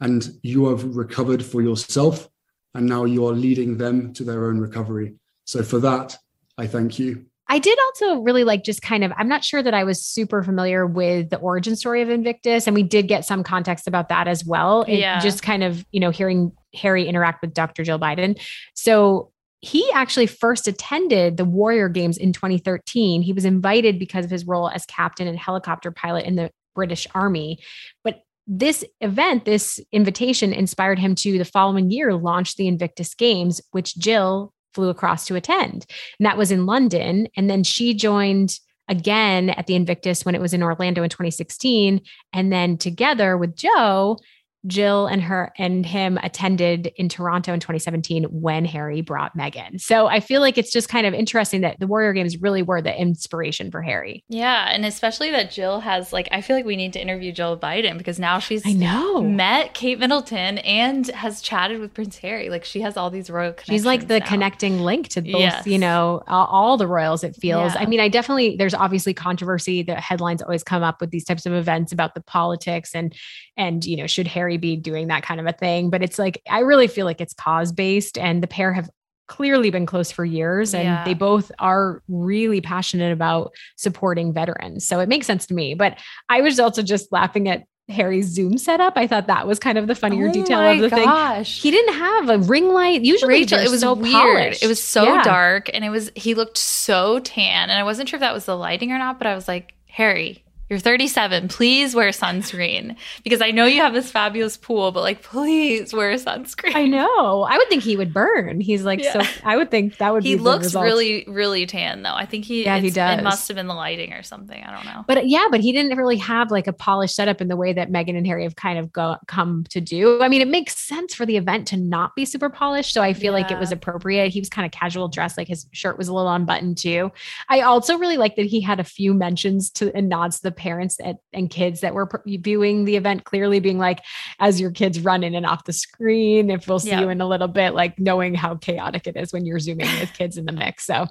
and 0.01 0.27
you 0.43 0.69
have 0.69 0.97
recovered 0.97 1.45
for 1.45 1.61
yourself. 1.61 2.29
And 2.77 2.87
now 2.87 3.07
you 3.07 3.27
are 3.27 3.33
leading 3.33 3.79
them 3.79 4.13
to 4.13 4.23
their 4.23 4.45
own 4.45 4.59
recovery. 4.59 5.15
So 5.47 5.63
for 5.63 5.79
that, 5.81 6.19
I 6.59 6.67
thank 6.67 6.99
you. 6.99 7.25
I 7.49 7.59
did 7.59 7.79
also 7.87 8.21
really 8.21 8.45
like 8.45 8.65
just 8.65 8.83
kind 8.83 9.03
of, 9.03 9.13
I'm 9.17 9.29
not 9.29 9.45
sure 9.45 9.63
that 9.63 9.73
I 9.73 9.85
was 9.85 10.05
super 10.05 10.43
familiar 10.43 10.87
with 10.87 11.31
the 11.31 11.39
origin 11.39 11.75
story 11.75 12.03
of 12.03 12.11
Invictus. 12.11 12.67
And 12.67 12.75
we 12.75 12.83
did 12.83 13.09
get 13.09 13.25
some 13.25 13.43
context 13.43 13.89
about 13.89 14.11
that 14.11 14.29
as 14.29 14.45
well. 14.45 14.83
It 14.83 14.99
Yeah. 14.99 15.21
Just 15.21 15.43
kind 15.43 15.63
of, 15.63 15.87
you 15.91 16.01
know, 16.01 16.11
hearing 16.11 16.53
Harry 16.75 17.07
interact 17.07 17.41
with 17.41 17.55
Dr. 17.55 17.83
Jill 17.83 17.99
Biden. 17.99 18.39
So 18.75 19.31
he 19.61 19.91
actually 19.95 20.27
first 20.27 20.69
attended 20.69 21.39
the 21.39 21.47
Warrior 21.47 21.89
Games 21.89 22.19
in 22.19 22.35
2013. 22.35 23.23
He 23.23 23.33
was 23.33 23.47
invited 23.47 23.99
because 23.99 24.27
of 24.27 24.31
his 24.31 24.47
role 24.47 24.69
as 24.69 24.85
captain 24.85 25.27
and 25.27 25.39
helicopter 25.39 25.91
pilot 25.91 26.27
in 26.27 26.37
the 26.37 26.51
British 26.75 27.07
Army. 27.15 27.59
But 28.05 28.21
this 28.47 28.85
event, 29.01 29.45
this 29.45 29.81
invitation 29.93 30.53
inspired 30.53 30.99
him 30.99 31.15
to 31.17 31.39
the 31.39 31.45
following 31.45 31.91
year 31.91 32.15
launch 32.15 32.57
the 32.57 32.69
Invictus 32.69 33.15
Games, 33.15 33.61
which 33.73 33.97
Jill 33.97 34.53
flew 34.75 34.89
across 34.89 35.27
to 35.27 35.35
attend. 35.35 35.87
And 36.19 36.27
that 36.27 36.39
was 36.39 36.53
in 36.53 36.67
London. 36.67 37.29
And 37.37 37.51
then 37.51 37.65
she 37.65 37.95
joined 37.95 38.59
again 38.89 39.51
at 39.51 39.67
the 39.67 39.75
Invictus 39.75 40.25
when 40.25 40.35
it 40.35 40.41
was 40.41 40.55
in 40.55 40.63
Orlando 40.63 41.03
in 41.03 41.11
2016. 41.11 42.01
And 42.33 42.53
then 42.53 42.77
together 42.77 43.37
with 43.37 43.57
Joe, 43.57 44.19
Jill 44.67 45.07
and 45.07 45.23
her 45.23 45.53
and 45.59 45.85
him 45.87 46.19
attended 46.23 46.93
in 46.97 47.09
Toronto 47.09 47.53
in 47.53 47.61
2017 47.61 48.25
when 48.25 48.65
Harry 48.65 49.01
brought 49.01 49.37
Meghan. 49.37 49.81
So 49.81 50.07
I 50.07 50.21
feel 50.21 50.41
like 50.41 50.59
it's 50.59 50.73
just 50.73 50.89
kind 50.89 51.07
of 51.07 51.15
interesting 51.15 51.61
that 51.61 51.79
the 51.81 51.87
Warrior 51.87 52.13
Games 52.13 52.41
really 52.41 52.63
were 52.63 52.81
the 52.83 52.95
inspiration 52.99 53.71
for 53.71 53.83
Harry. 53.83 54.25
Yeah, 54.29 54.69
and 54.73 54.85
especially 54.85 55.31
that 55.31 55.51
Jill 55.51 55.81
has 55.81 56.13
like 56.13 56.29
I 56.33 56.41
feel 56.41 56.57
like 56.57 56.65
we 56.65 56.77
need 56.77 56.93
to 56.95 57.01
interview 57.01 57.33
Jill 57.33 57.57
Biden 57.59 57.99
because 57.99 58.19
now 58.19 58.39
she's 58.39 58.67
I 58.67 58.73
know. 58.73 59.23
met 59.23 59.75
Kate 59.75 59.99
Middleton 59.99 60.59
and 60.59 61.07
has 61.09 61.41
chatted 61.41 61.81
with 61.81 61.95
Prince 61.95 62.19
Harry. 62.19 62.49
Like 62.51 62.65
she 62.65 62.81
has 62.81 62.97
all 62.97 63.11
these 63.11 63.31
royal 63.31 63.53
connections. 63.53 63.75
She's 63.75 63.87
like 63.87 64.09
the 64.09 64.21
now. 64.21 64.27
connecting 64.27 64.81
link 64.81 65.09
to 65.11 65.21
both, 65.23 65.37
Yes. 65.41 65.67
you 65.67 65.79
know, 65.79 66.23
all, 66.27 66.47
all 66.47 66.77
the 66.77 66.87
royals, 66.87 67.23
it 67.25 67.37
feels. 67.37 67.75
Yeah. 67.75 67.81
I 67.81 67.87
mean, 67.87 68.01
I 68.01 68.09
definitely, 68.09 68.57
there's 68.57 68.75
obviously 68.75 69.15
controversy. 69.15 69.83
The 69.83 69.95
headlines 69.97 70.43
always 70.43 70.63
come 70.63 70.83
up 70.83 71.01
with 71.01 71.11
these 71.11 71.25
types 71.25 71.47
of 71.47 71.53
events 71.53 71.93
about 71.93 72.15
the 72.15 72.21
politics 72.23 72.95
and, 72.95 73.15
and, 73.57 73.85
you 73.85 73.97
know, 73.97 74.07
should 74.07 74.27
Harry 74.27 74.56
be 74.59 74.77
doing 74.77 75.09
that 75.09 75.23
kind 75.23 75.41
of 75.41 75.47
a 75.47 75.53
thing? 75.53 75.91
But 75.91 76.03
it's 76.03 76.19
like, 76.19 76.43
I 76.49 76.61
really 76.61 76.87
feel 76.89 77.05
like 77.07 77.21
it's 77.21 77.35
cause 77.35 77.73
based 77.73 78.17
and 78.19 78.43
the 78.43 78.47
pair 78.47 78.73
have 78.73 78.89
clearly 79.29 79.71
been 79.71 79.87
close 79.87 80.11
for 80.13 80.25
years 80.25 80.73
and 80.73 80.85
Yeah. 80.85 81.05
they 81.05 81.15
both 81.15 81.51
are 81.59 82.01
really 82.09 82.61
passionate 82.61 83.13
about 83.13 83.53
supporting 83.77 84.33
veterans. 84.33 84.87
So 84.87 85.01
it 85.01 85.09
makes 85.09 85.27
sense 85.27 85.47
to 85.49 85.55
me. 85.55 85.75
But 85.75 85.99
I 86.29 86.41
was 86.43 86.61
also 86.61 86.83
just 86.83 87.11
laughing 87.11 87.49
at 87.49 87.65
Harry's 87.89 88.27
Zoom 88.27 88.57
setup. 88.59 88.95
I 88.97 89.07
thought 89.07 89.27
that 89.29 89.47
was 89.47 89.59
kind 89.59 89.79
of 89.79 89.87
the 89.89 89.95
funnier 89.97 90.29
Oh 90.29 90.33
detail 90.33 90.61
of 90.61 90.79
the 90.81 90.91
thing. 90.91 91.05
gosh. 91.05 91.61
He 91.61 91.71
didn't 91.73 91.95
have 91.95 92.29
a 92.29 92.39
ring 92.39 92.69
light. 92.73 93.03
Usually, 93.05 93.29
Rachel, 93.35 93.59
it 93.59 93.71
was 93.71 93.81
so 93.81 93.95
weird. 93.95 94.13
polished. 94.13 94.63
It 94.63 94.67
was 94.69 94.83
so 94.83 95.05
Yeah. 95.05 95.23
dark 95.25 95.71
and 95.75 95.85
it 95.85 95.91
was 95.91 96.11
he 96.17 96.35
looked 96.35 96.59
so 96.59 97.19
tan 97.21 97.69
and 97.71 97.79
I 97.79 97.83
wasn't 97.85 98.09
sure 98.09 98.17
if 98.19 98.21
that 98.23 98.35
was 98.35 98.45
the 98.45 98.57
lighting 98.57 98.91
or 98.93 98.99
not, 98.99 99.19
but 99.19 99.27
I 99.29 99.35
was 99.37 99.47
like, 99.49 99.75
"Harry, 99.89 100.45
you're 100.69 100.79
37. 100.79 101.49
Please 101.49 101.95
wear 101.95 102.09
sunscreen 102.09 102.97
because 103.23 103.41
I 103.41 103.51
know 103.51 103.67
you 103.67 103.81
have 103.81 103.93
this 103.95 104.11
fabulous 104.11 104.57
pool, 104.57 104.93
but 104.93 105.03
like 105.03 105.23
please 105.23 105.93
wear 105.93 106.13
sunscreen." 106.15 106.75
I 106.75 106.87
know. 106.87 107.43
I 107.43 107.57
would 107.57 107.69
think 107.69 107.83
he 107.83 107.97
would 107.97 108.13
burn. 108.13 108.61
He's 108.61 108.85
like 108.85 109.03
Yeah. 109.03 109.23
so. 109.23 109.41
I 109.45 109.57
would 109.57 109.71
think 109.71 109.99
that 109.99 110.13
would. 110.13 110.25
he 110.25 110.37
looks 110.37 110.75
really 110.75 111.25
really 111.29 111.67
tan 111.67 112.03
though. 112.03 112.15
I 112.15 112.27
think 112.27 112.45
he 112.45 112.65
Yeah, 112.65 112.79
he 112.79 112.91
does. 112.91 113.19
It 113.19 113.23
must 113.23 113.49
have 113.49 113.57
been 113.57 113.67
the 113.67 113.75
lighting 113.75 114.13
or 114.13 114.23
something. 114.23 114.63
I 114.63 114.75
don't 114.75 114.85
know. 114.85 115.05
But 115.07 115.29
yeah, 115.29 115.47
but 115.51 115.61
he 115.61 115.73
didn't 115.73 115.97
really 115.97 116.17
have 116.17 116.51
like 116.51 116.67
a 116.67 116.73
polished 116.73 117.15
setup 117.15 117.41
in 117.41 117.49
the 117.49 117.57
way 117.57 117.73
that 117.73 117.91
Meghan 117.91 118.17
and 118.17 118.27
Harry 118.27 118.43
have 118.43 118.57
kind 118.57 118.79
of 118.79 118.93
go, 118.93 119.17
come 119.27 119.65
to 119.71 119.81
do. 119.81 120.23
I 120.23 120.29
mean, 120.29 120.41
it 120.41 120.49
makes 120.49 120.77
sense 120.77 121.15
for 121.15 121.25
the 121.27 121.37
event 121.37 121.69
to 121.69 121.77
not 121.77 122.15
be 122.17 122.25
super 122.25 122.51
polished. 122.51 122.93
So 122.93 123.03
I 123.03 123.13
feel 123.13 123.33
like 123.33 123.51
it 123.51 123.59
was 123.59 123.73
appropriate. 123.73 124.33
He 124.33 124.41
was 124.41 124.49
kind 124.49 124.67
of 124.67 124.73
casual 124.73 125.09
dressed, 125.09 125.39
like 125.39 125.49
his 125.49 125.67
shirt 125.73 125.99
was 125.99 126.09
a 126.09 126.15
little 126.15 126.31
unbuttoned 126.31 126.79
too. 126.79 127.13
I 127.49 127.61
also 127.61 127.97
really 127.99 128.17
like 128.17 128.37
that 128.37 128.47
he 128.47 128.61
had 128.61 128.81
a 128.81 128.85
few 128.85 129.15
mentions 129.15 129.71
to 129.71 129.95
and 129.95 130.09
nods 130.09 130.39
to 130.39 130.43
the 130.45 130.53
parents 130.57 130.97
that, 130.97 131.17
and 131.33 131.49
kids 131.51 131.81
that 131.83 131.95
were 131.95 132.11
viewing 132.27 132.85
the 132.85 132.97
event, 132.97 133.25
clearly 133.25 133.61
being 133.61 133.79
like, 133.79 134.01
as 134.41 134.61
your 134.61 134.71
kids 134.71 135.01
run 135.01 135.23
in 135.23 135.35
and 135.35 135.47
off 135.47 135.65
the 135.65 135.73
screen, 135.73 136.51
if 136.51 136.67
we'll 136.67 136.79
see 136.79 136.99
you 136.99 137.09
in 137.09 137.21
a 137.21 137.29
little 137.29 137.49
bit, 137.49 137.75
like 137.75 137.99
knowing 137.99 138.35
how 138.35 138.57
chaotic 138.57 139.07
it 139.07 139.17
is 139.17 139.33
when 139.33 139.47
you're 139.47 139.61
zooming 139.61 139.89
with 140.01 140.13
kids 140.13 140.37
in 140.37 140.47
the 140.47 140.53
mix. 140.53 140.85
So, 140.85 141.07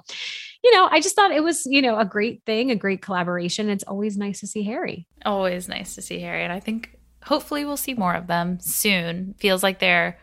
you 0.62 0.74
know, 0.74 0.88
I 0.90 1.00
just 1.00 1.16
thought 1.16 1.30
it 1.30 1.42
was, 1.42 1.64
you 1.66 1.80
know, 1.80 1.98
a 1.98 2.04
great 2.04 2.42
thing, 2.44 2.70
a 2.70 2.76
great 2.76 3.00
collaboration. 3.00 3.68
It's 3.68 3.84
always 3.84 4.16
nice 4.16 4.40
to 4.40 4.46
see 4.46 4.64
Harry. 4.64 5.06
Always 5.24 5.68
nice 5.68 5.94
to 5.94 6.02
see 6.02 6.20
Harry, 6.20 6.44
and 6.44 6.52
I 6.52 6.60
think 6.60 6.98
hopefully 7.22 7.64
we'll 7.64 7.76
see 7.76 7.94
more 7.94 8.14
of 8.14 8.26
them 8.26 8.58
soon. 8.60 9.34
Feels 9.38 9.62
like 9.62 9.78
their 9.78 10.18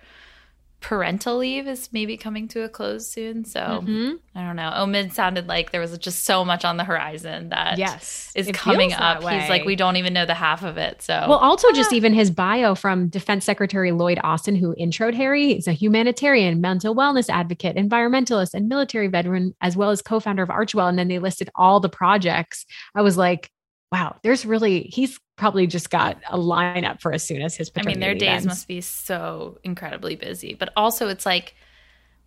parental 0.84 1.38
leave 1.38 1.66
is 1.68 1.90
maybe 1.92 2.18
coming 2.18 2.48
to 2.50 2.62
a 2.64 2.70
close 2.70 3.08
soon. 3.10 3.46
So 3.46 3.60
Mhm. 3.84 4.20
I 4.36 4.44
don't 4.44 4.56
know. 4.58 4.70
Omid 4.76 5.14
sounded 5.14 5.48
like 5.48 5.72
there 5.72 5.80
was 5.82 5.98
just 5.98 6.26
so 6.26 6.44
much 6.44 6.66
on 6.66 6.78
the 6.78 6.84
horizon 6.84 7.50
that 7.50 7.78
Yes, 7.78 8.32
is 8.36 8.50
coming 8.54 8.94
up. 8.94 9.22
He's 9.24 9.50
like, 9.50 9.64
we 9.66 9.76
don't 9.76 9.96
even 9.96 10.14
know 10.14 10.26
the 10.26 10.34
half 10.34 10.64
of 10.64 10.78
it. 10.78 11.02
So 11.02 11.26
Well, 11.30 11.40
also 11.40 11.72
just 11.72 11.94
even 11.94 12.14
his 12.14 12.30
bio 12.30 12.76
from 12.76 13.08
Defense 13.08 13.46
Secretary 13.46 13.92
Lloyd 13.92 14.20
Austin, 14.24 14.56
who 14.56 14.76
introed 14.76 15.14
Harry. 15.16 15.54
is 15.54 15.68
a 15.68 15.74
humanitarian, 15.74 16.60
mental 16.62 16.94
wellness 16.96 17.30
advocate, 17.30 17.76
environmentalist, 17.78 18.54
and 18.54 18.68
military 18.68 19.08
veteran, 19.08 19.56
as 19.62 19.78
well 19.78 19.90
as 19.90 20.02
co-founder 20.02 20.44
of 20.44 20.50
Archewell. 20.50 20.90
And 20.90 21.00
then 21.00 21.08
they 21.08 21.20
listed 21.20 21.50
all 21.56 21.80
the 21.80 21.90
projects. 21.90 22.66
I 22.94 23.02
was 23.02 23.18
like, 23.18 23.50
wow, 23.94 24.16
there's 24.24 24.44
really 24.44 24.82
he's 24.92 25.20
probably 25.36 25.68
just 25.68 25.92
got 25.92 26.18
a 26.28 26.36
lineup 26.36 27.00
for 27.00 27.14
as 27.14 27.24
soon 27.24 27.44
as 27.44 27.56
his 27.56 27.72
I 27.78 27.84
mean, 27.84 28.00
their 28.00 28.16
days 28.16 28.38
ends. 28.38 28.46
must 28.48 28.68
be 28.68 28.82
so 28.82 29.60
incredibly 29.64 30.16
busy. 30.16 30.56
But 30.56 30.74
also, 30.76 31.10
it's 31.10 31.28
like, 31.28 31.54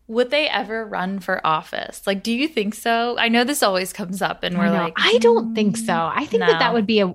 would 0.07 0.31
they 0.31 0.48
ever 0.48 0.87
run 0.87 1.18
for 1.18 1.44
office? 1.44 2.07
Like, 2.07 2.22
do 2.22 2.33
you 2.33 2.46
think 2.46 2.76
so? 2.76 3.18
I 3.18 3.26
know 3.26 3.42
this 3.42 3.64
always 3.64 3.92
comes 3.92 4.22
up, 4.22 4.44
and 4.44 4.57
we're 4.57 4.70
like, 4.70 4.94
I 4.96 5.18
don't 5.18 5.57
think 5.57 5.76
so. 5.76 5.92
"Mm, 5.92 6.12
I 6.14 6.24
think 6.26 6.40
that 6.42 6.61
that 6.61 6.72
would 6.72 6.87
be 6.87 7.00
a 7.00 7.12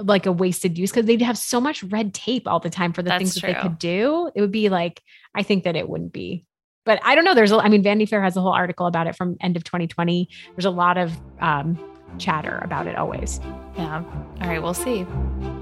like 0.00 0.26
a 0.26 0.32
wasted 0.32 0.76
use 0.76 0.90
because 0.90 1.06
they'd 1.06 1.22
have 1.22 1.38
so 1.38 1.58
much 1.58 1.82
red 1.84 2.12
tape 2.12 2.46
all 2.46 2.60
the 2.60 2.68
time 2.68 2.92
for 2.92 3.02
the 3.02 3.08
That's 3.08 3.22
things 3.22 3.34
that 3.36 3.46
they 3.46 3.62
could 3.62 3.78
do. 3.78 4.30
It 4.34 4.42
would 4.42 4.52
be 4.52 4.68
like 4.68 5.02
I 5.34 5.42
think 5.42 5.64
that 5.64 5.76
it 5.76 5.88
wouldn't 5.88 6.12
be. 6.12 6.44
But 6.84 7.00
I 7.04 7.14
don't 7.14 7.24
know. 7.24 7.34
There's 7.34 7.52
a, 7.52 7.56
I 7.56 7.70
mean, 7.70 7.82
Vanity 7.82 8.04
Fair 8.04 8.22
has 8.22 8.36
a 8.36 8.42
whole 8.42 8.52
article 8.52 8.86
about 8.86 9.06
it 9.06 9.16
from 9.16 9.36
end 9.40 9.56
of 9.56 9.64
2020. 9.64 10.28
There's 10.54 10.66
a 10.66 10.70
lot 10.70 10.98
of 10.98 11.12
um, 11.40 11.78
chatter 12.18 12.60
about 12.62 12.86
it 12.86 12.96
always. 12.96 13.40
Yeah. 13.76 14.02
All 14.40 14.48
right, 14.48 14.62
we'll 14.62 14.74
see. 14.74 15.06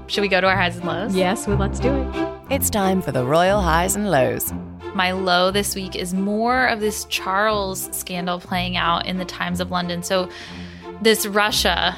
Should 0.07 0.21
we 0.21 0.27
go 0.27 0.39
to 0.39 0.47
our 0.47 0.55
highs 0.55 0.77
and 0.77 0.85
lows? 0.85 1.15
Yes, 1.15 1.47
well, 1.47 1.57
let's 1.57 1.79
do 1.79 1.93
it. 1.93 2.37
It's 2.49 2.69
time 2.69 3.01
for 3.01 3.11
the 3.11 3.25
Royal 3.25 3.61
Highs 3.61 3.95
and 3.95 4.09
Lows. 4.09 4.53
My 4.95 5.11
low 5.11 5.51
this 5.51 5.75
week 5.75 5.95
is 5.95 6.13
more 6.13 6.65
of 6.67 6.79
this 6.79 7.05
Charles 7.05 7.89
scandal 7.91 8.39
playing 8.39 8.77
out 8.77 9.05
in 9.05 9.17
the 9.17 9.25
Times 9.25 9.59
of 9.59 9.69
London. 9.69 10.01
So, 10.01 10.29
this 11.01 11.25
Russia 11.27 11.97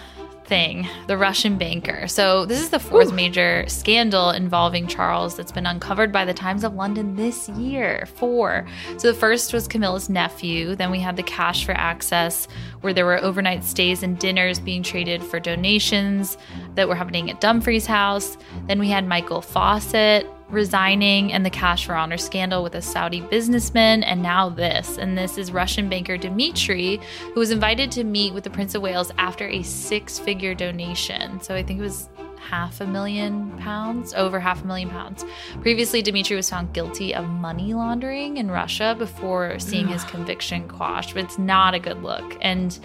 thing, 0.49 0.89
the 1.07 1.15
Russian 1.15 1.57
banker. 1.57 2.07
So, 2.07 2.45
this 2.45 2.59
is 2.59 2.71
the 2.71 2.79
fourth 2.79 3.11
Ooh. 3.11 3.15
major 3.15 3.63
scandal 3.67 4.31
involving 4.31 4.87
Charles 4.87 5.37
that's 5.37 5.51
been 5.51 5.67
uncovered 5.67 6.11
by 6.11 6.25
the 6.25 6.33
Times 6.33 6.63
of 6.63 6.73
London 6.73 7.15
this 7.15 7.47
year. 7.49 8.07
Four. 8.15 8.67
So, 8.97 9.11
the 9.11 9.17
first 9.17 9.53
was 9.53 9.67
Camilla's 9.67 10.09
nephew. 10.09 10.75
Then 10.75 10.91
we 10.91 10.99
had 10.99 11.15
the 11.15 11.23
cash 11.23 11.63
for 11.63 11.73
access, 11.73 12.47
where 12.81 12.93
there 12.93 13.05
were 13.05 13.23
overnight 13.23 13.63
stays 13.63 14.03
and 14.03 14.17
dinners 14.17 14.59
being 14.59 14.83
traded 14.83 15.23
for 15.23 15.39
donations 15.39 16.37
that 16.75 16.89
were 16.89 16.95
happening 16.95 17.29
at 17.29 17.39
Dumfries' 17.39 17.85
house. 17.85 18.37
Then 18.67 18.79
we 18.79 18.89
had 18.89 19.07
Michael 19.07 19.41
Fawcett 19.41 20.27
resigning 20.49 21.31
and 21.31 21.45
the 21.45 21.49
cash 21.49 21.85
for 21.85 21.95
honor 21.95 22.17
scandal 22.17 22.63
with 22.63 22.75
a 22.75 22.81
Saudi 22.81 23.21
businessman, 23.21 24.03
and 24.03 24.21
now 24.21 24.49
this. 24.49 24.97
And 24.97 25.17
this 25.17 25.37
is 25.37 25.51
Russian 25.51 25.89
banker 25.89 26.17
Dmitry, 26.17 26.99
who 27.33 27.39
was 27.39 27.51
invited 27.51 27.91
to 27.93 28.03
meet 28.03 28.33
with 28.33 28.43
the 28.43 28.49
Prince 28.49 28.75
of 28.75 28.81
Wales 28.81 29.11
after 29.17 29.47
a 29.47 29.63
six 29.63 30.19
figure 30.19 30.53
donation. 30.53 31.41
So 31.41 31.55
I 31.55 31.63
think 31.63 31.79
it 31.79 31.83
was 31.83 32.09
half 32.39 32.81
a 32.81 32.87
million 32.87 33.51
pounds, 33.59 34.13
over 34.13 34.39
half 34.39 34.63
a 34.63 34.67
million 34.67 34.89
pounds. 34.89 35.23
Previously, 35.61 36.01
Dmitry 36.01 36.35
was 36.35 36.49
found 36.49 36.73
guilty 36.73 37.13
of 37.13 37.27
money 37.27 37.73
laundering 37.73 38.37
in 38.37 38.49
Russia 38.49 38.95
before 38.97 39.59
seeing 39.59 39.87
his 39.87 40.03
conviction 40.05 40.67
quashed, 40.67 41.13
but 41.13 41.23
it's 41.23 41.37
not 41.37 41.75
a 41.75 41.79
good 41.79 42.01
look. 42.01 42.37
And 42.41 42.79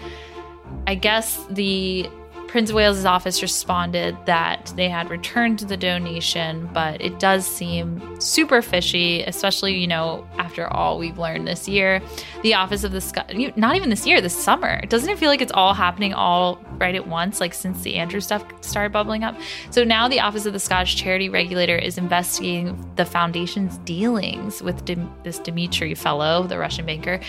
I 0.85 0.95
guess 0.95 1.45
the 1.49 2.09
Prince 2.55 2.69
of 2.69 2.77
Wales' 2.77 3.03
office 3.03 3.41
responded 3.41 4.15
that 4.27 4.71
they 4.77 4.87
had 4.87 5.09
returned 5.09 5.59
the 5.59 5.75
donation, 5.75 6.69
but 6.71 7.01
it 7.01 7.19
does 7.19 7.45
seem 7.45 8.21
super 8.21 8.61
fishy, 8.61 9.23
especially, 9.23 9.77
you 9.77 9.87
know, 9.87 10.25
after 10.37 10.65
all 10.71 10.97
we've 10.97 11.17
learned 11.17 11.45
this 11.45 11.67
year. 11.67 12.01
The 12.43 12.53
Office 12.53 12.85
of 12.85 12.93
the 12.93 13.01
Sky, 13.01 13.51
not 13.57 13.75
even 13.75 13.89
this 13.89 14.07
year, 14.07 14.21
this 14.21 14.33
summer. 14.33 14.85
Doesn't 14.85 15.09
it 15.09 15.19
feel 15.19 15.27
like 15.27 15.41
it's 15.41 15.51
all 15.51 15.73
happening 15.73 16.13
all 16.13 16.63
right 16.77 16.95
at 16.95 17.09
once, 17.09 17.41
like 17.41 17.53
since 17.53 17.81
the 17.81 17.95
Andrew 17.95 18.21
stuff 18.21 18.45
started 18.61 18.93
bubbling 18.93 19.25
up? 19.25 19.37
So 19.69 19.83
now 19.83 20.07
the 20.07 20.21
Office 20.21 20.45
of 20.45 20.53
the 20.53 20.59
Scottish 20.61 20.95
Charity 20.95 21.27
Regulator 21.27 21.75
is 21.75 21.97
investigating 21.97 22.89
the 22.95 23.03
foundation's 23.03 23.79
dealings 23.79 24.63
with 24.63 24.85
this 25.25 25.39
Dmitry 25.39 25.93
fellow, 25.93 26.43
the 26.43 26.57
Russian 26.57 26.85
banker 26.85 27.19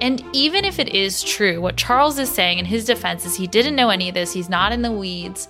And 0.00 0.24
even 0.32 0.64
if 0.64 0.78
it 0.78 0.88
is 0.88 1.22
true, 1.22 1.60
what 1.60 1.76
Charles 1.76 2.18
is 2.18 2.30
saying 2.30 2.58
in 2.58 2.64
his 2.64 2.84
defense 2.84 3.24
is 3.24 3.36
he 3.36 3.46
didn't 3.46 3.76
know 3.76 3.90
any 3.90 4.08
of 4.08 4.14
this, 4.14 4.32
he's 4.32 4.48
not 4.48 4.72
in 4.72 4.82
the 4.82 4.92
weeds. 4.92 5.48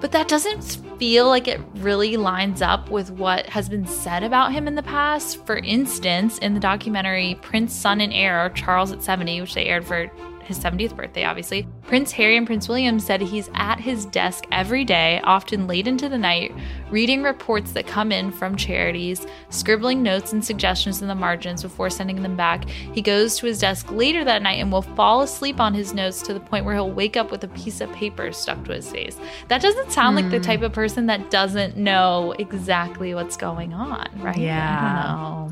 But 0.00 0.12
that 0.12 0.28
doesn't 0.28 0.78
feel 0.98 1.28
like 1.28 1.46
it 1.46 1.60
really 1.76 2.16
lines 2.16 2.62
up 2.62 2.90
with 2.90 3.10
what 3.10 3.46
has 3.46 3.68
been 3.68 3.86
said 3.86 4.22
about 4.22 4.52
him 4.52 4.66
in 4.66 4.74
the 4.74 4.82
past. 4.82 5.44
For 5.44 5.58
instance, 5.58 6.38
in 6.38 6.54
the 6.54 6.60
documentary 6.60 7.38
Prince, 7.42 7.74
Son, 7.74 8.00
and 8.00 8.12
Heir, 8.12 8.48
Charles 8.50 8.92
at 8.92 9.02
70, 9.02 9.42
which 9.42 9.54
they 9.54 9.66
aired 9.66 9.84
for 9.84 10.10
his 10.50 10.58
70th 10.58 10.96
birthday, 10.96 11.24
obviously, 11.24 11.66
Prince 11.82 12.12
Harry 12.12 12.36
and 12.36 12.46
Prince 12.46 12.68
William 12.68 12.98
said 12.98 13.20
he's 13.20 13.48
at 13.54 13.78
his 13.78 14.04
desk 14.06 14.44
every 14.50 14.84
day, 14.84 15.20
often 15.24 15.66
late 15.66 15.86
into 15.86 16.08
the 16.08 16.18
night, 16.18 16.52
reading 16.90 17.22
reports 17.22 17.72
that 17.72 17.86
come 17.86 18.10
in 18.10 18.32
from 18.32 18.56
charities, 18.56 19.26
scribbling 19.48 20.02
notes 20.02 20.32
and 20.32 20.44
suggestions 20.44 21.02
in 21.02 21.08
the 21.08 21.14
margins 21.14 21.62
before 21.62 21.88
sending 21.88 22.22
them 22.22 22.36
back. 22.36 22.68
He 22.68 23.00
goes 23.00 23.38
to 23.38 23.46
his 23.46 23.60
desk 23.60 23.90
later 23.92 24.24
that 24.24 24.42
night 24.42 24.58
and 24.58 24.72
will 24.72 24.82
fall 24.82 25.22
asleep 25.22 25.60
on 25.60 25.72
his 25.72 25.94
notes 25.94 26.20
to 26.22 26.34
the 26.34 26.40
point 26.40 26.64
where 26.64 26.74
he'll 26.74 26.90
wake 26.90 27.16
up 27.16 27.30
with 27.30 27.44
a 27.44 27.48
piece 27.48 27.80
of 27.80 27.92
paper 27.92 28.32
stuck 28.32 28.64
to 28.64 28.72
his 28.72 28.90
face. 28.90 29.16
That 29.48 29.62
doesn't 29.62 29.92
sound 29.92 30.18
mm. 30.18 30.22
like 30.22 30.30
the 30.30 30.38
hmm. 30.38 30.44
type 30.44 30.62
of 30.62 30.72
person 30.72 31.06
that 31.06 31.30
doesn't 31.30 31.76
know 31.76 32.34
exactly 32.38 33.14
what's 33.14 33.36
going 33.36 33.72
on, 33.72 34.08
right? 34.20 34.36
Yeah. 34.36 35.48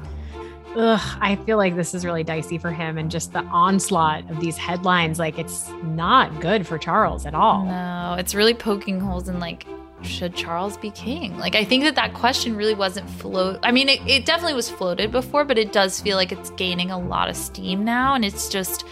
Ugh, 0.77 1.19
I 1.21 1.37
feel 1.37 1.57
like 1.57 1.77
this 1.77 1.95
is 1.95 2.05
really 2.05 2.23
dicey 2.25 2.59
for 2.59 2.71
him 2.71 2.99
and 2.99 3.11
just 3.11 3.33
the 3.33 3.43
onslaught 3.45 4.31
of 4.31 4.41
these 4.41 4.57
headlines. 4.57 5.19
Like, 5.19 5.39
it's 5.39 5.71
not 5.83 6.41
good 6.41 6.67
for 6.67 6.79
Charles 6.79 7.27
at 7.27 7.35
all. 7.35 7.65
No, 7.65 8.17
it's 8.19 8.35
really 8.35 8.55
poking 8.55 9.01
holes 9.01 9.29
in 9.29 9.41
like, 9.41 9.67
should 10.03 10.35
Charles 10.35 10.77
be 10.77 10.91
king? 10.91 11.37
Like, 11.39 11.55
I 11.55 11.65
think 11.65 11.85
that 11.85 11.97
that 11.97 12.15
question 12.15 12.55
really 12.55 12.75
wasn't 12.75 13.09
float. 13.11 13.59
I 13.63 13.73
mean, 13.73 13.89
it, 13.89 14.01
it 14.07 14.27
definitely 14.27 14.55
was 14.55 14.71
floated 14.71 15.11
before, 15.11 15.45
but 15.45 15.59
it 15.59 15.73
does 15.73 16.01
feel 16.01 16.17
like 16.17 16.33
it's 16.33 16.51
gaining 16.51 16.91
a 16.91 16.99
lot 16.99 17.29
of 17.29 17.37
steam 17.37 17.85
now. 17.85 18.15
And 18.15 18.25
it's 18.25 18.49
just, 18.49 18.85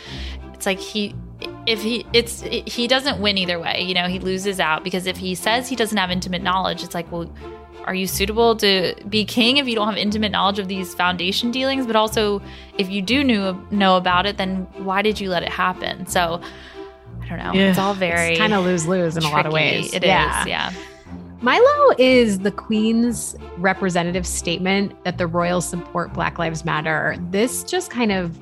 it's 0.54 0.66
like 0.66 0.80
he, 0.80 1.14
if 1.66 1.82
he 1.82 2.06
it's 2.12 2.40
he 2.40 2.86
doesn't 2.86 3.20
win 3.20 3.36
either 3.36 3.58
way 3.58 3.82
you 3.82 3.92
know 3.92 4.06
he 4.06 4.18
loses 4.18 4.58
out 4.58 4.82
because 4.82 5.06
if 5.06 5.16
he 5.16 5.34
says 5.34 5.68
he 5.68 5.76
doesn't 5.76 5.98
have 5.98 6.10
intimate 6.10 6.42
knowledge 6.42 6.82
it's 6.82 6.94
like 6.94 7.10
well 7.12 7.30
are 7.86 7.94
you 7.94 8.06
suitable 8.06 8.56
to 8.56 8.94
be 9.08 9.24
king 9.24 9.58
if 9.58 9.68
you 9.68 9.74
don't 9.74 9.86
have 9.88 9.96
intimate 9.96 10.32
knowledge 10.32 10.58
of 10.58 10.68
these 10.68 10.94
foundation 10.94 11.50
dealings? 11.50 11.86
But 11.86 11.96
also, 11.96 12.42
if 12.78 12.90
you 12.90 13.00
do 13.00 13.22
knew, 13.22 13.56
know 13.70 13.96
about 13.96 14.26
it, 14.26 14.36
then 14.36 14.66
why 14.84 15.02
did 15.02 15.20
you 15.20 15.30
let 15.30 15.42
it 15.42 15.48
happen? 15.48 16.06
So, 16.06 16.40
I 17.22 17.28
don't 17.28 17.38
know. 17.38 17.52
Yeah, 17.52 17.70
it's 17.70 17.78
all 17.78 17.94
very 17.94 18.36
kind 18.36 18.52
of 18.52 18.64
lose 18.64 18.86
lose 18.86 19.16
in 19.16 19.22
tricky. 19.22 19.32
a 19.32 19.36
lot 19.36 19.46
of 19.46 19.52
ways. 19.52 19.94
It 19.94 20.04
yeah. 20.04 20.42
is, 20.42 20.46
yeah. 20.48 20.72
Milo 21.42 21.94
is 21.98 22.40
the 22.40 22.50
Queen's 22.50 23.36
representative 23.58 24.26
statement 24.26 24.92
that 25.04 25.18
the 25.18 25.26
royals 25.26 25.68
support 25.68 26.12
Black 26.12 26.38
Lives 26.38 26.64
Matter. 26.64 27.16
This 27.30 27.62
just 27.62 27.90
kind 27.90 28.10
of 28.10 28.38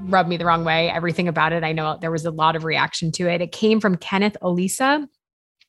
rubbed 0.00 0.28
me 0.28 0.36
the 0.36 0.44
wrong 0.44 0.64
way. 0.64 0.90
Everything 0.90 1.28
about 1.28 1.52
it, 1.52 1.62
I 1.62 1.72
know 1.72 1.96
there 2.00 2.10
was 2.10 2.24
a 2.24 2.30
lot 2.30 2.56
of 2.56 2.64
reaction 2.64 3.12
to 3.12 3.28
it. 3.28 3.40
It 3.40 3.52
came 3.52 3.80
from 3.80 3.96
Kenneth 3.96 4.36
Olisa, 4.42 5.06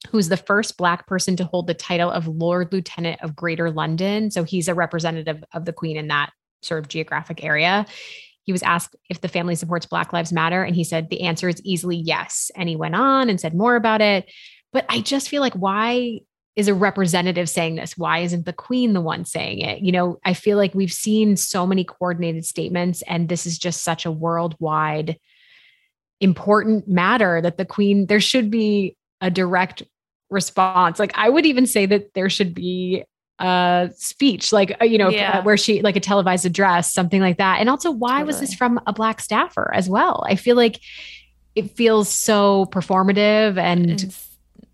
who's 0.10 0.30
the 0.30 0.38
first 0.38 0.78
Black 0.78 1.08
person 1.08 1.36
to 1.36 1.46
hold 1.46 1.68
the 1.68 1.74
title 1.74 2.10
of 2.10 2.28
Lord 2.28 2.74
Lieutenant 2.74 3.22
of 3.22 3.36
Greater 3.36 3.70
London. 3.70 4.32
So 4.32 4.44
he's 4.44 4.68
a 4.68 4.74
representative 4.74 5.44
of 5.54 5.66
the 5.66 5.74
Queen 5.74 5.98
in 5.98 6.08
that 6.08 6.32
sort 6.62 6.80
of 6.80 6.88
geographic 6.88 7.44
area. 7.44 7.86
He 8.44 8.52
was 8.52 8.64
asked 8.64 8.96
if 9.10 9.22
the 9.22 9.28
family 9.28 9.56
supports 9.56 9.86
Black 9.86 10.12
Lives 10.12 10.34
Matter, 10.34 10.64
and 10.64 10.76
he 10.76 10.84
said 10.84 11.10
the 11.10 11.22
answer 11.22 11.48
is 11.48 11.62
easily 11.64 11.98
yes. 11.98 12.50
And 12.56 12.68
he 12.68 12.76
went 12.76 12.96
on 12.96 13.30
and 13.30 13.40
said 13.40 13.54
more 13.54 13.76
about 13.76 14.02
it. 14.02 14.30
But 14.74 14.86
I 14.90 15.02
just 15.02 15.30
feel 15.30 15.42
like, 15.42 15.54
why 15.54 16.22
is 16.56 16.68
a 16.68 16.74
representative 16.74 17.50
saying 17.50 17.76
this? 17.76 17.98
Why 17.98 18.20
isn't 18.20 18.46
the 18.46 18.54
queen 18.54 18.94
the 18.94 19.02
one 19.02 19.26
saying 19.26 19.62
it? 19.62 19.82
You 19.82 19.92
know, 19.92 20.18
I 20.26 20.34
feel 20.34 20.58
like 20.58 20.74
we've 20.74 20.92
seen 20.92 21.38
so 21.38 21.68
many 21.68 21.84
coordinated 21.84 22.46
statements, 22.46 23.04
and 23.04 23.30
this 23.30 23.46
is 23.46 23.58
just 23.58 23.84
such 23.84 24.06
a 24.06 24.12
worldwide 24.12 25.18
important 26.20 26.88
matter 26.88 27.42
that 27.42 27.58
the 27.58 27.66
queen, 27.66 28.08
there 28.08 28.20
should 28.20 28.52
be 28.52 28.98
a 29.22 29.30
direct 29.30 29.84
response. 30.30 31.00
Like 31.00 31.12
I 31.16 31.30
would 31.30 31.46
even 31.46 31.66
say 31.66 31.86
that 31.86 32.14
there 32.14 32.30
should 32.30 32.54
be 32.54 33.04
a 33.40 33.90
speech, 33.96 34.52
like 34.52 34.76
uh, 34.82 34.86
you 34.86 34.98
know, 34.98 35.10
yeah. 35.10 35.40
uh, 35.40 35.44
where 35.44 35.58
she 35.58 35.82
like 35.82 35.96
a 35.96 36.00
televised 36.00 36.46
address, 36.46 36.94
something 36.94 37.22
like 37.22 37.38
that. 37.38 37.60
And 37.60 37.70
also, 37.70 37.92
why 37.92 38.20
totally. 38.20 38.28
was 38.28 38.40
this 38.40 38.54
from 38.54 38.80
a 38.88 38.94
black 38.94 39.22
staffer 39.22 39.72
as 39.74 39.90
well? 39.90 40.24
I 40.28 40.36
feel 40.36 40.56
like 40.56 40.80
it 41.56 41.72
feels 41.72 42.10
so 42.10 42.66
performative 42.68 43.58
and 43.58 43.92
it's 43.92 44.28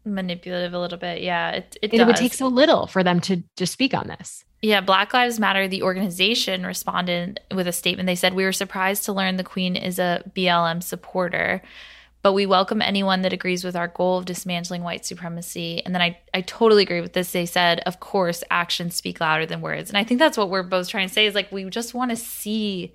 manipulative 0.06 0.74
a 0.74 0.80
little 0.80 0.98
bit. 0.98 1.22
Yeah, 1.22 1.52
it 1.52 1.78
it, 1.82 1.93
it 1.93 2.06
would 2.06 2.16
take 2.16 2.34
so 2.34 2.48
little 2.48 2.88
for 2.88 3.04
them 3.04 3.20
to 3.22 3.43
just 3.56 3.74
speak 3.74 3.93
on 3.93 4.08
this. 4.08 4.43
Yeah, 4.62 4.82
Black 4.82 5.14
Lives 5.14 5.39
Matter, 5.39 5.68
the 5.68 5.84
organization 5.84 6.66
responded 6.66 7.39
with 7.54 7.68
a 7.68 7.72
statement. 7.72 8.08
They 8.08 8.16
said, 8.16 8.34
We 8.34 8.43
were 8.43 8.52
surprised 8.52 9.06
to 9.06 9.14
learn 9.14 9.38
the 9.38 9.43
Queen 9.43 9.76
is 9.76 10.00
a 10.00 10.24
BLM 10.36 10.82
supporter 10.82 11.62
but 12.24 12.34
we 12.34 12.45
welcome 12.45 12.82
anyone 12.82 13.22
that 13.22 13.32
agrees 13.32 13.63
with 13.63 13.76
our 13.76 13.88
goal 13.88 14.18
of 14.18 14.26
dismantling 14.26 14.84
white 14.84 15.05
supremacy. 15.05 15.82
And 15.86 15.93
then 15.93 16.01
I, 16.01 16.18
I 16.34 16.41
totally 16.41 16.84
agree 16.84 17.01
with 17.01 17.13
this. 17.13 17.32
They 17.32 17.45
said, 17.45 17.80
of 17.82 17.99
course, 17.99 18.43
actions 18.49 18.95
speak 18.95 19.22
louder 19.22 19.45
than 19.45 19.61
words. 19.61 19.89
And 19.89 19.97
I 19.97 20.03
think 20.03 20.20
that's 20.20 20.38
what 20.38 20.49
we're 20.49 20.63
both 20.63 20.89
trying 20.89 21.07
to 21.07 21.13
say 21.13 21.26
is 21.26 21.36
like, 21.36 21.51
we 21.51 21.70
just 21.70 21.93
want 21.93 22.11
to 22.11 22.18
see 22.18 22.93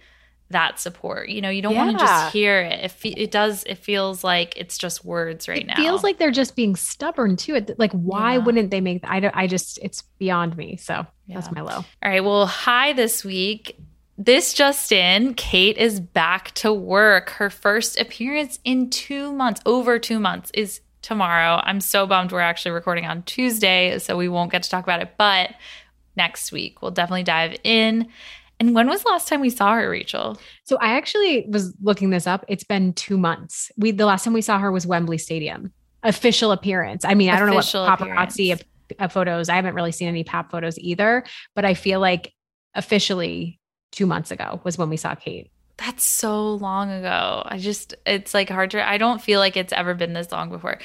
that 0.50 0.78
support. 0.78 1.30
You 1.30 1.40
know, 1.40 1.48
you 1.48 1.62
don't 1.62 1.72
yeah. 1.72 1.84
want 1.86 1.98
to 1.98 2.04
just 2.04 2.32
hear 2.32 2.60
it. 2.60 2.92
It, 3.04 3.18
it 3.18 3.30
does, 3.30 3.64
it 3.64 3.78
feels 3.78 4.22
like 4.22 4.52
it's 4.56 4.76
just 4.76 5.02
words 5.02 5.48
right 5.48 5.62
it 5.62 5.66
now. 5.66 5.76
feels 5.76 6.02
like 6.02 6.18
they're 6.18 6.30
just 6.30 6.54
being 6.54 6.76
stubborn 6.76 7.36
to 7.36 7.54
it. 7.54 7.78
Like, 7.78 7.92
why 7.92 8.32
yeah. 8.32 8.38
wouldn't 8.38 8.70
they 8.70 8.82
make, 8.82 9.02
I, 9.04 9.20
don't, 9.20 9.34
I 9.34 9.46
just, 9.46 9.78
it's 9.80 10.02
beyond 10.18 10.56
me. 10.58 10.76
So 10.76 11.06
yeah. 11.26 11.34
that's 11.36 11.50
my 11.50 11.62
low. 11.62 11.76
All 11.76 11.86
right. 12.04 12.22
Well, 12.22 12.46
hi 12.46 12.92
this 12.92 13.24
week. 13.24 13.78
This 14.18 14.52
just 14.52 14.92
in, 14.92 15.34
Kate 15.34 15.76
is 15.78 15.98
back 15.98 16.52
to 16.52 16.72
work. 16.72 17.30
Her 17.30 17.50
first 17.50 17.98
appearance 17.98 18.58
in 18.64 18.90
two 18.90 19.32
months, 19.32 19.60
over 19.64 19.98
two 19.98 20.20
months, 20.20 20.50
is 20.54 20.80
tomorrow. 21.00 21.60
I'm 21.64 21.80
so 21.80 22.06
bummed 22.06 22.30
we're 22.30 22.40
actually 22.40 22.72
recording 22.72 23.06
on 23.06 23.22
Tuesday, 23.22 23.98
so 23.98 24.16
we 24.16 24.28
won't 24.28 24.52
get 24.52 24.62
to 24.62 24.70
talk 24.70 24.84
about 24.84 25.00
it. 25.02 25.12
But 25.18 25.54
next 26.16 26.52
week, 26.52 26.82
we'll 26.82 26.90
definitely 26.90 27.24
dive 27.24 27.56
in. 27.64 28.08
And 28.60 28.74
when 28.74 28.86
was 28.86 29.02
the 29.02 29.08
last 29.08 29.28
time 29.28 29.40
we 29.40 29.50
saw 29.50 29.74
her, 29.74 29.90
Rachel? 29.90 30.38
So 30.64 30.76
I 30.76 30.96
actually 30.96 31.46
was 31.48 31.74
looking 31.82 32.10
this 32.10 32.26
up. 32.26 32.44
It's 32.48 32.64
been 32.64 32.92
two 32.92 33.18
months. 33.18 33.72
We 33.76 33.90
the 33.90 34.06
last 34.06 34.24
time 34.24 34.34
we 34.34 34.42
saw 34.42 34.58
her 34.58 34.70
was 34.70 34.86
Wembley 34.86 35.18
Stadium. 35.18 35.72
Official 36.04 36.52
appearance. 36.52 37.04
I 37.04 37.14
mean, 37.14 37.30
I 37.30 37.38
don't 37.38 37.48
know 37.48 37.54
what 37.54 37.64
paparazzi 37.64 38.60
photos. 39.10 39.48
I 39.48 39.56
haven't 39.56 39.74
really 39.74 39.90
seen 39.90 40.08
any 40.08 40.22
pap 40.22 40.50
photos 40.50 40.78
either, 40.78 41.24
but 41.56 41.64
I 41.64 41.74
feel 41.74 41.98
like 41.98 42.32
officially 42.74 43.58
two 43.92 44.06
months 44.06 44.32
ago 44.32 44.60
was 44.64 44.76
when 44.76 44.90
we 44.90 44.96
saw 44.96 45.14
Kate. 45.14 45.50
That's 45.76 46.04
so 46.04 46.54
long 46.54 46.90
ago. 46.90 47.42
I 47.46 47.58
just, 47.58 47.94
it's 48.04 48.34
like 48.34 48.48
hard 48.50 48.72
to, 48.72 48.86
I 48.86 48.98
don't 48.98 49.22
feel 49.22 49.40
like 49.40 49.56
it's 49.56 49.72
ever 49.72 49.94
been 49.94 50.12
this 50.12 50.30
long 50.32 50.50
before. 50.50 50.78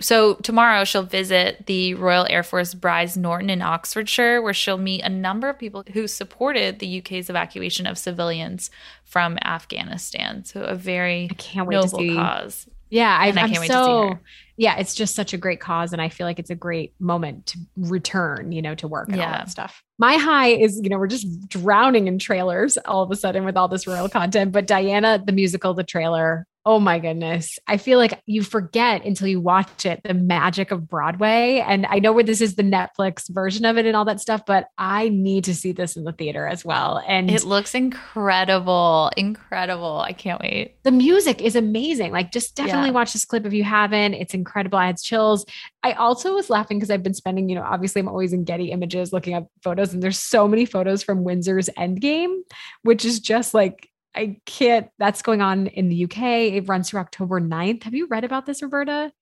So 0.00 0.34
tomorrow 0.34 0.84
she'll 0.84 1.04
visit 1.04 1.66
the 1.66 1.94
Royal 1.94 2.26
Air 2.28 2.42
Force 2.42 2.74
Brize 2.74 3.16
Norton 3.16 3.50
in 3.50 3.62
Oxfordshire, 3.62 4.42
where 4.42 4.52
she'll 4.52 4.78
meet 4.78 5.02
a 5.02 5.08
number 5.08 5.48
of 5.48 5.58
people 5.58 5.84
who 5.92 6.08
supported 6.08 6.80
the 6.80 6.98
UK's 6.98 7.30
evacuation 7.30 7.86
of 7.86 7.96
civilians 7.96 8.70
from 9.04 9.38
Afghanistan. 9.44 10.44
So 10.44 10.62
a 10.62 10.74
very 10.74 11.28
I 11.30 11.34
can't 11.34 11.68
wait 11.68 11.76
noble 11.76 11.98
to 11.98 12.08
see. 12.08 12.14
cause. 12.14 12.66
Yeah, 12.90 13.16
I, 13.18 13.26
I 13.26 13.28
am 13.28 13.54
so 13.66 14.18
yeah, 14.56 14.76
it's 14.76 14.94
just 14.94 15.14
such 15.14 15.32
a 15.32 15.38
great 15.38 15.60
cause. 15.60 15.92
And 15.92 16.02
I 16.02 16.08
feel 16.08 16.26
like 16.26 16.38
it's 16.38 16.50
a 16.50 16.54
great 16.54 16.94
moment 17.00 17.46
to 17.46 17.58
return, 17.76 18.52
you 18.52 18.62
know, 18.62 18.74
to 18.76 18.86
work 18.86 19.08
and 19.08 19.16
yeah. 19.16 19.26
all 19.26 19.32
that 19.32 19.50
stuff. 19.50 19.82
My 19.98 20.14
high 20.14 20.48
is, 20.48 20.80
you 20.82 20.90
know, 20.90 20.98
we're 20.98 21.06
just 21.06 21.48
drowning 21.48 22.06
in 22.06 22.18
trailers 22.18 22.76
all 22.78 23.02
of 23.02 23.10
a 23.10 23.16
sudden 23.16 23.44
with 23.44 23.56
all 23.56 23.68
this 23.68 23.86
royal 23.86 24.08
content. 24.08 24.52
But 24.52 24.66
Diana, 24.66 25.22
the 25.24 25.32
musical, 25.32 25.74
the 25.74 25.84
trailer, 25.84 26.46
Oh 26.64 26.78
my 26.78 27.00
goodness. 27.00 27.58
I 27.66 27.76
feel 27.76 27.98
like 27.98 28.22
you 28.24 28.42
forget 28.44 29.04
until 29.04 29.26
you 29.26 29.40
watch 29.40 29.84
it 29.84 30.00
the 30.04 30.14
magic 30.14 30.70
of 30.70 30.88
Broadway. 30.88 31.64
And 31.66 31.86
I 31.86 31.98
know 31.98 32.12
where 32.12 32.22
this 32.22 32.40
is 32.40 32.54
the 32.54 32.62
Netflix 32.62 33.28
version 33.28 33.64
of 33.64 33.78
it 33.78 33.86
and 33.86 33.96
all 33.96 34.04
that 34.04 34.20
stuff, 34.20 34.42
but 34.46 34.68
I 34.78 35.08
need 35.08 35.42
to 35.44 35.56
see 35.56 35.72
this 35.72 35.96
in 35.96 36.04
the 36.04 36.12
theater 36.12 36.46
as 36.46 36.64
well. 36.64 37.02
And 37.06 37.28
it 37.30 37.42
looks 37.42 37.74
incredible. 37.74 39.10
Incredible. 39.16 40.00
I 40.00 40.12
can't 40.12 40.40
wait. 40.40 40.76
The 40.84 40.92
music 40.92 41.42
is 41.42 41.56
amazing. 41.56 42.12
Like, 42.12 42.30
just 42.30 42.54
definitely 42.54 42.90
yeah. 42.90 42.94
watch 42.94 43.12
this 43.12 43.24
clip 43.24 43.44
if 43.44 43.52
you 43.52 43.64
haven't. 43.64 44.14
It's 44.14 44.34
incredible. 44.34 44.78
I 44.78 44.86
had 44.86 44.98
chills. 44.98 45.44
I 45.82 45.92
also 45.94 46.34
was 46.34 46.48
laughing 46.48 46.78
because 46.78 46.90
I've 46.92 47.02
been 47.02 47.14
spending, 47.14 47.48
you 47.48 47.56
know, 47.56 47.66
obviously 47.68 48.00
I'm 48.00 48.08
always 48.08 48.32
in 48.32 48.44
Getty 48.44 48.70
images 48.70 49.12
looking 49.12 49.34
up 49.34 49.48
photos, 49.62 49.92
and 49.92 50.00
there's 50.00 50.18
so 50.18 50.46
many 50.46 50.64
photos 50.64 51.02
from 51.02 51.24
Windsor's 51.24 51.68
Endgame, 51.76 52.42
which 52.82 53.04
is 53.04 53.18
just 53.18 53.52
like 53.52 53.88
I 54.14 54.36
can't, 54.46 54.88
that's 54.98 55.22
going 55.22 55.40
on 55.40 55.68
in 55.68 55.88
the 55.88 56.04
UK. 56.04 56.18
It 56.52 56.68
runs 56.68 56.90
through 56.90 57.00
October 57.00 57.40
9th. 57.40 57.84
Have 57.84 57.94
you 57.94 58.06
read 58.06 58.24
about 58.24 58.46
this, 58.46 58.62
Roberta? 58.62 59.12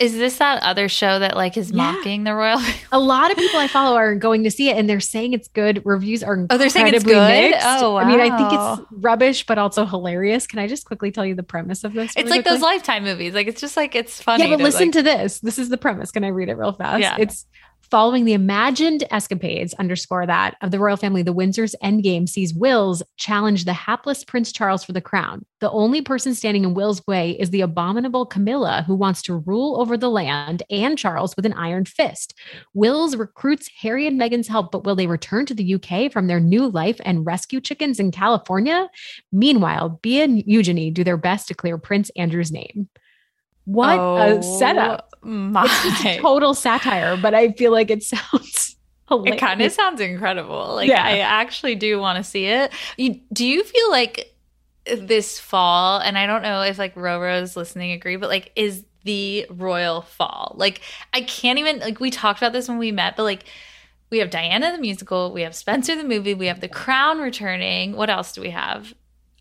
Is 0.00 0.14
this 0.14 0.38
that 0.38 0.60
other 0.64 0.88
show 0.88 1.20
that 1.20 1.36
like 1.36 1.56
is 1.56 1.70
yeah. 1.70 1.92
mocking 1.92 2.24
the 2.24 2.34
royal? 2.34 2.60
a 2.92 2.98
lot 2.98 3.30
of 3.30 3.36
people 3.36 3.60
I 3.60 3.68
follow 3.68 3.96
are 3.96 4.16
going 4.16 4.42
to 4.42 4.50
see 4.50 4.68
it 4.68 4.76
and 4.76 4.90
they're 4.90 4.98
saying 4.98 5.34
it's 5.34 5.46
good. 5.46 5.82
Reviews 5.84 6.24
are 6.24 6.46
oh, 6.50 6.58
they're 6.58 6.68
saying 6.68 6.92
it's 6.92 7.04
good. 7.04 7.50
Mixed. 7.50 7.64
Oh, 7.64 7.92
wow. 7.92 7.98
I 7.98 8.04
mean, 8.04 8.20
I 8.20 8.36
think 8.36 8.52
it's 8.52 8.92
rubbish, 9.02 9.46
but 9.46 9.56
also 9.56 9.86
hilarious. 9.86 10.48
Can 10.48 10.58
I 10.58 10.66
just 10.66 10.84
quickly 10.84 11.12
tell 11.12 11.24
you 11.24 11.36
the 11.36 11.44
premise 11.44 11.84
of 11.84 11.92
this? 11.92 12.16
Really 12.16 12.22
it's 12.24 12.30
like 12.30 12.42
quickly? 12.42 12.58
those 12.58 12.62
Lifetime 12.62 13.04
movies. 13.04 13.34
Like 13.34 13.46
it's 13.46 13.60
just 13.60 13.76
like 13.76 13.94
it's 13.94 14.20
funny. 14.20 14.44
Yeah, 14.44 14.50
but 14.50 14.56
to, 14.56 14.64
listen 14.64 14.86
like... 14.86 14.92
to 14.94 15.02
this. 15.02 15.38
This 15.38 15.60
is 15.60 15.68
the 15.68 15.78
premise. 15.78 16.10
Can 16.10 16.24
I 16.24 16.28
read 16.28 16.48
it 16.48 16.54
real 16.54 16.72
fast? 16.72 17.00
Yeah. 17.00 17.16
It's 17.20 17.46
Following 17.94 18.24
the 18.24 18.32
imagined 18.32 19.04
escapades, 19.12 19.72
underscore 19.74 20.26
that, 20.26 20.56
of 20.62 20.72
the 20.72 20.80
royal 20.80 20.96
family, 20.96 21.22
the 21.22 21.32
Windsor's 21.32 21.76
endgame 21.80 22.28
sees 22.28 22.52
Wills 22.52 23.04
challenge 23.18 23.64
the 23.64 23.72
hapless 23.72 24.24
Prince 24.24 24.50
Charles 24.50 24.82
for 24.82 24.90
the 24.90 25.00
crown. 25.00 25.46
The 25.60 25.70
only 25.70 26.02
person 26.02 26.34
standing 26.34 26.64
in 26.64 26.74
Will's 26.74 27.06
way 27.06 27.38
is 27.38 27.50
the 27.50 27.60
abominable 27.60 28.26
Camilla, 28.26 28.82
who 28.84 28.96
wants 28.96 29.22
to 29.22 29.36
rule 29.46 29.80
over 29.80 29.96
the 29.96 30.10
land 30.10 30.64
and 30.70 30.98
Charles 30.98 31.36
with 31.36 31.46
an 31.46 31.52
iron 31.52 31.84
fist. 31.84 32.36
Wills 32.74 33.14
recruits 33.14 33.70
Harry 33.80 34.08
and 34.08 34.20
Meghan's 34.20 34.48
help, 34.48 34.72
but 34.72 34.82
will 34.82 34.96
they 34.96 35.06
return 35.06 35.46
to 35.46 35.54
the 35.54 35.74
UK 35.76 36.10
from 36.10 36.26
their 36.26 36.40
new 36.40 36.66
life 36.66 37.00
and 37.04 37.24
rescue 37.24 37.60
chickens 37.60 38.00
in 38.00 38.10
California? 38.10 38.88
Meanwhile, 39.30 40.00
Bea 40.02 40.22
and 40.22 40.42
Eugenie 40.44 40.90
do 40.90 41.04
their 41.04 41.16
best 41.16 41.46
to 41.46 41.54
clear 41.54 41.78
Prince 41.78 42.10
Andrew's 42.16 42.50
name. 42.50 42.88
What 43.64 43.98
a 43.98 44.42
setup. 44.42 45.14
Oh 45.22 45.28
My. 45.28 45.64
It's 45.64 45.82
just 45.82 46.04
a 46.04 46.18
total 46.20 46.54
satire, 46.54 47.16
but 47.16 47.34
I 47.34 47.52
feel 47.52 47.72
like 47.72 47.90
it 47.90 48.02
sounds 48.14 48.76
hilarious. 49.08 49.36
It 49.36 49.40
kind 49.40 49.62
of 49.62 49.72
sounds 49.72 50.00
incredible. 50.00 50.74
Like 50.74 50.88
Yeah. 50.88 51.02
I 51.04 51.18
actually 51.18 51.74
do 51.74 51.98
want 51.98 52.18
to 52.18 52.24
see 52.24 52.46
it. 52.46 52.72
You, 52.96 53.20
do 53.32 53.46
you 53.46 53.64
feel 53.64 53.90
like 53.90 54.34
this 54.84 55.38
fall, 55.38 55.98
and 56.00 56.18
I 56.18 56.26
don't 56.26 56.42
know 56.42 56.60
if 56.62 56.78
like 56.78 56.94
Roros 56.94 57.56
listening 57.56 57.92
agree, 57.92 58.16
but 58.16 58.28
like 58.28 58.52
is 58.54 58.84
the 59.04 59.46
royal 59.50 60.02
fall? 60.02 60.54
Like 60.58 60.82
I 61.14 61.22
can't 61.22 61.58
even 61.58 61.78
like 61.78 62.00
we 62.00 62.10
talked 62.10 62.40
about 62.40 62.52
this 62.52 62.68
when 62.68 62.78
we 62.78 62.92
met, 62.92 63.16
but 63.16 63.22
like 63.22 63.44
we 64.10 64.18
have 64.18 64.30
Diana 64.30 64.72
the 64.72 64.78
musical, 64.78 65.32
we 65.32 65.42
have 65.42 65.54
Spencer 65.54 65.96
the 65.96 66.04
movie, 66.04 66.34
we 66.34 66.46
have 66.46 66.60
The 66.60 66.68
Crown 66.68 67.18
returning. 67.18 67.96
What 67.96 68.10
else 68.10 68.32
do 68.32 68.42
we 68.42 68.50
have? 68.50 68.92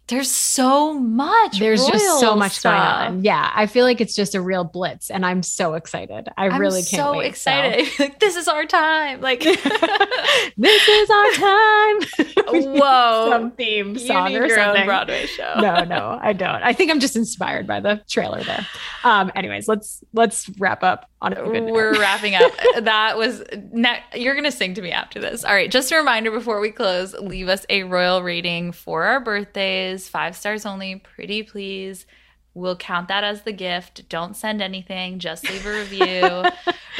There's 0.07 0.29
so 0.29 0.93
much. 0.93 1.59
There's 1.59 1.85
just 1.85 2.19
so 2.19 2.35
much 2.35 2.53
stuff. 2.59 2.73
going 2.73 3.17
on. 3.17 3.23
Yeah, 3.23 3.49
I 3.55 3.67
feel 3.67 3.85
like 3.85 4.01
it's 4.01 4.13
just 4.15 4.35
a 4.35 4.41
real 4.41 4.65
blitz, 4.65 5.09
and 5.09 5.25
I'm 5.25 5.41
so 5.41 5.75
excited. 5.75 6.27
I 6.37 6.47
I'm 6.49 6.59
really 6.59 6.81
can't 6.83 7.01
so 7.01 7.17
wait. 7.19 7.27
excited. 7.27 7.87
like 7.99 8.19
this 8.19 8.35
is 8.35 8.49
our 8.49 8.65
time. 8.65 9.21
Like 9.21 9.39
this 10.57 10.87
is 10.89 11.09
our 11.09 11.31
time. 11.31 12.01
Whoa. 12.47 13.27
some 13.31 13.51
theme 13.51 13.97
song 13.97 14.27
or 14.35 14.45
your 14.45 14.59
own 14.59 14.65
something. 14.67 14.85
Broadway 14.85 15.25
show. 15.25 15.53
no, 15.61 15.85
no, 15.85 16.19
I 16.21 16.33
don't. 16.33 16.61
I 16.63 16.73
think 16.73 16.91
I'm 16.91 16.99
just 16.99 17.15
inspired 17.15 17.65
by 17.65 17.79
the 17.79 18.01
trailer 18.09 18.43
there. 18.43 18.67
Um, 19.05 19.31
anyways, 19.35 19.69
let's 19.69 20.03
let's 20.11 20.49
wrap 20.59 20.83
up 20.83 21.09
on 21.21 21.31
a 21.31 21.35
good. 21.37 21.63
We're 21.71 21.93
wrapping 21.93 22.35
up. 22.35 22.51
that 22.81 23.17
was 23.17 23.41
ne- 23.71 24.03
you're 24.15 24.35
gonna 24.35 24.51
sing 24.51 24.73
to 24.73 24.81
me 24.81 24.91
after 24.91 25.21
this. 25.21 25.45
All 25.45 25.53
right. 25.53 25.71
Just 25.71 25.93
a 25.93 25.95
reminder 25.95 26.29
before 26.29 26.59
we 26.59 26.71
close: 26.71 27.13
leave 27.13 27.47
us 27.47 27.65
a 27.69 27.83
royal 27.83 28.21
rating 28.21 28.73
for 28.73 29.03
our 29.03 29.21
birthdays. 29.21 29.92
Five 30.09 30.35
stars 30.35 30.65
only. 30.65 30.95
Pretty 30.95 31.43
please. 31.43 32.07
We'll 32.55 32.75
count 32.75 33.07
that 33.07 33.23
as 33.23 33.41
the 33.41 33.51
gift. 33.51 34.07
Don't 34.09 34.37
send 34.37 34.61
anything. 34.61 35.17
Just 35.17 35.49
leave 35.49 35.65
a 35.65 35.71
review. 35.71 36.43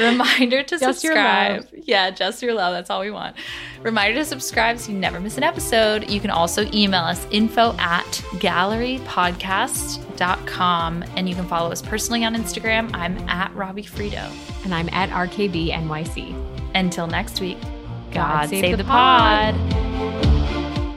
Reminder 0.00 0.64
to 0.64 0.78
Just 0.78 1.00
subscribe. 1.00 1.68
Yeah, 1.72 2.10
just 2.10 2.42
your 2.42 2.54
love. 2.54 2.74
That's 2.74 2.90
all 2.90 3.00
we 3.00 3.12
want. 3.12 3.36
Reminder 3.80 4.18
to 4.18 4.24
subscribe 4.24 4.80
so 4.80 4.90
you 4.90 4.98
never 4.98 5.20
miss 5.20 5.36
an 5.36 5.44
episode. 5.44 6.10
You 6.10 6.18
can 6.18 6.30
also 6.30 6.68
email 6.72 7.02
us 7.02 7.24
info 7.30 7.72
at 7.78 8.04
gallerypodcast.com 8.40 11.04
and 11.16 11.28
you 11.28 11.36
can 11.36 11.46
follow 11.46 11.70
us 11.70 11.80
personally 11.82 12.24
on 12.24 12.34
Instagram. 12.34 12.90
I'm 12.92 13.16
at 13.28 13.54
Robbie 13.54 13.84
Fiorito. 13.84 14.28
and 14.64 14.74
I'm 14.74 14.88
at 14.88 15.08
RKB 15.10 15.70
NYC. 15.72 16.34
Until 16.74 17.06
next 17.06 17.40
week, 17.40 17.60
God 18.10 18.14
God, 18.14 18.48
save 18.48 18.64
save, 18.64 18.76
the 18.78 18.82
the 18.82 18.88
pod. 18.88 20.33